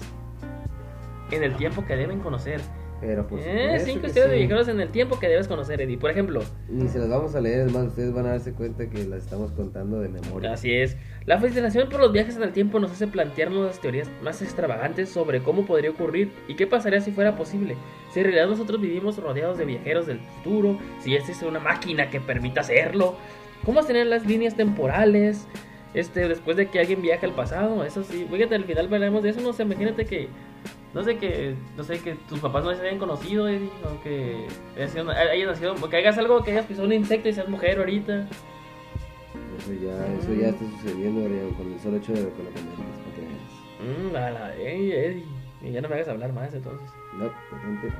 en 1.31 1.43
el 1.43 1.55
tiempo 1.55 1.85
que 1.85 1.95
deben 1.95 2.19
conocer? 2.19 2.61
Pero 3.01 3.27
por 3.27 3.39
Eh, 3.39 3.79
cinco 3.83 4.07
historias 4.07 4.31
de 4.31 4.37
viajeros 4.37 4.67
en 4.67 4.79
el 4.79 4.89
tiempo 4.89 5.19
que 5.19 5.27
debes 5.27 5.47
conocer, 5.47 5.81
Eddie. 5.81 5.97
Por 5.97 6.11
ejemplo, 6.11 6.41
Ni 6.69 6.87
se 6.87 6.97
las 6.97 7.09
vamos 7.09 7.35
a 7.35 7.41
leer, 7.41 7.67
es 7.67 7.71
más, 7.73 7.87
ustedes 7.87 8.13
van 8.13 8.25
a 8.25 8.29
darse 8.29 8.53
cuenta 8.53 8.89
que 8.89 9.03
las 9.05 9.23
estamos 9.23 9.51
contando 9.51 9.99
de 9.99 10.09
memoria. 10.09 10.53
Así 10.53 10.73
es. 10.73 10.95
La 11.25 11.39
fascinación 11.39 11.89
por 11.89 11.99
los 11.99 12.11
viajes 12.13 12.37
en 12.37 12.43
el 12.43 12.51
tiempo 12.51 12.79
nos 12.79 12.91
hace 12.91 13.07
plantearnos 13.07 13.65
las 13.65 13.81
teorías 13.81 14.09
más 14.23 14.41
extravagantes 14.41 15.09
sobre 15.09 15.41
cómo 15.41 15.65
podría 15.65 15.89
ocurrir 15.91 16.31
y 16.47 16.55
qué 16.55 16.67
pasaría 16.67 17.01
si 17.01 17.11
fuera 17.11 17.35
posible. 17.35 17.75
Si 18.13 18.19
en 18.19 18.25
realidad 18.27 18.47
nosotros 18.47 18.79
vivimos 18.79 19.17
rodeados 19.17 19.57
de 19.57 19.65
viajeros 19.65 20.07
del 20.07 20.19
futuro, 20.19 20.77
si 21.01 21.15
esta 21.15 21.31
es 21.31 21.41
una 21.43 21.59
máquina 21.59 22.09
que 22.09 22.21
permita 22.21 22.61
hacerlo, 22.61 23.15
cómo 23.65 23.83
serían 23.83 24.09
las 24.09 24.25
líneas 24.25 24.55
temporales, 24.55 25.47
este, 25.93 26.27
después 26.27 26.55
de 26.57 26.67
que 26.67 26.79
alguien 26.79 27.01
viaje 27.01 27.25
al 27.25 27.33
pasado, 27.33 27.83
eso 27.83 28.03
sí, 28.03 28.25
fíjate, 28.31 28.55
al 28.55 28.63
final 28.65 28.87
veremos 28.87 29.23
de 29.23 29.29
eso, 29.29 29.41
no 29.41 29.53
sé, 29.53 29.63
imagínate 29.63 30.05
que, 30.05 30.27
no 30.95 31.03
sé, 31.03 31.17
que, 31.17 31.55
no 31.75 31.83
sé, 31.83 31.99
que 31.99 32.15
tus 32.15 32.39
papás 32.39 32.63
no 32.63 32.73
se 32.73 32.81
hayan 32.81 32.99
conocido, 32.99 33.49
Eddie, 33.49 33.69
o 33.83 34.01
que 34.01 34.47
hayas 34.77 34.95
nacido, 34.95 35.75
que 35.89 35.97
hagas 35.97 36.17
algo, 36.17 36.41
que 36.41 36.51
hayas 36.51 36.65
pisado 36.65 36.87
un 36.87 36.93
insecto 36.93 37.27
y 37.27 37.33
seas 37.33 37.49
mujer 37.49 37.79
ahorita. 37.79 38.29
Eso 39.59 39.73
ya, 39.73 40.07
eso 40.15 40.33
ya 40.33 40.47
está 40.49 40.65
sucediendo 40.65 41.25
Brian, 41.25 41.51
con 41.51 41.73
el 41.73 41.79
solo 41.81 41.97
hecho 41.97 42.13
de 42.13 42.23
la 42.23 42.29
pandemia, 42.29 42.61
para 43.03 43.13
que 43.13 43.21
veas. 43.21 44.09
Mmm, 44.09 44.15
a 44.15 44.31
la, 44.31 44.55
Eddie, 44.55 45.25
y 45.61 45.71
ya 45.71 45.81
no 45.81 45.89
me 45.89 45.95
hagas 45.95 46.07
hablar 46.07 46.31
más 46.31 46.53
entonces. 46.53 46.89
No, 47.17 47.31
presente. 47.49 47.91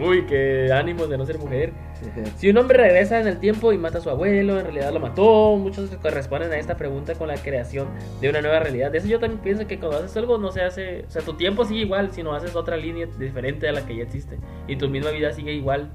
Uy, 0.04 0.24
qué 0.26 0.72
ánimos 0.72 1.08
de 1.10 1.18
no 1.18 1.26
ser 1.26 1.38
mujer. 1.38 1.72
Si 2.36 2.50
un 2.50 2.56
hombre 2.58 2.78
regresa 2.78 3.20
en 3.20 3.28
el 3.28 3.38
tiempo 3.38 3.72
y 3.72 3.78
mata 3.78 3.98
a 3.98 4.00
su 4.00 4.10
abuelo, 4.10 4.58
en 4.58 4.64
realidad 4.64 4.92
lo 4.92 4.98
mató. 4.98 5.56
Muchos 5.56 5.88
corresponden 6.02 6.50
a 6.50 6.56
esta 6.56 6.76
pregunta 6.76 7.14
con 7.14 7.28
la 7.28 7.36
creación 7.36 7.86
de 8.20 8.28
una 8.28 8.40
nueva 8.40 8.58
realidad. 8.58 8.90
De 8.90 8.98
eso 8.98 9.06
yo 9.06 9.20
también 9.20 9.40
pienso 9.40 9.68
que 9.68 9.78
cuando 9.78 9.98
haces 9.98 10.16
algo 10.16 10.36
no 10.36 10.50
se 10.50 10.62
hace, 10.62 11.04
o 11.06 11.10
sea, 11.10 11.22
tu 11.22 11.34
tiempo 11.34 11.64
sigue 11.64 11.82
igual, 11.82 12.10
sino 12.12 12.34
haces 12.34 12.56
otra 12.56 12.76
línea 12.76 13.06
diferente 13.18 13.68
a 13.68 13.72
la 13.72 13.86
que 13.86 13.94
ya 13.96 14.02
existe 14.02 14.36
y 14.66 14.74
tu 14.76 14.88
misma 14.88 15.10
vida 15.12 15.30
sigue 15.32 15.52
igual. 15.52 15.90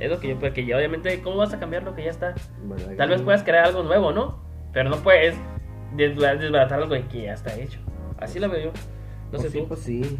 Es 0.00 0.10
lo 0.10 0.18
que 0.18 0.28
yo, 0.30 0.38
porque 0.40 0.66
ya 0.66 0.76
obviamente, 0.76 1.20
¿cómo 1.22 1.36
vas 1.36 1.52
a 1.54 1.60
cambiar 1.60 1.84
lo 1.84 1.94
que 1.94 2.02
ya 2.04 2.10
está? 2.10 2.34
Bueno, 2.64 2.82
Tal 2.96 3.10
vez 3.10 3.22
puedas 3.22 3.44
crear 3.44 3.66
algo 3.66 3.84
nuevo, 3.84 4.10
¿no? 4.10 4.42
Pero 4.72 4.90
no 4.90 4.96
puedes 4.96 5.36
desbaratar 5.96 6.80
algo 6.82 6.96
que 7.10 7.22
ya 7.22 7.34
está 7.34 7.54
hecho. 7.56 7.78
Así 8.18 8.40
lo 8.40 8.48
veo 8.48 8.64
yo. 8.66 8.70
No 8.72 9.38
Pues 9.38 9.42
sé 9.42 9.50
sí, 9.50 9.58
tú. 9.60 9.68
pues 9.68 9.80
sí. 9.80 10.18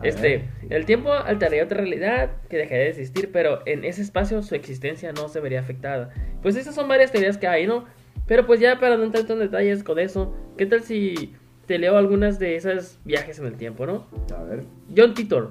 A 0.00 0.06
Este, 0.06 0.20
ver, 0.20 0.44
el 0.70 0.86
tiempo 0.86 1.12
alteraría 1.12 1.64
otra 1.64 1.78
realidad 1.78 2.30
que 2.48 2.56
dejaría 2.56 2.84
de 2.84 2.90
existir, 2.90 3.30
pero 3.32 3.60
en 3.66 3.84
ese 3.84 4.02
espacio 4.02 4.42
su 4.42 4.54
existencia 4.54 5.12
no 5.12 5.28
se 5.28 5.40
vería 5.40 5.60
afectada. 5.60 6.10
Pues 6.42 6.56
esas 6.56 6.74
son 6.74 6.88
varias 6.88 7.12
teorías 7.12 7.38
que 7.38 7.46
hay, 7.46 7.66
¿no? 7.66 7.84
Pero 8.26 8.46
pues 8.46 8.60
ya 8.60 8.78
para 8.78 8.96
no 8.96 9.04
entrar 9.04 9.30
en 9.30 9.38
detalles 9.40 9.82
con 9.82 9.98
eso, 9.98 10.34
¿qué 10.56 10.64
tal 10.64 10.82
si 10.82 11.34
te 11.66 11.78
leo 11.78 11.96
algunas 11.96 12.38
de 12.38 12.56
esas 12.56 12.98
viajes 13.04 13.38
en 13.38 13.46
el 13.46 13.56
tiempo, 13.56 13.86
¿no? 13.86 14.06
A 14.36 14.42
ver. 14.44 14.64
John 14.96 15.14
Titor. 15.14 15.50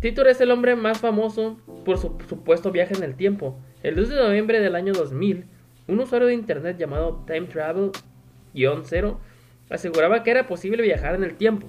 Titor 0.00 0.28
es 0.28 0.40
el 0.40 0.50
hombre 0.50 0.76
más 0.76 1.00
famoso 1.00 1.58
por 1.84 1.98
su 1.98 2.16
supuesto 2.28 2.70
viaje 2.70 2.94
en 2.94 3.02
el 3.02 3.14
tiempo. 3.14 3.58
El 3.82 3.96
2 3.96 4.08
de 4.08 4.16
noviembre 4.16 4.60
del 4.60 4.74
año 4.74 4.92
2000, 4.92 5.44
un 5.86 6.00
usuario 6.00 6.28
de 6.28 6.34
internet 6.34 6.76
llamado 6.78 7.24
Time 7.26 7.48
Travel-0 7.48 9.16
aseguraba 9.70 10.22
que 10.22 10.30
era 10.30 10.46
posible 10.46 10.82
viajar 10.82 11.14
en 11.14 11.24
el 11.24 11.34
tiempo. 11.36 11.68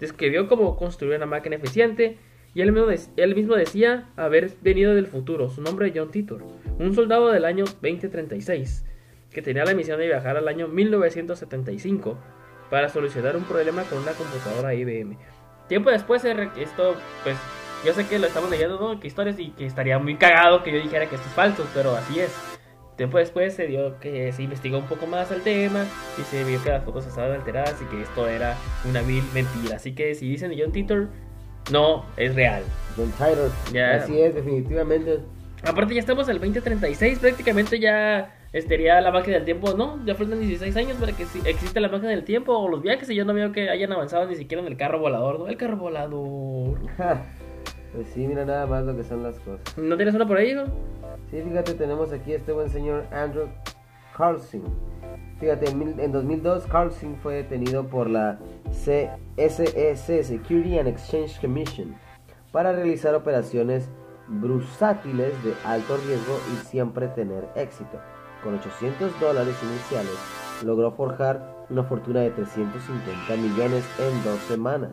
Describió 0.00 0.48
cómo 0.48 0.76
construir 0.76 1.16
una 1.16 1.26
máquina 1.26 1.56
eficiente 1.56 2.18
y 2.54 2.62
él 2.62 2.72
mismo, 2.72 2.88
él 3.16 3.34
mismo 3.36 3.54
decía 3.54 4.08
haber 4.16 4.50
venido 4.62 4.94
del 4.94 5.06
futuro. 5.06 5.48
Su 5.50 5.62
nombre 5.62 5.88
es 5.88 5.92
John 5.94 6.10
Titor, 6.10 6.42
un 6.78 6.94
soldado 6.94 7.30
del 7.30 7.44
año 7.44 7.64
2036 7.66 8.84
que 9.30 9.42
tenía 9.42 9.64
la 9.64 9.74
misión 9.74 9.98
de 10.00 10.06
viajar 10.08 10.36
al 10.36 10.48
año 10.48 10.66
1975 10.66 12.18
para 12.68 12.88
solucionar 12.88 13.36
un 13.36 13.44
problema 13.44 13.82
con 13.84 13.98
una 13.98 14.12
computadora 14.12 14.74
IBM. 14.74 15.16
Tiempo 15.68 15.90
después, 15.90 16.24
re- 16.24 16.50
esto, 16.58 16.96
pues, 17.22 17.36
yo 17.84 17.92
sé 17.92 18.06
que 18.08 18.18
lo 18.18 18.26
estamos 18.26 18.50
leyendo, 18.50 18.80
¿no? 18.80 18.98
Que 18.98 19.06
historias 19.06 19.38
y 19.38 19.50
que 19.50 19.66
estaría 19.66 19.98
muy 20.00 20.16
cagado 20.16 20.64
que 20.64 20.72
yo 20.72 20.78
dijera 20.82 21.06
que 21.08 21.14
esto 21.14 21.28
es 21.28 21.34
falso, 21.34 21.64
pero 21.74 21.94
así 21.94 22.18
es. 22.18 22.49
Tiempo 23.00 23.16
después 23.16 23.54
se 23.54 23.66
dio 23.66 23.98
que 23.98 24.30
se 24.30 24.42
investigó 24.42 24.76
un 24.76 24.84
poco 24.84 25.06
más 25.06 25.32
el 25.32 25.40
tema 25.40 25.86
y 26.18 26.22
se 26.24 26.44
vio 26.44 26.62
que 26.62 26.68
las 26.68 26.84
fotos 26.84 27.06
estaban 27.06 27.32
alteradas 27.32 27.80
y 27.80 27.86
que 27.86 28.02
esto 28.02 28.28
era 28.28 28.58
una 28.86 29.00
vil 29.00 29.24
mentira. 29.32 29.76
Así 29.76 29.94
que 29.94 30.14
si 30.14 30.28
dicen 30.28 30.52
John 30.54 30.70
Titor, 30.70 31.08
no, 31.72 32.04
es 32.18 32.34
real. 32.34 32.62
John 32.98 33.10
Titor. 33.12 33.50
Ya. 33.72 33.94
Así 33.94 34.20
es, 34.20 34.34
definitivamente. 34.34 35.20
Aparte 35.62 35.94
ya 35.94 36.00
estamos 36.00 36.28
al 36.28 36.40
2036, 36.40 37.20
prácticamente 37.20 37.78
ya 37.78 38.36
estaría 38.52 39.00
la 39.00 39.10
máquina 39.10 39.36
del 39.36 39.46
tiempo, 39.46 39.72
¿no? 39.72 40.04
Ya 40.04 40.14
faltan 40.14 40.38
16 40.38 40.76
años 40.76 40.98
para 40.98 41.12
que 41.12 41.22
exista 41.22 41.80
la 41.80 41.88
máquina 41.88 42.10
del 42.10 42.24
tiempo 42.24 42.52
o 42.52 42.68
los 42.68 42.82
viajes 42.82 43.08
y 43.08 43.14
yo 43.14 43.24
no 43.24 43.32
veo 43.32 43.50
que 43.50 43.70
hayan 43.70 43.90
avanzado 43.92 44.26
ni 44.26 44.36
siquiera 44.36 44.60
en 44.60 44.68
el 44.68 44.76
carro 44.76 44.98
volador, 44.98 45.38
¿no? 45.38 45.48
El 45.48 45.56
carro 45.56 45.78
volador. 45.78 46.78
Pues 47.92 48.06
sí, 48.14 48.24
mira 48.24 48.44
nada 48.44 48.66
más 48.66 48.84
lo 48.84 48.96
que 48.96 49.02
son 49.02 49.24
las 49.24 49.40
cosas. 49.40 49.76
¿No 49.76 49.96
tienes 49.96 50.14
una 50.14 50.24
por 50.24 50.36
ahí, 50.36 50.52
hijo? 50.52 50.64
Sí, 51.30 51.40
fíjate, 51.42 51.74
tenemos 51.74 52.12
aquí 52.12 52.32
a 52.32 52.36
este 52.36 52.52
buen 52.52 52.68
señor 52.70 53.04
Andrew 53.12 53.46
Carlson. 54.16 54.62
Fíjate, 55.38 55.70
en, 55.70 55.78
mil- 55.78 56.00
en 56.00 56.12
2002 56.12 56.66
Carlson 56.66 57.16
fue 57.22 57.34
detenido 57.36 57.86
por 57.86 58.10
la 58.10 58.38
CSEC, 58.70 60.22
Security 60.24 60.78
and 60.78 60.88
Exchange 60.88 61.40
Commission, 61.40 61.94
para 62.52 62.72
realizar 62.72 63.14
operaciones 63.14 63.88
brusátiles 64.28 65.32
de 65.44 65.54
alto 65.64 65.96
riesgo 66.06 66.38
y 66.52 66.56
siempre 66.66 67.08
tener 67.08 67.48
éxito. 67.54 67.98
Con 68.42 68.54
800 68.54 69.18
dólares 69.20 69.54
iniciales, 69.62 70.18
logró 70.64 70.92
forjar 70.92 71.54
una 71.70 71.84
fortuna 71.84 72.20
de 72.20 72.30
350 72.30 73.36
millones 73.36 73.84
en 73.98 74.24
dos 74.24 74.38
semanas. 74.40 74.90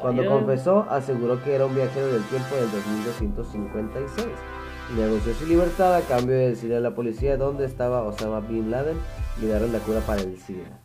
Cuando 0.00 0.22
confesó, 0.40 0.86
aseguró 0.90 1.42
que 1.42 1.54
era 1.54 1.66
un 1.66 1.74
viajero 1.74 2.06
del 2.06 2.22
tiempo 2.24 2.54
del 2.56 2.70
2256 2.70 4.28
y 4.28 4.61
negoció 4.96 5.32
su 5.34 5.46
libertad 5.46 5.94
a 5.94 6.02
cambio 6.02 6.36
de 6.36 6.50
decirle 6.50 6.76
a 6.76 6.80
la 6.80 6.94
policía 6.94 7.36
dónde 7.36 7.64
estaba 7.64 8.02
Osama 8.02 8.40
Bin 8.40 8.70
Laden 8.70 8.96
y 9.40 9.46
darle 9.46 9.68
la 9.68 9.78
cura 9.78 10.00
para 10.00 10.20
el 10.20 10.36
SIDA. 10.38 10.80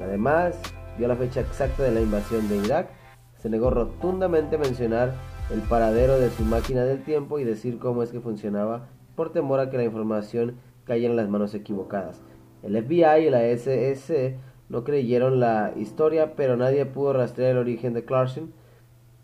Además, 0.00 0.60
dio 0.96 1.08
la 1.08 1.16
fecha 1.16 1.40
exacta 1.40 1.84
de 1.84 1.92
la 1.92 2.00
invasión 2.00 2.48
de 2.48 2.56
Irak, 2.56 2.88
se 3.36 3.48
negó 3.48 3.70
rotundamente 3.70 4.56
a 4.56 4.58
mencionar 4.58 5.14
el 5.52 5.60
paradero 5.62 6.18
de 6.18 6.30
su 6.30 6.44
máquina 6.44 6.84
del 6.84 7.04
tiempo 7.04 7.38
y 7.38 7.44
decir 7.44 7.78
cómo 7.78 8.02
es 8.02 8.10
que 8.10 8.20
funcionaba 8.20 8.88
por 9.14 9.32
temor 9.32 9.60
a 9.60 9.70
que 9.70 9.76
la 9.76 9.84
información 9.84 10.56
cayera 10.84 11.10
en 11.10 11.16
las 11.16 11.28
manos 11.28 11.54
equivocadas. 11.54 12.20
El 12.62 12.82
FBI 12.82 13.26
y 13.26 13.30
la 13.30 13.40
SEC 13.56 14.36
no 14.68 14.84
creyeron 14.84 15.38
la 15.38 15.72
historia, 15.76 16.34
pero 16.34 16.56
nadie 16.56 16.84
pudo 16.86 17.12
rastrear 17.12 17.52
el 17.52 17.58
origen 17.58 17.94
de 17.94 18.04
Clarkson, 18.04 18.52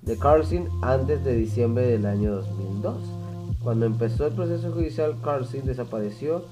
de 0.03 0.19
Carlson 0.19 0.69
antes 0.83 1.25
de 1.25 1.35
diciembre 1.35 1.87
del 1.87 2.07
año 2.07 2.37
2002. 2.37 3.24
Cuando 3.65 3.87
empezó 3.87 4.27
el 4.27 4.35
proceso 4.35 4.71
judicial, 4.71 5.17
Carlson 5.23 5.65
desapareció 5.65 6.45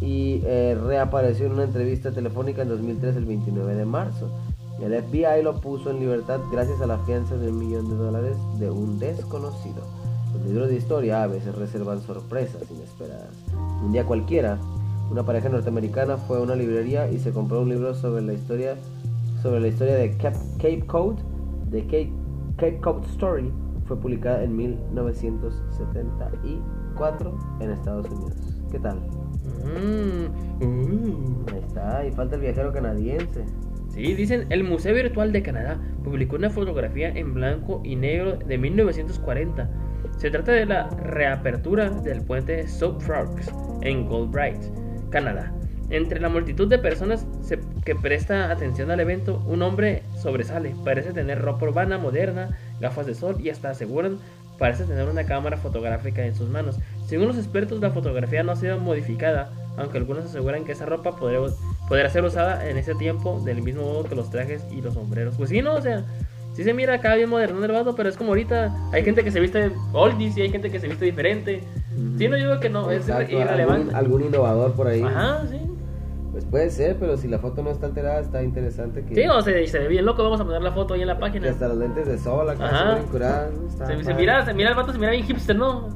y 0.00 0.40
eh, 0.44 0.76
reapareció 0.82 1.46
en 1.46 1.52
una 1.52 1.64
entrevista 1.64 2.10
telefónica 2.10 2.62
en 2.62 2.70
2003, 2.70 3.16
el 3.16 3.26
29 3.26 3.74
de 3.74 3.84
marzo. 3.84 4.30
El 4.80 4.92
FBI 5.02 5.42
lo 5.42 5.60
puso 5.60 5.90
en 5.90 6.00
libertad 6.00 6.40
gracias 6.50 6.80
a 6.80 6.86
la 6.86 6.98
fianza 6.98 7.36
de 7.36 7.50
un 7.50 7.58
millón 7.58 7.90
de 7.90 7.96
dólares 7.96 8.36
de 8.58 8.70
un 8.70 8.98
desconocido. 8.98 9.82
Los 10.32 10.46
libros 10.46 10.68
de 10.68 10.76
historia 10.76 11.22
a 11.22 11.26
veces 11.26 11.54
reservan 11.54 12.00
sorpresas 12.00 12.62
inesperadas. 12.70 13.34
Un 13.84 13.92
día 13.92 14.04
cualquiera, 14.04 14.58
una 15.10 15.24
pareja 15.24 15.48
norteamericana 15.48 16.16
fue 16.16 16.38
a 16.38 16.40
una 16.40 16.54
librería 16.54 17.10
y 17.10 17.18
se 17.18 17.32
compró 17.32 17.60
un 17.60 17.68
libro 17.68 17.94
sobre 17.94 18.22
la 18.22 18.32
historia 18.32 18.76
sobre 19.42 19.60
la 19.60 19.68
historia 19.68 19.94
de 19.94 20.16
Cape, 20.16 20.38
Cape 20.56 20.84
Cod, 20.86 21.16
de 21.70 21.82
Cape, 21.84 22.12
Cape 22.56 22.80
Cod 22.80 23.04
Story. 23.12 23.52
Fue 23.88 23.98
publicada 23.98 24.44
en 24.44 24.54
1974 24.54 27.38
en 27.60 27.70
Estados 27.70 28.08
Unidos. 28.10 28.34
¿Qué 28.70 28.78
tal? 28.78 28.98
Mm, 29.64 30.26
uh. 30.62 31.46
Ahí 31.52 31.58
está, 31.66 32.04
y 32.06 32.12
falta 32.12 32.36
el 32.36 32.42
viajero 32.42 32.70
canadiense. 32.72 33.44
Sí, 33.88 34.12
dicen, 34.14 34.44
el 34.50 34.62
Museo 34.64 34.94
Virtual 34.94 35.32
de 35.32 35.42
Canadá 35.42 35.80
publicó 36.04 36.36
una 36.36 36.50
fotografía 36.50 37.08
en 37.08 37.32
blanco 37.34 37.80
y 37.82 37.96
negro 37.96 38.36
de 38.36 38.58
1940. 38.58 39.68
Se 40.18 40.30
trata 40.30 40.52
de 40.52 40.66
la 40.66 40.88
reapertura 40.90 41.88
del 41.90 42.20
puente 42.22 42.68
South 42.68 43.00
Forks 43.00 43.50
en 43.80 44.06
Goldbright, 44.06 44.62
Canadá. 45.10 45.52
Entre 45.90 46.20
la 46.20 46.28
multitud 46.28 46.68
de 46.68 46.78
personas 46.78 47.26
se- 47.40 47.60
que 47.86 47.94
presta 47.94 48.50
atención 48.50 48.90
al 48.90 49.00
evento, 49.00 49.42
un 49.46 49.62
hombre 49.62 50.02
sobresale. 50.16 50.74
Parece 50.84 51.14
tener 51.14 51.40
ropa 51.40 51.64
urbana 51.66 51.96
moderna, 51.96 52.50
gafas 52.80 53.06
de 53.06 53.14
sol 53.14 53.36
y 53.40 53.50
hasta 53.50 53.70
aseguran 53.70 54.18
parece 54.58 54.84
tener 54.84 55.08
una 55.08 55.24
cámara 55.24 55.56
fotográfica 55.56 56.24
en 56.26 56.34
sus 56.34 56.48
manos. 56.48 56.78
Según 57.06 57.28
los 57.28 57.38
expertos, 57.38 57.80
la 57.80 57.90
fotografía 57.90 58.42
no 58.42 58.52
ha 58.52 58.56
sido 58.56 58.78
modificada, 58.78 59.50
aunque 59.76 59.98
algunos 59.98 60.24
aseguran 60.24 60.64
que 60.64 60.72
esa 60.72 60.84
ropa 60.84 61.16
podría, 61.16 61.38
podría 61.88 62.10
ser 62.10 62.24
usada 62.24 62.68
en 62.68 62.76
ese 62.76 62.94
tiempo 62.96 63.40
del 63.44 63.62
mismo 63.62 63.82
modo 63.82 64.04
que 64.04 64.14
los 64.14 64.30
trajes 64.30 64.64
y 64.70 64.82
los 64.82 64.94
sombreros. 64.94 65.36
Pues 65.36 65.50
sí, 65.50 65.62
¿no? 65.62 65.74
O 65.74 65.80
sea, 65.80 66.04
sí 66.54 66.64
se 66.64 66.74
mira 66.74 66.94
acá 66.94 67.14
bien 67.14 67.30
moderno 67.30 67.64
el 67.64 67.72
vato, 67.72 67.94
pero 67.94 68.08
es 68.08 68.16
como 68.16 68.30
ahorita 68.30 68.74
hay 68.92 69.04
gente 69.04 69.22
que 69.22 69.30
se 69.30 69.40
viste 69.40 69.70
oldies 69.92 70.36
y 70.36 70.42
hay 70.42 70.50
gente 70.50 70.70
que 70.70 70.80
se 70.80 70.88
viste 70.88 71.04
diferente. 71.04 71.62
Sí, 72.18 72.28
no 72.28 72.36
yo 72.36 72.48
digo 72.48 72.60
que 72.60 72.68
no, 72.68 72.90
es 72.90 73.08
Exacto, 73.08 73.32
irrelevante. 73.32 73.94
Algún, 73.94 73.94
algún 73.94 74.24
innovador 74.24 74.72
por 74.72 74.88
ahí. 74.88 75.02
Ajá, 75.02 75.42
sí. 75.48 75.60
Puede 76.50 76.70
ser, 76.70 76.96
pero 76.98 77.16
si 77.16 77.28
la 77.28 77.38
foto 77.38 77.62
no 77.62 77.70
está 77.70 77.86
alterada, 77.86 78.20
está 78.20 78.42
interesante 78.42 79.04
que, 79.04 79.14
Sí, 79.14 79.26
o 79.28 79.40
sea, 79.42 79.66
se 79.66 79.78
ve 79.78 79.88
bien 79.88 80.06
loco, 80.06 80.22
vamos 80.22 80.40
a 80.40 80.44
poner 80.44 80.62
la 80.62 80.72
foto 80.72 80.94
ahí 80.94 81.02
en 81.02 81.08
la 81.08 81.14
que 81.16 81.20
página. 81.20 81.50
hasta 81.50 81.68
los 81.68 81.76
lentes 81.76 82.06
de 82.06 82.18
sol 82.18 82.48
acá 82.48 82.64
Ajá. 82.66 82.94
se 82.94 83.00
ven 83.00 83.08
curadas, 83.10 83.52
¿no? 83.52 83.86
Se, 83.86 84.04
se 84.04 84.14
mira, 84.14 84.44
se 84.46 84.54
mira 84.54 84.70
el 84.70 84.76
vato, 84.76 84.92
se 84.92 84.98
mira 84.98 85.10
bien 85.12 85.24
hipster, 85.24 85.56
¿no? 85.56 85.88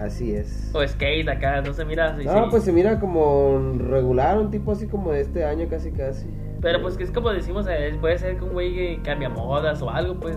Así 0.00 0.34
es. 0.34 0.70
O 0.74 0.86
skate 0.86 1.28
acá, 1.28 1.60
no 1.60 1.72
se 1.74 1.84
mira 1.84 2.14
así. 2.14 2.24
No, 2.24 2.44
sí. 2.44 2.50
pues 2.50 2.62
se 2.64 2.72
mira 2.72 3.00
como 3.00 3.74
regular, 3.78 4.38
un 4.38 4.50
tipo 4.50 4.72
así 4.72 4.86
como 4.86 5.12
de 5.12 5.20
este 5.20 5.44
año 5.44 5.66
casi 5.68 5.90
casi. 5.92 6.26
Pero 6.60 6.80
pues 6.82 6.96
que 6.96 7.04
es 7.04 7.10
como 7.10 7.30
decimos, 7.30 7.66
eh, 7.68 7.96
puede 8.00 8.18
ser 8.18 8.36
que 8.38 8.44
un 8.44 8.52
güey 8.52 8.74
que 8.74 9.02
cambia 9.02 9.28
modas 9.28 9.80
o 9.82 9.90
algo, 9.90 10.18
pues. 10.18 10.36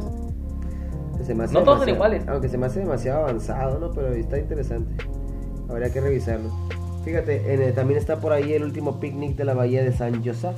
Que 1.18 1.24
se 1.24 1.36
me 1.36 1.44
hace 1.46 1.54
No 1.54 1.64
todos 1.64 1.80
son 1.80 1.90
iguales. 1.90 2.24
Aunque 2.28 2.50
se 2.50 2.58
me 2.58 2.66
hace 2.66 2.80
demasiado 2.82 3.22
avanzado, 3.24 3.80
¿no? 3.80 3.92
Pero 3.92 4.08
está 4.10 4.38
interesante. 4.38 4.96
Habría 5.70 5.92
que 5.92 6.02
revisarlo. 6.02 6.50
Fíjate, 7.04 7.54
el- 7.54 7.74
también 7.74 8.00
está 8.00 8.20
por 8.20 8.32
ahí 8.32 8.54
el 8.54 8.64
último 8.64 9.00
picnic 9.00 9.36
de 9.36 9.46
la 9.46 9.54
bahía 9.54 9.84
de 9.84 9.92
San 9.92 10.24
José. 10.24 10.50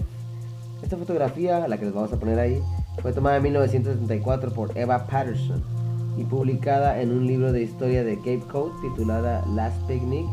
Esta 0.82 0.98
fotografía, 0.98 1.68
la 1.68 1.78
que 1.78 1.86
les 1.86 1.94
vamos 1.94 2.12
a 2.12 2.20
poner 2.20 2.40
ahí, 2.40 2.60
fue 3.02 3.14
tomada 3.14 3.38
en 3.38 3.44
1974 3.44 4.52
por 4.54 4.78
Eva 4.78 5.08
Patterson 5.08 5.64
y 6.18 6.26
publicada 6.26 7.02
en 7.02 7.12
un 7.12 7.26
libro 7.26 7.52
de 7.54 7.64
historia 7.64 8.04
de 8.04 8.18
Cape 8.18 8.44
Cod 8.52 8.72
titulada 8.82 9.44
Last 9.56 9.78
Picnic, 9.88 10.26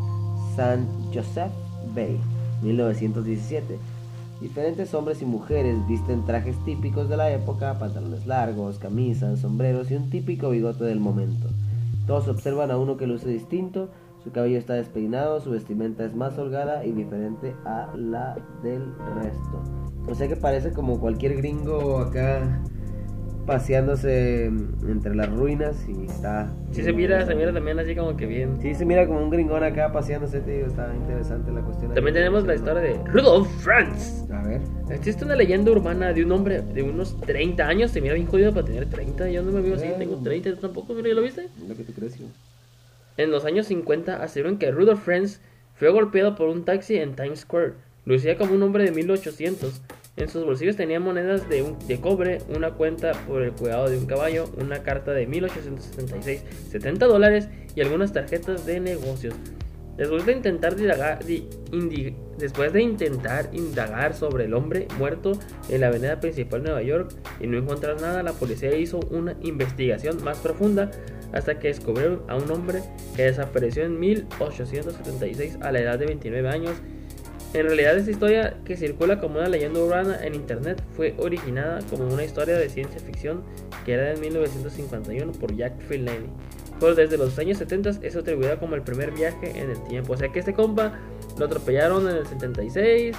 San 0.56 0.86
Joseph 1.14 1.52
Bay, 1.94 2.18
1917. 2.62 3.78
Diferentes 4.40 4.92
hombres 4.94 5.22
y 5.22 5.26
mujeres 5.26 5.76
visten 5.86 6.24
trajes 6.24 6.56
típicos 6.64 7.08
de 7.08 7.16
la 7.16 7.30
época, 7.30 7.78
pantalones 7.78 8.26
largos, 8.26 8.78
camisas, 8.78 9.38
sombreros 9.40 9.90
y 9.90 9.94
un 9.94 10.11
típico 10.11 10.50
bigote 10.50 10.84
del 10.84 10.98
momento. 10.98 11.46
Todos 12.06 12.26
observan 12.26 12.70
a 12.70 12.78
uno 12.78 12.96
que 12.96 13.06
luce 13.06 13.28
distinto, 13.28 13.88
su 14.22 14.30
cabello 14.32 14.58
está 14.58 14.74
despeinado, 14.74 15.40
su 15.40 15.50
vestimenta 15.50 16.04
es 16.04 16.14
más 16.14 16.38
holgada 16.38 16.84
y 16.84 16.92
diferente 16.92 17.54
a 17.64 17.92
la 17.96 18.36
del 18.62 18.94
resto. 19.22 19.62
O 20.06 20.14
sea 20.14 20.28
que 20.28 20.36
parece 20.36 20.72
como 20.72 21.00
cualquier 21.00 21.36
gringo 21.36 21.98
acá 21.98 22.62
paseándose 23.46 24.44
entre 24.44 25.14
las 25.14 25.28
ruinas 25.28 25.84
y 25.88 26.04
está... 26.04 26.52
Sí 26.70 26.82
se 26.82 26.92
mira, 26.92 27.26
se 27.26 27.34
mira 27.34 27.52
también 27.52 27.78
así 27.78 27.96
como 27.96 28.16
que 28.16 28.26
bien. 28.26 28.58
Sí, 28.60 28.74
se 28.74 28.84
mira 28.84 29.06
como 29.06 29.20
un 29.20 29.30
gringón 29.30 29.64
acá 29.64 29.90
paseándose, 29.90 30.40
te 30.40 30.52
digo, 30.52 30.66
está 30.66 30.94
interesante 30.94 31.50
la 31.50 31.62
cuestión. 31.62 31.92
También 31.94 32.14
tenemos 32.14 32.46
la 32.46 32.54
historia 32.54 32.80
de 32.80 32.94
Rudolf 33.06 33.48
Franz. 33.62 34.30
A 34.30 34.42
ver. 34.42 34.60
Existe 34.90 35.24
una 35.24 35.34
leyenda 35.34 35.70
urbana 35.72 36.12
de 36.12 36.24
un 36.24 36.32
hombre 36.32 36.60
de 36.62 36.82
unos 36.82 37.18
30 37.22 37.66
años. 37.66 37.90
Se 37.90 38.00
mira 38.00 38.14
bien 38.14 38.26
jodido 38.26 38.52
para 38.52 38.66
tener 38.66 38.86
30. 38.86 39.30
Yo 39.30 39.42
no 39.42 39.50
me 39.50 39.60
veo 39.62 39.74
así, 39.74 39.86
tengo 39.98 40.16
30. 40.16 40.50
¿Tú 40.50 40.56
tampoco? 40.56 40.92
¿lo 40.92 41.22
viste? 41.22 41.48
Lo 41.66 41.74
que 41.74 41.82
tú 41.82 41.92
crees. 41.92 42.20
En 43.16 43.30
los 43.30 43.44
años 43.44 43.66
50 43.66 44.22
aseguran 44.22 44.58
que 44.58 44.70
Rudolf 44.70 45.02
Franz 45.04 45.40
fue 45.74 45.90
golpeado 45.90 46.34
por 46.36 46.48
un 46.48 46.64
taxi 46.64 46.96
en 46.96 47.14
Times 47.14 47.40
Square. 47.40 47.72
Lucía 48.04 48.36
como 48.38 48.54
un 48.54 48.62
hombre 48.62 48.84
de 48.84 48.92
1800. 48.92 49.82
En 50.16 50.28
sus 50.28 50.44
bolsillos 50.44 50.76
tenía 50.76 51.00
monedas 51.00 51.48
de, 51.48 51.62
un- 51.62 51.78
de 51.86 52.00
cobre, 52.00 52.38
una 52.54 52.72
cuenta 52.72 53.12
por 53.26 53.42
el 53.42 53.52
cuidado 53.52 53.88
de 53.88 53.98
un 53.98 54.06
caballo, 54.06 54.44
una 54.61 54.82
carta 54.82 55.12
de 55.12 55.26
1876, 55.26 56.44
70 56.70 57.06
dólares 57.06 57.48
y 57.74 57.80
algunas 57.80 58.12
tarjetas 58.12 58.66
de 58.66 58.80
negocios. 58.80 59.34
Después 59.96 60.24
de 60.24 60.32
intentar 62.82 63.50
indagar 63.52 64.14
sobre 64.14 64.44
el 64.44 64.54
hombre 64.54 64.88
muerto 64.98 65.32
en 65.68 65.80
la 65.82 65.88
avenida 65.88 66.20
principal 66.20 66.62
de 66.62 66.68
Nueva 66.70 66.82
York 66.82 67.12
y 67.40 67.46
no 67.46 67.58
encontrar 67.58 68.00
nada, 68.00 68.22
la 68.22 68.32
policía 68.32 68.74
hizo 68.76 68.98
una 69.11 69.36
investigación 69.42 70.22
más 70.24 70.38
profunda 70.38 70.90
hasta 71.32 71.58
que 71.58 71.68
descubrieron 71.68 72.22
a 72.28 72.36
un 72.36 72.50
hombre 72.50 72.82
que 73.16 73.24
desapareció 73.24 73.84
en 73.84 73.98
1876 73.98 75.58
a 75.60 75.72
la 75.72 75.80
edad 75.80 75.98
de 75.98 76.06
29 76.06 76.48
años. 76.48 76.72
En 77.52 77.66
realidad 77.66 77.96
esta 77.96 78.10
historia 78.10 78.56
que 78.64 78.76
circula 78.76 79.20
como 79.20 79.38
una 79.38 79.48
leyenda 79.48 79.80
urbana 79.80 80.24
en 80.24 80.34
internet 80.36 80.82
fue 80.94 81.14
originada 81.18 81.80
como 81.90 82.06
una 82.06 82.24
historia 82.24 82.56
de 82.56 82.68
ciencia 82.68 83.00
ficción 83.00 83.42
que 83.84 83.94
era 83.94 84.12
en 84.12 84.20
1951 84.20 85.32
por 85.32 85.54
Jack 85.56 85.78
Trelawney. 85.86 86.30
Pero 86.78 86.94
desde 86.94 87.18
los 87.18 87.38
años 87.38 87.58
70 87.58 87.90
es 88.02 88.16
atribuida 88.16 88.58
como 88.58 88.74
el 88.74 88.82
primer 88.82 89.10
viaje 89.10 89.50
en 89.58 89.70
el 89.70 89.82
tiempo. 89.84 90.12
O 90.12 90.16
sea 90.16 90.30
que 90.30 90.38
este 90.38 90.54
compa 90.54 90.98
lo 91.38 91.46
atropellaron 91.46 92.08
en 92.08 92.16
el 92.16 92.26
76 92.26 93.16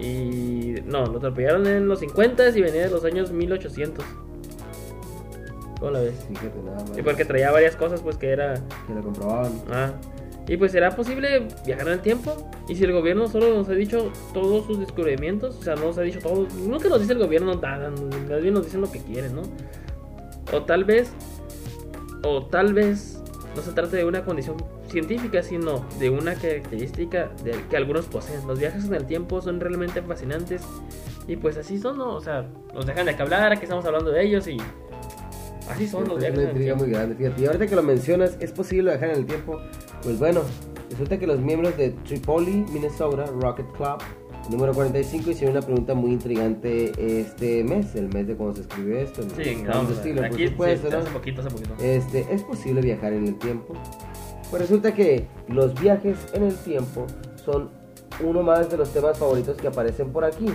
y... 0.00 0.74
No, 0.84 1.06
lo 1.06 1.18
atropellaron 1.18 1.66
en 1.66 1.88
los 1.88 2.00
50 2.00 2.50
y 2.50 2.62
venía 2.62 2.82
de 2.82 2.90
los 2.90 3.04
años 3.04 3.32
1800. 3.32 4.04
¿Cómo 5.86 5.98
la 5.98 6.02
ves? 6.02 6.26
Fíjate 6.28 6.58
nada 6.64 6.84
más. 6.84 6.98
Y 6.98 7.02
porque 7.02 7.24
traía 7.24 7.52
varias 7.52 7.76
cosas 7.76 8.00
pues 8.00 8.16
que 8.16 8.30
era... 8.30 8.54
Que 8.88 8.92
lo 8.92 9.02
comprobaban. 9.02 9.52
Ah. 9.70 9.92
Y 10.48 10.56
pues 10.56 10.72
será 10.72 10.90
posible 10.96 11.46
viajar 11.64 11.86
en 11.86 11.92
el 11.92 12.00
tiempo. 12.00 12.50
Y 12.68 12.74
si 12.74 12.82
el 12.82 12.92
gobierno 12.92 13.28
solo 13.28 13.54
nos 13.54 13.68
ha 13.68 13.72
dicho 13.74 14.10
todos 14.34 14.66
sus 14.66 14.80
descubrimientos, 14.80 15.54
o 15.54 15.62
sea, 15.62 15.76
no 15.76 15.84
nos 15.84 15.98
ha 15.98 16.02
dicho 16.02 16.18
todo, 16.18 16.48
nunca 16.56 16.88
nos 16.88 16.98
dice 16.98 17.12
el 17.12 17.20
gobierno 17.20 17.54
nada, 17.54 17.90
más 17.90 18.42
bien 18.42 18.54
nos 18.54 18.64
dicen 18.64 18.80
lo 18.80 18.90
que 18.90 18.98
quieren, 18.98 19.36
¿no? 19.36 19.42
O 20.52 20.64
tal 20.64 20.82
vez, 20.82 21.12
o 22.24 22.44
tal 22.46 22.74
vez 22.74 23.22
no 23.54 23.62
se 23.62 23.70
trata 23.70 23.96
de 23.96 24.04
una 24.04 24.24
condición 24.24 24.56
científica, 24.88 25.40
sino 25.40 25.84
de 26.00 26.10
una 26.10 26.34
característica 26.34 27.30
de, 27.44 27.52
que 27.70 27.76
algunos 27.76 28.06
poseen. 28.06 28.44
Los 28.48 28.58
viajes 28.58 28.86
en 28.86 28.94
el 28.94 29.06
tiempo 29.06 29.40
son 29.40 29.60
realmente 29.60 30.02
fascinantes 30.02 30.62
y 31.28 31.36
pues 31.36 31.56
así 31.56 31.78
son, 31.78 31.98
¿no? 31.98 32.14
O 32.14 32.20
sea, 32.20 32.46
nos 32.74 32.86
dejan 32.86 33.06
de 33.06 33.14
que 33.16 33.22
hablar, 33.22 33.52
aquí 33.52 33.64
estamos 33.64 33.84
hablando 33.84 34.10
de 34.10 34.24
ellos 34.24 34.46
y 34.46 34.58
así 35.68 35.86
son 35.86 36.08
los 36.08 36.18
Es 36.18 36.20
viajes 36.20 36.38
una 36.38 36.42
en 36.42 36.48
el 36.48 36.56
intriga 36.56 36.74
muy 36.76 36.90
grande, 36.90 37.14
fíjate. 37.16 37.42
Y 37.42 37.46
ahorita 37.46 37.66
que 37.66 37.76
lo 37.76 37.82
mencionas, 37.82 38.36
¿es 38.40 38.52
posible 38.52 38.92
viajar 38.92 39.10
en 39.10 39.16
el 39.16 39.26
tiempo? 39.26 39.60
Pues 40.02 40.18
bueno, 40.18 40.42
resulta 40.90 41.18
que 41.18 41.26
los 41.26 41.40
miembros 41.40 41.76
de 41.76 41.90
Tripoli, 41.90 42.64
Minnesota, 42.72 43.24
Rocket 43.40 43.66
Club, 43.72 43.98
número 44.50 44.72
45, 44.72 45.30
hicieron 45.30 45.56
una 45.56 45.64
pregunta 45.64 45.94
muy 45.94 46.12
intrigante 46.12 46.92
este 47.20 47.64
mes, 47.64 47.94
el 47.94 48.08
mes 48.08 48.26
de 48.26 48.36
cuando 48.36 48.56
se 48.56 48.62
escribió 48.62 48.98
esto. 48.98 49.22
Sí, 49.22 49.64
Distiller, 49.88 50.28
por 50.28 50.34
aquí 50.34 50.48
supuesto, 50.48 50.88
sí, 50.88 50.92
¿no? 50.92 50.98
hace 51.00 51.10
poquito, 51.10 51.40
hace 51.40 51.50
poquito. 51.50 51.74
Este, 51.82 52.26
¿Es 52.30 52.42
posible 52.42 52.80
viajar 52.80 53.12
en 53.12 53.26
el 53.26 53.38
tiempo? 53.38 53.74
Pues 54.50 54.62
resulta 54.62 54.94
que 54.94 55.26
los 55.48 55.78
viajes 55.80 56.16
en 56.32 56.44
el 56.44 56.54
tiempo 56.54 57.06
son 57.44 57.70
uno 58.24 58.42
más 58.42 58.70
de 58.70 58.76
los 58.76 58.92
temas 58.92 59.18
favoritos 59.18 59.56
que 59.56 59.66
aparecen 59.66 60.12
por 60.12 60.24
aquí. 60.24 60.46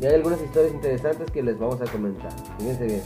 Y 0.00 0.06
hay 0.06 0.14
algunas 0.14 0.40
historias 0.40 0.72
interesantes 0.72 1.30
que 1.30 1.42
les 1.42 1.58
vamos 1.58 1.80
a 1.80 1.84
comentar. 1.84 2.32
Fíjense 2.58 2.86
bien. 2.86 3.02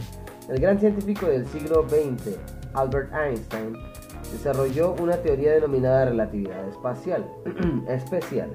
El 0.49 0.61
gran 0.61 0.79
científico 0.79 1.27
del 1.27 1.47
siglo 1.47 1.87
XX, 1.89 2.37
Albert 2.75 3.11
Einstein, 3.15 3.79
desarrolló 4.31 4.95
una 5.01 5.17
teoría 5.17 5.53
denominada 5.53 6.05
relatividad 6.05 6.69
espacial, 6.69 7.25
especial. 7.89 8.51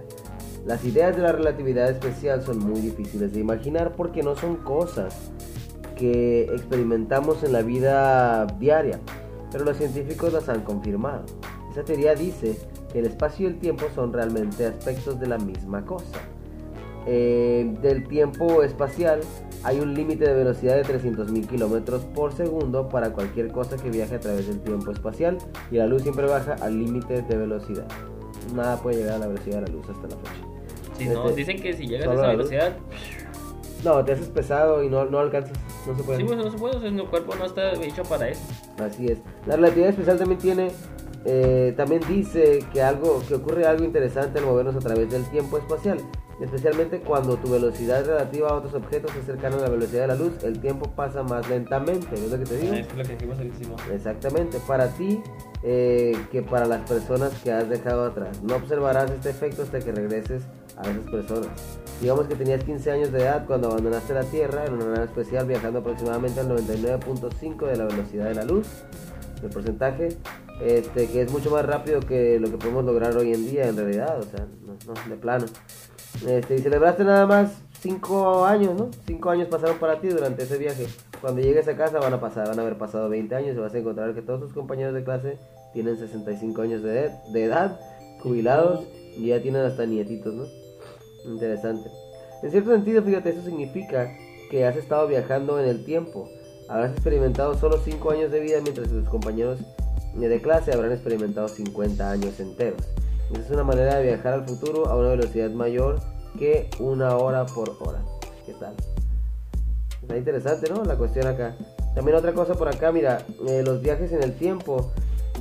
Las 0.67 0.85
ideas 0.85 1.15
de 1.15 1.23
la 1.23 1.31
relatividad 1.31 1.89
especial 1.89 2.43
son 2.43 2.59
muy 2.59 2.79
difíciles 2.79 3.33
de 3.33 3.39
imaginar 3.39 3.93
porque 3.95 4.21
no 4.21 4.35
son 4.35 4.57
cosas 4.57 5.31
que 5.95 6.43
experimentamos 6.43 7.43
en 7.43 7.53
la 7.53 7.63
vida 7.63 8.45
diaria, 8.59 8.99
pero 9.51 9.65
los 9.65 9.77
científicos 9.77 10.31
las 10.31 10.47
han 10.47 10.61
confirmado. 10.61 11.25
Esa 11.71 11.83
teoría 11.83 12.13
dice 12.13 12.55
que 12.93 12.99
el 12.99 13.07
espacio 13.07 13.47
y 13.47 13.51
el 13.51 13.59
tiempo 13.59 13.85
son 13.95 14.13
realmente 14.13 14.67
aspectos 14.67 15.19
de 15.19 15.27
la 15.27 15.39
misma 15.39 15.83
cosa. 15.85 16.19
Eh, 17.12 17.76
del 17.82 18.07
tiempo 18.07 18.62
espacial 18.62 19.22
hay 19.64 19.80
un 19.80 19.95
límite 19.95 20.26
de 20.26 20.34
velocidad 20.36 20.76
de 20.76 20.84
300.000 20.84 21.47
kilómetros 21.47 22.03
por 22.05 22.34
segundo 22.34 22.88
para 22.88 23.14
cualquier 23.14 23.51
cosa 23.51 23.78
que 23.78 23.89
viaje 23.89 24.14
a 24.14 24.20
través 24.20 24.47
del 24.47 24.60
tiempo 24.60 24.91
espacial 24.91 25.39
y 25.72 25.78
la 25.78 25.88
luz 25.88 26.03
siempre 26.03 26.28
baja 26.28 26.53
al 26.62 26.78
límite 26.78 27.24
de 27.24 27.36
velocidad. 27.36 27.88
Nada 28.53 28.78
puede 28.78 28.97
llegar 28.97 29.16
a 29.16 29.18
la 29.18 29.28
velocidad 29.28 29.55
de 29.62 29.62
la 29.62 29.74
luz 29.74 29.89
hasta 29.89 30.07
la 30.07 30.18
fecha. 30.18 30.45
Sí, 30.99 31.05
no, 31.10 31.30
Este, 31.30 31.36
dicen 31.36 31.60
que 31.64 31.74
si 31.74 31.88
llegas 31.88 32.10
a 32.10 32.14
esa 32.14 32.28
velocidad, 32.28 32.78
No, 33.84 34.05
te 34.05 34.12
haces 34.12 34.28
pesado 34.28 34.84
y 34.84 34.89
no, 34.89 35.05
no 35.05 35.18
alcanzas, 35.18 35.53
no 35.88 35.97
se 35.97 36.03
puede. 36.03 36.20
sí, 36.20 36.26
pues 36.26 36.38
no 36.38 36.51
se 36.51 36.57
puede, 36.60 36.78
o 36.78 36.80
sea, 36.80 37.10
cuerpo 37.10 37.34
no 37.36 37.45
está 37.45 37.74
hecho 37.74 38.03
para 38.03 38.30
eso. 38.30 38.41
Así 38.78 39.07
es. 39.07 39.18
La 39.47 39.55
relatividad 39.55 39.89
especial 39.89 40.20
también 40.20 40.39
tiene, 40.39 40.68
eh, 41.26 41.74
también 41.76 42.01
dice 42.07 42.60
que 42.72 42.84
algo, 42.84 43.24
que 43.28 43.34
ocurre 43.34 43.66
algo 43.66 43.84
interesante 43.84 44.38
al 44.38 44.45
movernos 44.45 44.76
a 44.76 44.80
través 44.80 45.10
del 45.10 45.24
tiempo 45.32 45.57
espacial. 45.57 45.97
Especialmente 46.39 47.01
cuando 47.01 47.35
tu 47.37 47.51
velocidad 47.51 48.05
relativa 48.05 48.49
a 48.49 48.53
otros 48.53 48.73
objetos 48.73 49.13
es 49.15 49.25
cercana 49.25 49.57
a 49.57 49.61
la 49.61 49.69
velocidad 49.69 50.01
de 50.01 50.07
la 50.07 50.15
luz, 50.15 50.41
el 50.43 50.59
tiempo 50.59 50.89
pasa 50.91 51.21
más 51.21 51.49
lentamente. 51.49 52.07
¿Ves 52.11 52.31
lo 52.31 52.39
que 52.39 52.45
te 52.45 52.57
digo? 52.57 52.73
Es 52.73 52.95
lo 52.95 53.03
que 53.03 53.13
dijimos 53.15 53.37
ahorita, 53.37 53.57
sí, 53.57 53.67
no. 53.67 53.93
Exactamente, 53.93 54.59
para 54.65 54.87
ti 54.87 55.21
eh, 55.63 56.13
que 56.31 56.41
para 56.41 56.65
las 56.65 56.89
personas 56.89 57.33
que 57.43 57.51
has 57.51 57.67
dejado 57.67 58.05
atrás. 58.05 58.41
No 58.41 58.55
observarás 58.55 59.11
este 59.11 59.31
efecto 59.31 59.63
hasta 59.63 59.79
que 59.79 59.91
regreses 59.91 60.43
a 60.77 60.89
esas 60.89 61.09
personas. 61.11 61.49
Digamos 61.99 62.27
que 62.27 62.35
tenías 62.35 62.63
15 62.63 62.91
años 62.91 63.11
de 63.11 63.19
edad 63.19 63.45
cuando 63.45 63.67
abandonaste 63.67 64.13
la 64.13 64.23
Tierra 64.23 64.65
en 64.65 64.73
una 64.75 64.85
nave 64.85 65.05
especial 65.05 65.45
viajando 65.45 65.79
aproximadamente 65.79 66.39
al 66.39 66.47
99.5 66.49 67.67
de 67.67 67.75
la 67.75 67.85
velocidad 67.85 68.25
de 68.25 68.35
la 68.35 68.45
luz. 68.45 68.67
El 69.43 69.49
porcentaje, 69.49 70.09
este, 70.61 71.07
que 71.07 71.21
es 71.21 71.31
mucho 71.31 71.51
más 71.51 71.65
rápido 71.65 71.99
que 71.99 72.39
lo 72.39 72.49
que 72.49 72.57
podemos 72.57 72.85
lograr 72.85 73.15
hoy 73.17 73.33
en 73.33 73.45
día 73.45 73.67
en 73.67 73.75
realidad, 73.75 74.19
o 74.19 74.23
sea, 74.23 74.47
no, 74.65 74.77
no, 74.85 75.09
de 75.09 75.15
plano. 75.15 75.45
Este, 76.28 76.55
y 76.55 76.60
celebraste 76.60 77.03
nada 77.03 77.26
más 77.26 77.51
5 77.82 78.45
años, 78.45 78.76
¿no? 78.76 78.89
5 79.07 79.30
años 79.30 79.47
pasaron 79.47 79.78
para 79.78 79.99
ti 80.01 80.07
durante 80.10 80.43
ese 80.43 80.57
viaje. 80.57 80.88
Cuando 81.22 81.41
llegues 81.41 81.68
a 81.68 81.76
casa 81.76 81.99
van 81.99 82.14
a 82.14 82.20
pasar, 82.20 82.47
van 82.47 82.60
a 82.60 82.62
haber 82.62 82.78
pasado 82.78 83.10
20 83.10 83.34
años 83.36 83.55
y 83.55 83.60
vas 83.60 83.74
a 83.74 83.78
encontrar 83.78 84.14
que 84.14 84.22
todos 84.22 84.41
tus 84.41 84.53
compañeros 84.53 84.93
de 84.93 85.03
clase 85.03 85.38
tienen 85.74 85.97
65 85.97 86.62
años 86.62 86.84
de, 86.84 87.05
ed- 87.05 87.12
de 87.32 87.43
edad, 87.45 87.80
jubilados 88.22 88.86
y 89.18 89.28
ya 89.28 89.41
tienen 89.41 89.64
hasta 89.64 89.86
nietitos, 89.86 90.34
¿no? 90.34 90.45
Interesante. 91.26 91.89
En 92.41 92.51
cierto 92.51 92.72
sentido, 92.72 93.03
fíjate, 93.03 93.30
eso 93.30 93.41
significa 93.43 94.10
que 94.49 94.66
has 94.66 94.76
estado 94.78 95.07
viajando 95.07 95.60
en 95.60 95.68
el 95.68 95.84
tiempo. 95.86 96.28
Habrás 96.70 96.91
experimentado 96.91 97.53
solo 97.57 97.78
5 97.84 98.12
años 98.12 98.32
de 98.32 98.39
vida 98.39 98.60
mientras 98.62 98.89
tus 98.89 99.07
compañeros 99.10 99.60
de 100.16 100.41
clase 100.41 100.74
habrán 100.74 100.91
experimentado 100.91 101.47
50 101.47 102.10
años 102.12 102.39
enteros. 102.39 102.82
Es 103.34 103.51
una 103.51 103.63
manera 103.63 103.95
de 103.95 104.03
viajar 104.07 104.34
al 104.34 104.45
futuro 104.45 104.88
a 104.88 104.95
una 104.95 105.09
velocidad 105.09 105.51
mayor 105.51 105.99
que 106.38 106.69
una 106.80 107.15
hora 107.15 107.45
por 107.45 107.77
hora. 107.80 107.99
¿Qué 108.45 108.53
tal? 108.53 108.73
Está 110.01 110.17
interesante, 110.17 110.69
¿no? 110.69 110.84
La 110.84 110.95
cuestión 110.95 111.27
acá. 111.27 111.55
También 111.93 112.17
otra 112.17 112.34
cosa 112.34 112.55
por 112.55 112.67
acá, 112.67 112.91
mira, 112.91 113.19
eh, 113.47 113.61
los 113.63 113.82
viajes 113.82 114.11
en 114.11 114.23
el 114.23 114.34
tiempo 114.34 114.91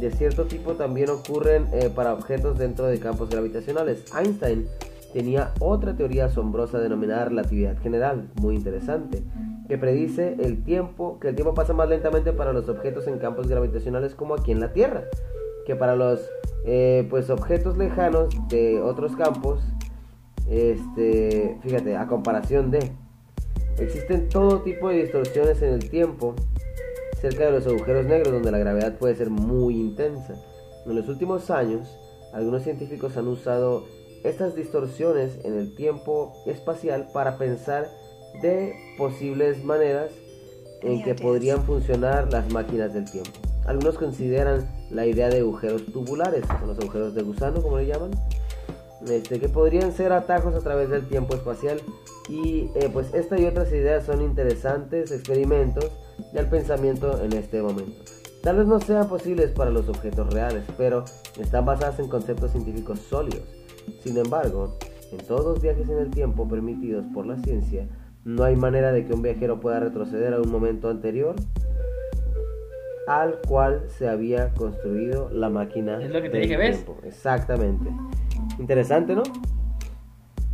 de 0.01 0.11
cierto 0.11 0.45
tipo 0.45 0.75
también 0.75 1.11
ocurren 1.11 1.67
eh, 1.73 1.91
para 1.95 2.13
objetos 2.13 2.59
dentro 2.59 2.87
de 2.87 3.01
campos 3.01 3.31
gravitacionales. 3.31 4.05
Einstein 4.15 4.67
tenía 5.13 5.53
otra 5.61 5.97
teoría 5.97 6.27
asombrosa 6.27 6.79
denominada 6.79 7.25
relatividad 7.27 7.79
general, 7.79 8.29
muy 8.41 8.55
interesante, 8.55 9.23
que 9.67 9.79
predice 9.79 10.37
el 10.39 10.63
tiempo, 10.63 11.19
que 11.21 11.29
el 11.29 11.35
tiempo 11.35 11.55
pasa 11.55 11.73
más 11.73 11.89
lentamente 11.89 12.33
para 12.33 12.53
los 12.53 12.69
objetos 12.69 13.07
en 13.07 13.19
campos 13.19 13.49
gravitacionales 13.49 14.15
como 14.15 14.35
aquí 14.35 14.53
en 14.53 14.61
la 14.61 14.73
Tierra, 14.73 15.05
que 15.69 15.77
para 15.77 15.95
los 15.95 16.21
eh, 16.65 17.07
pues 17.11 17.29
objetos 17.29 17.77
lejanos 17.77 18.35
de 18.49 18.81
otros 18.81 19.15
campos, 19.17 19.61
este, 20.49 21.59
fíjate, 21.63 21.95
a 21.95 22.07
comparación 22.07 22.71
de, 22.71 22.91
existen 23.79 24.31
todo 24.31 24.63
tipo 24.63 24.89
de 24.89 25.03
distorsiones 25.03 25.61
en 25.61 25.75
el 25.75 25.91
tiempo 25.91 26.35
cerca 27.21 27.45
de 27.45 27.51
los 27.51 27.67
agujeros 27.67 28.07
negros 28.07 28.33
donde 28.33 28.51
la 28.51 28.57
gravedad 28.57 28.97
puede 28.97 29.15
ser 29.15 29.29
muy 29.29 29.79
intensa. 29.79 30.37
En 30.87 30.97
los 30.97 31.07
últimos 31.07 31.51
años, 31.51 31.87
algunos 32.33 32.63
científicos 32.63 33.19
han 33.19 33.29
usado 33.29 33.85
estas 34.25 34.57
distorsiones 34.57 35.45
en 35.45 35.53
el 35.53 35.75
tiempo 35.75 36.33
espacial 36.47 37.09
para 37.13 37.37
pensar 37.37 37.89
de 38.41 38.73
posibles 38.97 39.63
maneras 39.65 40.13
en 40.81 41.03
que 41.03 41.15
podrían 41.15 41.63
funcionar 41.65 42.33
las 42.33 42.51
máquinas 42.51 42.95
del 42.95 43.05
tiempo. 43.11 43.48
Algunos 43.69 43.99
consideran 43.99 44.67
la 44.91 45.05
idea 45.05 45.29
de 45.29 45.41
agujeros 45.41 45.85
tubulares, 45.93 46.43
son 46.47 46.69
los 46.69 46.79
agujeros 46.79 47.15
de 47.15 47.23
gusano 47.23 47.61
como 47.61 47.77
le 47.77 47.87
llaman, 47.87 48.13
este, 49.07 49.39
que 49.39 49.51
podrían 49.51 49.93
ser 49.93 50.11
atajos 50.15 50.55
a 50.55 50.61
través 50.61 50.89
del 50.89 51.07
tiempo 51.07 51.35
espacial 51.35 51.79
y 52.31 52.71
eh, 52.75 52.89
pues 52.91 53.13
esta 53.13 53.39
y 53.39 53.45
otras 53.45 53.71
ideas 53.71 54.07
son 54.07 54.23
interesantes 54.23 55.13
experimentos 55.13 55.91
del 56.33 56.47
pensamiento 56.47 57.23
en 57.23 57.35
este 57.35 57.61
momento. 57.61 57.93
Tal 58.43 58.57
vez 58.57 58.67
no 58.67 58.81
sean 58.81 59.07
posibles 59.07 59.51
para 59.51 59.71
los 59.71 59.87
objetos 59.91 60.33
reales, 60.33 60.65
pero 60.79 61.05
están 61.39 61.67
basadas 61.67 61.99
en 61.99 62.09
conceptos 62.09 62.53
científicos 62.53 63.01
sólidos. 63.01 63.47
Sin 64.03 64.17
embargo, 64.17 64.79
en 65.13 65.19
todos 65.27 65.45
los 65.45 65.61
viajes 65.61 65.91
en 65.91 65.99
el 65.99 66.09
tiempo 66.09 66.49
permitidos 66.49 67.05
por 67.13 67.27
la 67.27 67.37
ciencia, 67.37 67.87
no 68.25 68.45
hay 68.45 68.57
manera 68.57 68.93
de 68.93 69.07
que 69.07 69.13
un 69.13 69.21
viajero 69.21 69.61
pueda 69.61 69.79
retroceder 69.79 70.33
a 70.33 70.41
un 70.41 70.51
momento 70.51 70.89
anterior 70.89 71.37
al 73.09 73.39
cual 73.49 73.85
se 73.89 74.07
había 74.09 74.51
construido 74.51 75.31
la 75.33 75.49
máquina. 75.49 76.01
Es 76.03 76.11
lo 76.11 76.21
que 76.21 76.29
te 76.29 76.39
dije, 76.39 76.57
¿ves? 76.59 76.85
Exactamente. 77.05 77.91
Interesante, 78.59 79.15
¿no? 79.15 79.23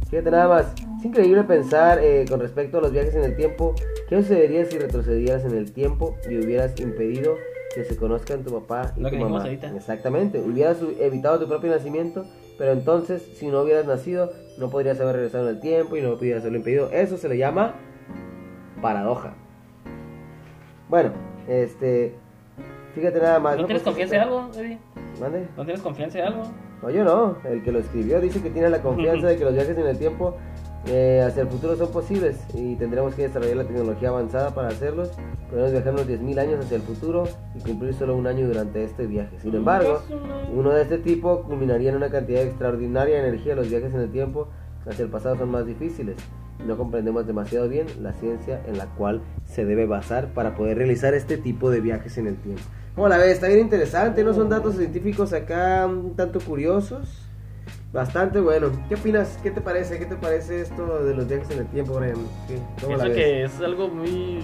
Fíjate 0.09 0.31
nada 0.31 0.49
más. 0.49 0.73
Es 0.99 1.05
increíble 1.05 1.43
pensar 1.43 1.99
eh, 2.01 2.25
con 2.29 2.39
respecto 2.39 2.79
a 2.79 2.81
los 2.81 2.93
viajes 2.93 3.15
en 3.17 3.25
el 3.25 3.37
tiempo. 3.37 3.75
¿Qué 4.09 4.17
sucedería 4.23 4.65
si 4.67 4.79
retrocedieras 4.79 5.45
en 5.45 5.57
el 5.57 5.73
tiempo 5.73 6.17
y 6.31 6.39
hubieras 6.39 6.79
impedido 6.81 7.35
que 7.75 7.85
se 7.85 7.97
conozcan 7.97 8.45
tu 8.45 8.53
papá 8.61 8.93
y 8.97 9.01
Lo 9.01 9.11
tu 9.11 9.17
que 9.17 9.21
mamá? 9.23 9.43
ahorita. 9.43 9.75
Exactamente. 9.75 10.39
Hubieras 10.39 10.79
evitado 11.01 11.41
tu 11.41 11.49
propio 11.49 11.73
nacimiento, 11.73 12.25
pero 12.57 12.71
entonces 12.71 13.21
si 13.35 13.49
no 13.49 13.63
hubieras 13.63 13.87
nacido, 13.87 14.31
no 14.59 14.71
podrías 14.71 15.01
haber 15.01 15.17
regresado 15.17 15.49
en 15.49 15.57
el 15.57 15.61
tiempo 15.61 15.97
y 15.97 16.03
no 16.03 16.17
pudieras 16.17 16.43
haberlo 16.43 16.59
impedido. 16.59 16.91
Eso 16.93 17.17
se 17.17 17.29
le 17.29 17.37
llama 17.37 17.75
paradoja. 18.81 19.35
Bueno, 20.89 21.11
este. 21.49 22.15
Fíjate 22.95 23.19
nada 23.21 23.39
más. 23.41 23.57
¿No 23.57 23.67
tienes 23.67 23.83
Pues, 23.83 23.95
confianza 23.95 24.17
en 24.17 24.23
algo, 24.23 24.51
Eddie? 24.57 24.79
¿Mande? 25.21 25.49
¿No 25.57 25.65
tienes 25.65 25.83
confianza 25.83 26.19
en 26.19 26.25
algo? 26.27 26.43
No, 26.83 26.91
yo 26.91 27.05
no. 27.05 27.37
El 27.45 27.63
que 27.63 27.73
lo 27.73 27.79
escribió 27.81 28.21
dice 28.21 28.41
que 28.43 28.51
tiene 28.51 28.69
la 28.71 28.81
confianza 28.83 29.27
de 29.29 29.37
que 29.37 29.45
los 29.45 29.55
viajes 29.55 29.77
en 29.77 29.87
el 29.87 29.99
tiempo 29.99 30.37
eh, 30.87 31.23
hacia 31.27 31.43
el 31.43 31.49
futuro 31.49 31.77
son 31.77 31.91
posibles 31.91 32.39
y 32.55 32.77
tendremos 32.77 33.15
que 33.15 33.23
desarrollar 33.23 33.57
la 33.57 33.65
tecnología 33.65 34.11
avanzada 34.11 34.55
para 34.55 34.69
hacerlos. 34.69 35.11
Podemos 35.51 35.73
viajar 35.73 35.93
unos 35.95 36.09
10.000 36.09 36.39
años 36.39 36.65
hacia 36.65 36.77
el 36.77 36.83
futuro 36.83 37.25
y 37.55 37.61
cumplir 37.61 37.95
solo 37.95 38.17
un 38.17 38.27
año 38.27 38.47
durante 38.47 38.85
este 38.85 39.07
viaje. 39.07 39.39
Sin 39.41 39.55
embargo, 39.55 40.03
uno 40.53 40.71
de 40.71 40.83
este 40.83 40.99
tipo 40.99 41.43
culminaría 41.45 41.91
en 41.91 41.97
una 41.97 42.11
cantidad 42.11 42.43
extraordinaria 42.43 43.23
de 43.23 43.29
energía. 43.29 43.55
Los 43.55 43.71
viajes 43.71 43.95
en 43.95 44.01
el 44.01 44.11
tiempo 44.11 44.49
hacia 44.87 45.05
el 45.05 45.11
pasado 45.11 45.37
son 45.37 45.51
más 45.51 45.65
difíciles. 45.67 46.17
No 46.67 46.77
comprendemos 46.77 47.27
demasiado 47.27 47.69
bien 47.69 47.87
la 48.01 48.13
ciencia 48.13 48.61
en 48.67 48.79
la 48.79 48.87
cual 48.87 49.23
se 49.47 49.65
debe 49.65 49.87
basar 49.87 50.29
para 50.35 50.55
poder 50.55 50.79
realizar 50.79 51.15
este 51.15 51.37
tipo 51.39 51.71
de 51.71 51.81
viajes 51.81 52.19
en 52.19 52.27
el 52.27 52.37
tiempo. 52.37 52.63
¿Cómo 52.95 53.09
la 53.09 53.19
ves? 53.19 53.33
Está 53.35 53.49
bien 53.49 53.61
interesante, 53.61 54.23
¿no? 54.23 54.33
Son 54.35 54.49
datos 54.49 54.77
científicos 54.77 55.33
acá 55.33 55.87
un 55.87 56.15
tanto 56.15 56.39
curiosos. 56.41 57.09
Bastante 57.93 58.41
bueno. 58.41 58.69
¿Qué 58.89 58.95
opinas? 58.97 59.39
¿Qué 59.43 59.51
te 59.51 59.61
parece? 59.61 59.99
¿Qué 59.99 60.07
te 60.07 60.17
parece 60.17 60.61
esto 60.63 61.05
de 61.05 61.15
los 61.15 61.29
viajes 61.29 61.51
en 61.51 61.59
el 61.61 61.67
tiempo, 61.67 61.95
Brian? 61.95 62.15
¿Cómo 62.81 62.97
la 62.97 63.05
Pienso 63.05 63.05
ves? 63.05 63.15
que 63.15 63.45
es 63.45 63.61
algo 63.61 63.89
muy 63.89 64.41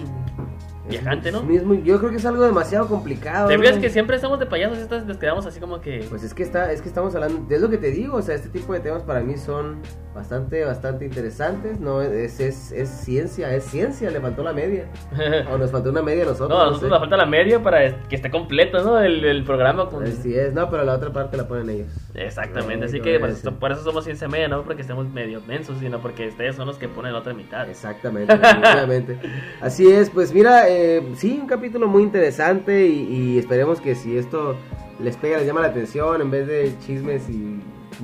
viajante, 0.91 1.31
¿no? 1.31 1.43
Mismo, 1.43 1.73
yo 1.73 1.97
creo 1.99 2.11
que 2.11 2.17
es 2.17 2.25
algo 2.25 2.43
demasiado 2.43 2.87
complicado. 2.87 3.47
¿Te 3.47 3.57
¿no? 3.57 3.63
fijas 3.63 3.79
que 3.79 3.89
siempre 3.89 4.15
estamos 4.15 4.39
de 4.39 4.45
payasos 4.45 4.77
y 4.77 4.81
estas 4.81 5.05
nos 5.05 5.17
quedamos 5.17 5.45
así 5.45 5.59
como 5.59 5.81
que... 5.81 6.05
Pues 6.09 6.23
es 6.23 6.33
que 6.33 6.43
está, 6.43 6.71
es 6.71 6.81
que 6.81 6.87
estamos 6.89 7.15
hablando, 7.15 7.53
es 7.53 7.61
lo 7.61 7.69
que 7.69 7.77
te 7.77 7.91
digo, 7.91 8.17
o 8.17 8.21
sea, 8.21 8.35
este 8.35 8.49
tipo 8.49 8.73
de 8.73 8.79
temas 8.79 9.03
para 9.03 9.21
mí 9.21 9.37
son 9.37 9.81
bastante, 10.13 10.63
bastante 10.65 11.05
interesantes, 11.05 11.79
no, 11.79 12.01
es, 12.01 12.39
es, 12.39 12.71
es 12.71 12.89
ciencia, 12.89 13.53
es 13.55 13.63
ciencia, 13.63 14.09
le 14.11 14.19
faltó 14.19 14.43
la 14.43 14.53
media, 14.53 14.85
o 15.51 15.57
nos 15.57 15.71
faltó 15.71 15.89
una 15.89 16.01
media 16.01 16.23
a 16.23 16.27
nosotros. 16.27 16.49
No, 16.49 16.55
a 16.55 16.65
no 16.65 16.65
nosotros 16.71 16.89
sé. 16.89 16.91
nos 16.91 16.99
falta 16.99 17.17
la 17.17 17.25
media 17.25 17.63
para 17.63 18.07
que 18.07 18.15
esté 18.15 18.29
completo, 18.29 18.83
¿no? 18.83 18.99
El, 18.99 19.23
el 19.23 19.43
programa. 19.43 19.87
Con... 19.89 20.03
Así 20.03 20.35
es, 20.35 20.53
no, 20.53 20.69
pero 20.69 20.83
la 20.83 20.95
otra 20.95 21.11
parte 21.11 21.37
la 21.37 21.47
ponen 21.47 21.69
ellos. 21.69 21.87
Exactamente, 22.13 22.85
Ay, 22.85 22.89
así 22.89 23.01
que 23.01 23.19
por 23.19 23.29
es. 23.29 23.39
eso, 23.39 23.53
por 23.53 23.71
eso 23.71 23.83
somos 23.83 24.03
ciencia 24.03 24.27
media, 24.27 24.47
no 24.47 24.63
porque 24.63 24.81
estemos 24.81 25.07
medio 25.09 25.41
mensos, 25.47 25.77
sino 25.79 25.99
porque 25.99 26.27
ustedes 26.27 26.55
son 26.55 26.67
los 26.67 26.77
que 26.77 26.87
ponen 26.89 27.13
la 27.13 27.19
otra 27.19 27.33
mitad. 27.33 27.69
Exactamente, 27.69 28.35
definitivamente. 28.37 29.17
Así 29.61 29.89
es, 29.89 30.09
pues 30.09 30.33
mira, 30.33 30.67
eh, 30.67 30.80
sí, 31.15 31.39
un 31.41 31.47
capítulo 31.47 31.87
muy 31.87 32.03
interesante 32.03 32.87
y, 32.87 33.07
y 33.09 33.37
esperemos 33.39 33.81
que 33.81 33.95
si 33.95 34.17
esto 34.17 34.55
les 34.99 35.17
pega, 35.17 35.37
les 35.37 35.47
llama 35.47 35.61
la 35.61 35.67
atención 35.67 36.21
en 36.21 36.31
vez 36.31 36.47
de 36.47 36.73
chismes 36.85 37.29
y 37.29 37.59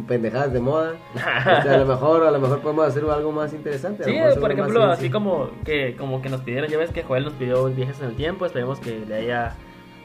pendejadas 0.08 0.54
de 0.54 0.60
moda, 0.60 0.96
o 1.16 1.18
sea, 1.64 1.74
a 1.74 1.78
lo 1.78 1.86
mejor, 1.86 2.24
a 2.24 2.32
lo 2.32 2.40
mejor 2.40 2.60
podemos 2.60 2.88
hacer 2.88 3.04
algo 3.06 3.32
más 3.32 3.54
interesante. 3.54 4.04
Sí, 4.04 4.18
por 4.40 4.52
ejemplo, 4.52 4.84
así 4.86 5.10
como 5.10 5.50
que 5.66 5.96
como 5.96 6.22
que 6.22 6.30
nos 6.30 6.42
pidieron, 6.42 6.70
ya 6.70 6.78
ves 6.78 6.92
que 6.92 7.04
Joel 7.04 7.26
nos 7.26 7.34
pidió 7.34 7.66
viajes 7.66 8.00
en 8.02 8.08
el 8.08 8.16
tiempo, 8.16 8.46
esperemos 8.46 8.80
que 8.80 9.00
le 9.08 9.16
haya 9.16 9.56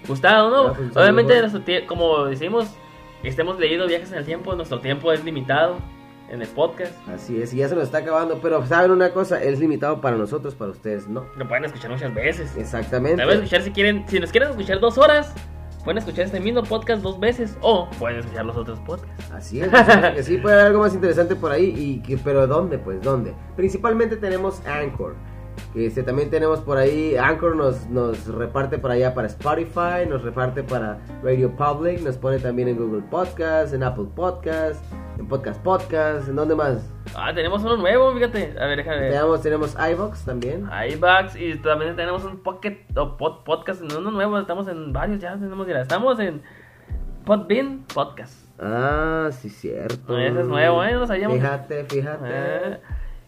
gustado, 0.07 0.51
¿no? 0.51 0.75
Pues, 0.75 0.97
Obviamente, 0.97 1.41
nuestro 1.41 1.63
como 1.87 2.27
decimos, 2.27 2.75
estemos 3.23 3.59
leído 3.59 3.87
viajes 3.87 4.13
en 4.13 4.19
el 4.19 4.25
tiempo, 4.25 4.55
nuestro 4.55 4.81
tiempo 4.81 5.13
es 5.13 5.25
limitado 5.25 5.77
en 6.33 6.43
el 6.43 6.49
podcast. 6.49 6.93
Así 7.09 7.41
es, 7.41 7.53
y 7.53 7.59
ya 7.59 7.69
se 7.69 7.75
nos 7.75 7.85
está 7.85 7.99
acabando, 7.99 8.41
pero 8.41 8.65
saben 8.67 8.91
una 8.91 9.11
cosa, 9.11 9.41
es 9.43 9.61
limitado 9.61 10.01
para 10.01 10.17
nosotros, 10.17 10.55
para 10.55 10.73
ustedes 10.73 11.07
no. 11.07 11.27
Lo 11.37 11.47
pueden 11.47 11.67
escuchar 11.67 11.91
muchas 11.91 12.13
veces. 12.15 12.57
Exactamente. 12.57 13.23
Pueden 13.23 13.41
escuchar 13.41 13.63
si 13.63 13.71
quieren, 13.71 14.05
si 14.09 14.19
nos 14.19 14.31
quieren 14.31 14.51
escuchar 14.51 14.81
dos 14.81 14.97
horas, 14.99 15.35
pueden 15.85 15.99
escuchar 15.99 16.25
este 16.25 16.41
mismo 16.41 16.63
podcast 16.63 17.03
dos 17.03 17.21
veces 17.21 17.57
o 17.61 17.89
pueden 17.99 18.21
escuchar 18.21 18.47
los 18.47 18.57
otros 18.57 18.81
podcasts. 18.81 19.31
Así 19.31 19.61
es, 19.61 19.69
que 20.15 20.23
sí 20.23 20.39
puede 20.39 20.55
haber 20.55 20.67
algo 20.69 20.81
más 20.81 20.95
interesante 20.95 21.37
por 21.37 21.53
ahí, 21.53 21.75
y 21.77 22.01
que, 22.01 22.17
pero 22.17 22.47
¿dónde? 22.47 22.79
Pues, 22.79 23.03
¿dónde? 23.03 23.35
Principalmente 23.55 24.17
tenemos 24.17 24.67
Anchor. 24.67 25.15
Este, 25.75 26.03
también 26.03 26.31
tenemos 26.31 26.61
por 26.61 26.79
ahí, 26.79 27.15
Anchor 27.17 27.57
nos, 27.57 27.87
nos 27.91 28.27
reparte 28.27 28.79
por 28.79 28.91
allá 28.91 29.13
para 29.13 29.27
Spotify, 29.27 30.07
nos 30.09 30.23
reparte 30.23 30.63
para 30.63 30.99
Radio 31.23 31.51
Public, 31.55 32.01
nos 32.01 32.17
pone 32.17 32.39
también 32.39 32.69
en 32.69 32.79
Google 32.79 33.03
Podcast, 33.11 33.75
en 33.75 33.83
Apple 33.83 34.07
Podcast, 34.15 34.83
Podcast 35.33 35.63
Podcast, 35.63 36.29
¿en 36.29 36.37
dónde 36.37 36.55
más? 36.55 36.87
Ah, 37.15 37.33
tenemos 37.35 37.63
uno 37.63 37.79
nuevo, 37.79 38.13
fíjate. 38.13 38.55
A 38.61 38.67
ver, 38.67 38.77
déjame 38.77 39.01
ver. 39.01 39.13
Tenemos, 39.13 39.41
tenemos 39.43 39.77
iVox 39.93 40.25
también. 40.27 40.69
iBucks 40.91 41.37
y 41.37 41.55
también 41.57 41.97
tenemos 41.97 42.23
un 42.25 42.43
pocket 42.43 42.81
o 42.95 43.17
pod- 43.17 43.43
podcast, 43.43 43.81
no 43.81 43.99
uno 44.01 44.11
nuevo, 44.11 44.39
estamos 44.39 44.69
en 44.69 44.93
varios 44.93 45.21
ya, 45.21 45.33
tenemos 45.33 45.67
ya, 45.67 45.81
estamos 45.81 46.21
en 46.21 46.43
Podbean 47.25 47.85
Podcast. 47.95 48.35
Ah, 48.61 49.31
sí, 49.33 49.49
cierto. 49.49 50.19
Ese 50.19 50.41
es 50.41 50.47
nuevo, 50.47 50.85
¿eh? 50.85 50.93
No 50.93 51.07
sabíamos. 51.07 51.39
Fíjate, 51.39 51.85
fíjate. 51.85 52.25
Eh, 52.29 52.79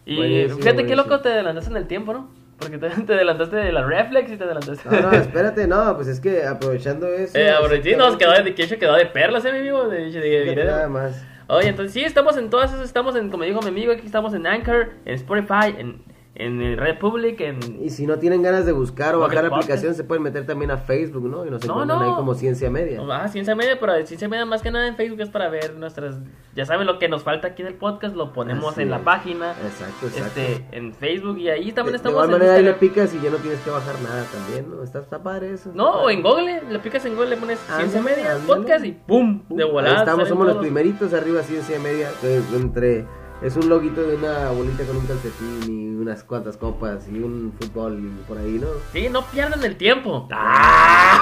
y 0.04 0.16
Buenísimo, 0.18 0.58
fíjate 0.58 0.84
qué 0.86 0.96
loco 0.96 1.20
te 1.20 1.30
adelantaste 1.30 1.70
en 1.70 1.76
el 1.78 1.86
tiempo, 1.86 2.12
¿no? 2.12 2.28
Porque 2.58 2.76
te, 2.76 2.90
te 3.06 3.14
adelantaste 3.14 3.56
de 3.56 3.72
la 3.72 3.82
reflex 3.82 4.30
y 4.30 4.36
te 4.36 4.44
adelantaste. 4.44 4.90
No, 4.90 5.00
no, 5.00 5.10
espérate, 5.16 5.66
no, 5.66 5.94
pues 5.96 6.08
es 6.08 6.20
que 6.20 6.44
aprovechando 6.44 7.06
eso. 7.08 7.38
Eh, 7.38 7.54
sí, 7.82 7.96
nos 7.96 8.18
quedó 8.18 8.32
de, 8.32 8.54
que 8.54 8.64
hecho 8.64 8.78
quedó 8.78 8.94
de 8.94 9.06
perlas, 9.06 9.42
eh, 9.46 9.52
mi 9.52 9.60
amigo. 9.60 9.88
De, 9.88 10.10
de- 10.10 10.20
de- 10.20 10.54
de- 10.54 10.64
nada 10.66 10.86
más. 10.88 11.24
Oye, 11.46 11.68
entonces 11.68 11.92
sí, 11.92 12.02
estamos 12.02 12.36
en 12.36 12.48
todas 12.48 12.72
esas, 12.72 12.86
estamos 12.86 13.16
en, 13.16 13.30
como 13.30 13.44
dijo 13.44 13.60
mi 13.60 13.68
amigo, 13.68 13.92
aquí 13.92 14.06
estamos 14.06 14.32
en 14.32 14.46
Anchor, 14.46 14.92
en 15.04 15.14
Spotify, 15.14 15.74
en, 15.76 16.02
en 16.36 16.60
el 16.60 16.76
Red 16.76 16.98
Public, 16.98 17.40
en... 17.42 17.58
Y 17.80 17.90
si 17.90 18.06
no 18.06 18.18
tienen 18.18 18.42
ganas 18.42 18.66
de 18.66 18.72
buscar 18.72 19.14
o 19.14 19.20
Pocket 19.20 19.36
bajar 19.36 19.50
la 19.50 19.56
aplicación, 19.56 19.94
se 19.94 20.02
pueden 20.02 20.22
meter 20.24 20.44
también 20.46 20.70
a 20.72 20.78
Facebook, 20.78 21.28
¿no? 21.28 21.46
Y 21.46 21.50
nos 21.50 21.64
No, 21.64 21.74
encuentran 21.74 22.00
no. 22.00 22.04
ahí 22.10 22.14
como 22.16 22.34
Ciencia 22.34 22.70
Media. 22.70 23.00
Ah, 23.08 23.28
Ciencia 23.28 23.54
Media, 23.54 23.78
pero 23.78 23.94
Ciencia 24.04 24.28
Media 24.28 24.44
más 24.44 24.60
que 24.60 24.70
nada 24.72 24.88
en 24.88 24.96
Facebook 24.96 25.20
es 25.20 25.28
para 25.30 25.48
ver 25.48 25.74
nuestras... 25.76 26.16
Ya 26.56 26.66
saben 26.66 26.86
lo 26.88 26.98
que 26.98 27.08
nos 27.08 27.22
falta 27.22 27.48
aquí 27.48 27.62
en 27.62 27.68
el 27.68 27.74
podcast, 27.74 28.16
lo 28.16 28.32
ponemos 28.32 28.76
en 28.78 28.90
la 28.90 28.98
página, 29.04 29.52
Exacto, 29.52 30.06
exacto. 30.08 30.40
este, 30.40 30.64
en 30.76 30.92
Facebook 30.92 31.38
y 31.38 31.48
ahí 31.50 31.66
de, 31.66 31.72
también 31.72 31.92
de 31.92 31.96
estamos 31.98 32.14
igual 32.14 32.26
en 32.30 32.32
manera 32.38 32.54
ahí 32.54 32.62
le 32.64 32.74
picas 32.74 33.14
y 33.14 33.20
ya 33.20 33.30
no 33.30 33.36
tienes 33.36 33.60
que 33.60 33.70
bajar 33.70 33.94
nada 34.02 34.24
también, 34.32 34.70
¿no? 34.70 34.82
Está, 34.82 35.00
está 35.00 35.22
padre 35.22 35.52
eso. 35.52 35.70
está 35.70 35.72
No, 35.72 36.02
o 36.02 36.10
en 36.10 36.22
Google, 36.22 36.62
le 36.68 36.78
picas 36.80 37.04
en 37.06 37.14
Google, 37.14 37.30
le 37.30 37.36
pones 37.36 37.58
Ciencia 37.60 38.02
Media. 38.02 38.38
Podcast 38.46 38.84
y 38.84 38.92
¡pum! 38.92 39.42
De 39.50 39.64
volada. 39.64 39.94
Ahí 39.94 40.00
estamos, 40.00 40.28
somos 40.28 40.46
los 40.48 40.56
primeritos 40.58 41.12
arriba 41.14 41.42
Ciencia 41.42 41.78
Media, 41.78 42.08
entre 42.54 43.04
es 43.44 43.56
un 43.56 43.68
loguito 43.68 44.02
de 44.02 44.16
una 44.16 44.50
bolita 44.50 44.84
con 44.84 44.96
un 44.96 45.06
calcetín 45.06 45.62
y 45.68 45.94
unas 45.96 46.24
cuantas 46.24 46.56
copas 46.56 47.06
y 47.08 47.18
un 47.18 47.52
fútbol 47.60 47.98
y 48.00 48.22
por 48.26 48.38
ahí, 48.38 48.58
¿no? 48.60 48.66
Sí, 48.92 49.08
no 49.10 49.22
pierdan 49.26 49.62
el 49.64 49.76
tiempo. 49.76 50.26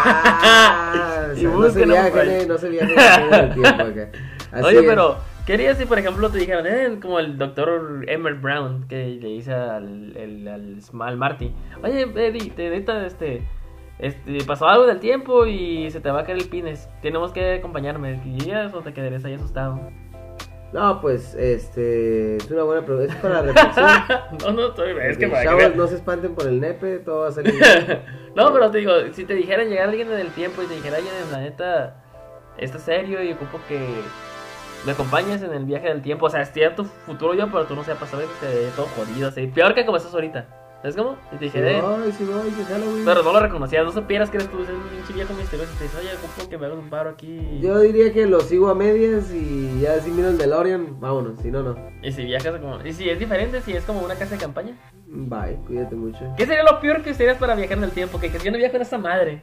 Ah, 0.04 1.26
o 1.30 1.32
Y 1.32 1.40
sea, 1.40 1.48
no 1.50 1.62
se 1.62 1.66
búsquenlo 1.68 1.94
por 1.94 2.12
viaja, 2.12 2.20
ahí. 2.20 2.46
no 2.46 2.58
se 2.58 2.66
el 2.68 3.54
tiempo 3.54 3.82
acá. 3.82 4.08
Así 4.52 4.64
Oye, 4.66 4.78
es. 4.80 4.84
pero, 4.86 5.16
¿qué 5.46 5.54
harías 5.54 5.78
si, 5.78 5.84
por 5.86 5.98
ejemplo, 5.98 6.30
te 6.30 6.38
dijeran, 6.38 6.66
eh, 6.66 6.98
como 7.00 7.18
el 7.18 7.38
doctor 7.38 8.04
Emmett 8.08 8.40
Brown, 8.40 8.86
que 8.88 9.18
le 9.20 9.28
dice 9.28 9.52
al, 9.52 10.16
el- 10.16 10.48
al, 10.48 10.78
al 11.00 11.16
Marty, 11.16 11.52
oye, 11.82 12.02
Eddie, 12.02 12.50
te 12.50 12.70
neta, 12.70 13.06
este, 13.06 13.42
este, 13.98 14.44
pasó 14.44 14.66
algo 14.68 14.86
del 14.86 14.98
tiempo 15.00 15.46
y 15.46 15.90
se 15.90 16.00
te 16.00 16.10
va 16.10 16.20
a 16.20 16.24
caer 16.24 16.38
el 16.38 16.48
pines, 16.48 16.88
tenemos 17.02 17.32
que 17.32 17.54
acompañarme, 17.54 18.20
¿irías 18.26 18.74
o 18.74 18.80
te 18.80 18.92
quedarías 18.92 19.24
ahí 19.24 19.34
asustado? 19.34 19.80
No, 20.72 21.02
pues, 21.02 21.34
este, 21.34 22.36
es 22.36 22.50
una 22.50 22.62
buena 22.62 22.84
pregunta, 22.84 23.12
es 23.12 23.20
para 23.20 23.42
reflexión. 23.42 23.86
no, 24.42 24.52
no, 24.52 24.68
estoy, 24.68 24.96
es 25.02 25.18
que 25.18 25.28
para 25.28 25.42
que 25.42 25.48
Chavos, 25.48 25.76
no 25.76 25.86
se 25.86 25.96
espanten 25.96 26.34
por 26.34 26.46
el 26.46 26.60
nepe, 26.60 26.98
todo 26.98 27.20
va 27.20 27.28
a 27.28 27.32
salir 27.32 27.52
bien. 27.58 28.02
no, 28.34 28.52
pero 28.54 28.70
te 28.70 28.78
digo, 28.78 28.92
si 29.12 29.24
te 29.24 29.34
dijeran 29.34 29.68
llegar 29.68 29.90
alguien 29.90 30.10
en 30.10 30.18
el 30.18 30.30
tiempo 30.30 30.62
y 30.62 30.66
te 30.66 30.74
dijera, 30.74 30.96
oye, 30.96 31.10
la 31.30 31.40
neta, 31.40 32.02
esto 32.56 32.78
es 32.78 32.84
serio 32.84 33.22
y 33.22 33.32
ocupo 33.32 33.60
que 33.68 33.78
me 34.86 34.92
acompañes 34.92 35.42
en 35.42 35.52
el 35.52 35.64
viaje 35.64 35.88
del 35.88 36.00
tiempo. 36.00 36.26
O 36.26 36.30
sea, 36.30 36.42
estoy 36.42 36.64
a 36.64 36.74
tu 36.74 36.84
futuro 36.84 37.34
yo, 37.34 37.46
pero 37.50 37.64
tú 37.66 37.74
no 37.74 37.84
sepas, 37.84 38.08
¿sabes? 38.08 38.28
Te 38.40 38.46
ve 38.46 38.70
todo 38.74 38.86
jodido, 38.96 39.28
así. 39.28 39.46
Peor 39.48 39.74
que 39.74 39.84
como 39.84 39.98
estás 39.98 40.14
ahorita. 40.14 40.61
¿Sabes 40.82 40.96
cómo? 40.96 41.16
Y 41.30 41.36
te 41.36 41.44
dije, 41.44 41.78
eh, 41.78 41.80
no, 41.80 42.04
y 42.04 42.10
si 42.10 42.24
no, 42.24 42.44
y 42.44 42.50
si 42.50 42.64
sale, 42.64 42.84
güey. 42.84 43.04
pero 43.04 43.22
no 43.22 43.32
lo 43.32 43.38
reconocías, 43.38 43.84
no 43.84 43.92
supieras 43.92 44.30
que 44.30 44.38
eres 44.38 44.50
tú, 44.50 44.58
un 44.58 44.88
pinche 44.90 45.12
viejo 45.12 45.32
misterioso. 45.32 45.72
Y 45.72 45.78
te 45.78 45.84
dices, 45.84 46.00
oye, 46.00 46.08
ocupo 46.16 46.50
que 46.50 46.58
me 46.58 46.66
hagas 46.66 46.78
un 46.78 46.90
paro 46.90 47.10
aquí. 47.10 47.60
Yo 47.60 47.78
diría 47.78 48.12
que 48.12 48.26
lo 48.26 48.40
sigo 48.40 48.68
a 48.68 48.74
medias 48.74 49.32
y 49.32 49.80
ya 49.80 50.00
si 50.00 50.10
miro 50.10 50.30
el 50.30 50.38
DeLorean, 50.38 50.98
vámonos, 50.98 51.38
si 51.40 51.52
no, 51.52 51.62
no. 51.62 51.76
Y 52.02 52.10
si 52.10 52.24
viajas 52.24 52.58
como. 52.58 52.84
Y 52.84 52.92
si 52.92 53.08
es 53.08 53.16
diferente, 53.16 53.60
si 53.60 53.74
es 53.74 53.84
como 53.84 54.00
una 54.00 54.16
casa 54.16 54.34
de 54.34 54.40
campaña. 54.40 54.76
Bye, 55.06 55.56
cuídate 55.68 55.94
mucho. 55.94 56.18
¿Qué 56.36 56.46
sería 56.46 56.64
lo 56.64 56.80
peor 56.80 57.02
que 57.02 57.12
ustedes 57.12 57.36
para 57.36 57.54
viajar 57.54 57.78
en 57.78 57.84
el 57.84 57.92
tiempo? 57.92 58.18
Que, 58.18 58.32
que 58.32 58.40
yo 58.40 58.50
no 58.50 58.58
viajo 58.58 58.74
en 58.74 58.82
esta 58.82 58.98
madre. 58.98 59.40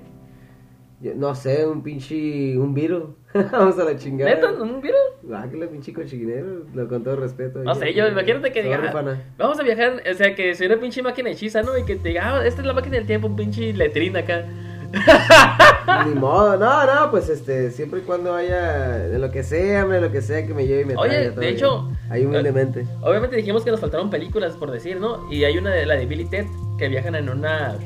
No 1.01 1.33
sé, 1.33 1.65
un 1.65 1.81
pinche, 1.81 2.57
un 2.57 2.73
virus. 2.73 3.03
Vamos 3.33 3.79
a 3.79 3.85
la 3.85 3.95
chingada. 3.95 4.35
¿Neta? 4.35 4.51
¿Un 4.51 4.81
virus? 4.81 4.99
Ah, 5.33 5.47
que 5.49 5.55
la 5.55 5.67
pinche 5.67 5.93
cochinero, 5.93 6.65
lo 6.73 6.87
con 6.89 7.03
todo 7.03 7.15
respeto. 7.15 7.59
No 7.59 7.73
sé, 7.73 7.93
yo 7.93 8.07
imagínate 8.07 8.51
que 8.51 8.63
diga, 8.63 8.91
vamos 9.37 9.59
a 9.59 9.63
viajar, 9.63 10.01
o 10.09 10.13
sea, 10.13 10.35
que 10.35 10.55
soy 10.55 10.67
una 10.67 10.77
pinche 10.77 11.01
máquina 11.01 11.29
hechiza, 11.29 11.61
¿no? 11.61 11.77
Y 11.77 11.85
que 11.85 11.95
te 11.95 12.09
diga, 12.09 12.39
ah, 12.39 12.45
esta 12.45 12.61
es 12.61 12.67
la 12.67 12.73
máquina 12.73 12.97
del 12.97 13.05
tiempo, 13.05 13.27
un 13.27 13.35
pinche 13.35 13.71
letrina 13.73 14.19
acá. 14.19 14.45
Ni 16.07 16.15
modo, 16.15 16.57
no, 16.57 16.85
no, 16.85 17.11
pues 17.11 17.29
este, 17.29 17.69
siempre 17.71 17.99
y 17.99 18.03
cuando 18.03 18.33
haya, 18.33 18.97
de 18.97 19.19
lo 19.19 19.31
que 19.31 19.43
sea, 19.43 19.83
hombre, 19.83 20.01
lo 20.01 20.11
que 20.11 20.21
sea 20.21 20.45
que 20.45 20.53
me 20.53 20.65
lleve 20.65 20.81
y 20.81 20.85
me 20.85 20.95
Oye, 20.95 21.09
traiga, 21.09 21.39
de 21.39 21.49
hecho, 21.49 21.83
bien. 21.83 21.97
Ahí 22.09 22.25
humildemente. 22.25 22.85
Obviamente 23.01 23.35
dijimos 23.35 23.63
que 23.63 23.71
nos 23.71 23.79
faltaron 23.79 24.09
películas, 24.09 24.55
por 24.55 24.71
decir, 24.71 24.99
¿no? 24.99 25.31
Y 25.31 25.43
hay 25.43 25.57
una 25.57 25.71
de 25.71 25.85
la 25.85 25.95
de 25.95 26.07
Billy 26.07 26.25
Ted 26.25 26.47
que 26.77 26.87
viajan 26.89 27.15
en 27.15 27.29
una 27.29 27.77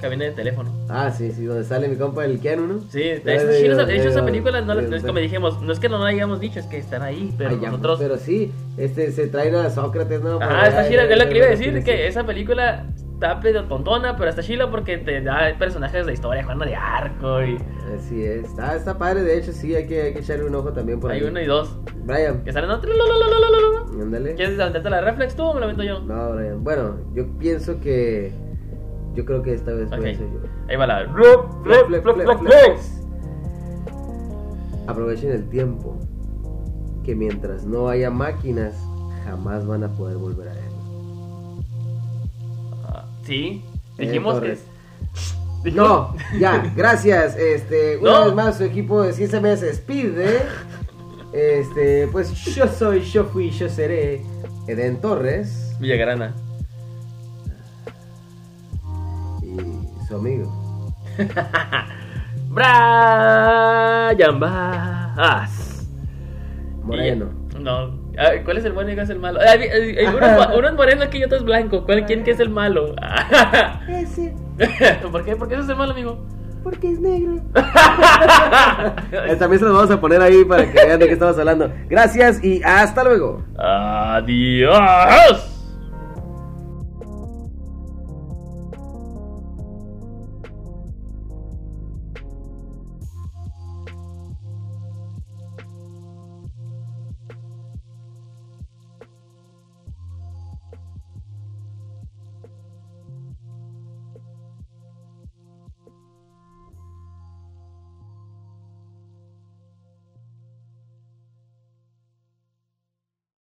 cabina 0.00 0.24
de 0.24 0.30
teléfono. 0.32 0.70
Ah, 0.88 1.10
sí, 1.10 1.30
sí, 1.32 1.44
donde 1.44 1.64
sale 1.64 1.88
mi 1.88 1.96
compa 1.96 2.24
el 2.24 2.38
Keanu, 2.40 2.66
¿no? 2.66 2.80
Sí, 2.90 3.00
de, 3.00 3.14
hecho, 3.16 3.46
de- 3.46 3.58
sí, 3.60 3.66
esa- 3.66 3.84
de- 3.84 3.92
de 3.92 3.98
hecho 3.98 4.08
esa 4.08 4.20
de- 4.20 4.26
película 4.26 4.60
no, 4.60 4.78
es 4.78 5.02
como 5.04 5.18
dijimos, 5.18 5.60
no 5.62 5.72
es 5.72 5.80
que 5.80 5.88
no 5.88 5.98
la 5.98 6.06
hayamos 6.08 6.40
dicho, 6.40 6.60
es 6.60 6.66
que 6.66 6.78
están 6.78 7.02
ahí, 7.02 7.34
pero 7.38 7.50
Ay, 7.50 7.58
ya, 7.60 7.70
nosotros... 7.70 7.98
Pero 8.00 8.16
sí, 8.18 8.52
este, 8.76 9.10
se 9.12 9.26
traen 9.28 9.54
a 9.54 9.70
Sócrates, 9.70 10.20
¿no? 10.20 10.38
Ah, 10.40 10.66
está 10.68 10.88
chila, 10.88 11.04
es 11.04 11.18
lo 11.18 11.28
que 11.28 11.36
iba 11.36 11.46
a 11.46 11.50
decir, 11.50 11.82
que 11.84 12.06
esa 12.06 12.24
película 12.24 12.86
está 13.14 13.40
pedo 13.40 13.64
tontona, 13.64 14.14
pero 14.16 14.28
está 14.28 14.42
chila 14.42 14.70
porque 14.70 14.98
te 14.98 15.22
da 15.22 15.54
personajes 15.58 16.04
de 16.06 16.12
historia, 16.12 16.44
Juana 16.44 16.66
de 16.66 16.74
Arco 16.76 17.42
y 17.42 17.56
Así 17.96 18.22
es, 18.24 18.44
está, 18.44 18.74
está 18.76 18.98
padre, 18.98 19.22
de 19.22 19.38
hecho 19.38 19.52
sí, 19.52 19.74
hay 19.74 19.86
que, 19.86 20.02
hay 20.02 20.12
que 20.12 20.18
echarle 20.18 20.44
un 20.44 20.54
ojo 20.54 20.72
también 20.72 21.00
por 21.00 21.10
hay 21.12 21.20
ahí. 21.20 21.26
uno 21.28 21.40
y 21.40 21.46
dos 21.46 21.78
Brian, 22.04 22.42
que 22.44 22.52
salen 22.52 22.68
otro. 22.70 22.90
ándale. 24.02 24.34
¿Quieres 24.34 24.58
aventarte 24.60 24.90
la 24.90 25.00
reflex 25.00 25.34
tú 25.34 25.44
o 25.44 25.54
me 25.54 25.60
la 25.60 25.66
avento 25.66 25.82
yo? 25.82 26.00
No, 26.00 26.32
Brian, 26.32 26.62
bueno, 26.62 26.96
yo 27.14 27.24
pienso 27.38 27.80
que, 27.80 28.32
yo 29.16 29.24
creo 29.24 29.42
que 29.42 29.54
esta 29.54 29.72
vez 29.72 29.88
voy 29.90 29.96
a 29.98 30.00
Ok. 30.00 30.04
ser 30.18 30.18
yo. 30.32 30.38
Ahí 30.68 30.76
va 30.76 30.86
la 30.86 31.08
Flex, 31.64 32.02
flex, 32.02 32.38
flex. 32.38 33.02
Aprovechen 34.86 35.32
el 35.32 35.48
tiempo, 35.48 35.96
que 37.04 37.14
mientras 37.16 37.64
no 37.64 37.88
haya 37.88 38.10
máquinas, 38.10 38.74
jamás 39.24 39.66
van 39.66 39.82
a 39.84 39.88
poder 39.92 40.16
volver 40.18 40.48
a 40.48 40.52
él. 40.52 40.58
Ah, 42.84 43.04
Sí, 43.24 43.64
dijimos 43.98 44.40
que... 44.40 44.56
No, 45.72 46.14
ya, 46.38 46.72
gracias. 46.76 47.36
Este, 47.36 47.96
una 47.96 48.20
No. 48.20 48.24
vez 48.26 48.34
más 48.34 48.58
su 48.58 48.64
equipo 48.64 49.02
de 49.02 49.12
ciencia 49.12 49.40
me 49.40 49.56
se 49.56 49.66
despide. 49.66 50.42
Este, 51.32 52.06
pues 52.12 52.32
yo 52.44 52.68
soy, 52.68 53.00
yo 53.00 53.24
fui, 53.24 53.50
yo 53.50 53.68
seré 53.68 54.22
Eden 54.68 55.00
Torres 55.00 55.74
Villagrana. 55.80 56.34
Su 60.06 60.16
amigo. 60.16 60.92
Brian 62.50 64.40
Bass. 64.40 65.86
Moreno. 66.82 67.26
Y- 67.54 67.62
No. 67.62 68.06
¿Cuál 68.44 68.56
es 68.56 68.64
el 68.64 68.72
bueno 68.72 68.90
y 68.90 68.94
cuál 68.94 69.04
es 69.04 69.10
el 69.10 69.18
malo? 69.18 69.40
Uno, 69.40 70.26
es, 70.26 70.36
mo- 70.48 70.56
uno 70.56 70.68
es 70.68 70.74
moreno 70.74 71.02
aquí 71.04 71.18
y 71.18 71.24
otro 71.24 71.36
es 71.36 71.44
blanco. 71.44 71.84
¿Cuál, 71.84 72.06
¿Quién 72.06 72.24
que 72.24 72.30
es 72.30 72.40
el 72.40 72.48
malo? 72.48 72.94
Ese, 73.88 74.34
¿Por 75.12 75.24
qué? 75.24 75.36
¿Por 75.36 75.48
qué 75.48 75.54
ese 75.54 75.64
es 75.64 75.68
el 75.70 75.76
malo, 75.76 75.92
amigo? 75.92 76.24
porque 76.62 76.90
es 76.92 77.00
negro. 77.00 77.36
Eh, 79.12 79.36
También 79.36 79.60
se 79.60 79.66
los 79.66 79.74
vamos 79.74 79.90
a 79.90 80.00
poner 80.00 80.20
ahí 80.20 80.44
para 80.44 80.64
que 80.70 80.84
vean 80.84 80.98
de 80.98 81.06
qué 81.06 81.12
estamos 81.12 81.38
hablando. 81.38 81.70
Gracias 81.88 82.42
y 82.42 82.60
hasta 82.64 83.04
luego. 83.04 83.44
Adiós. 83.56 85.55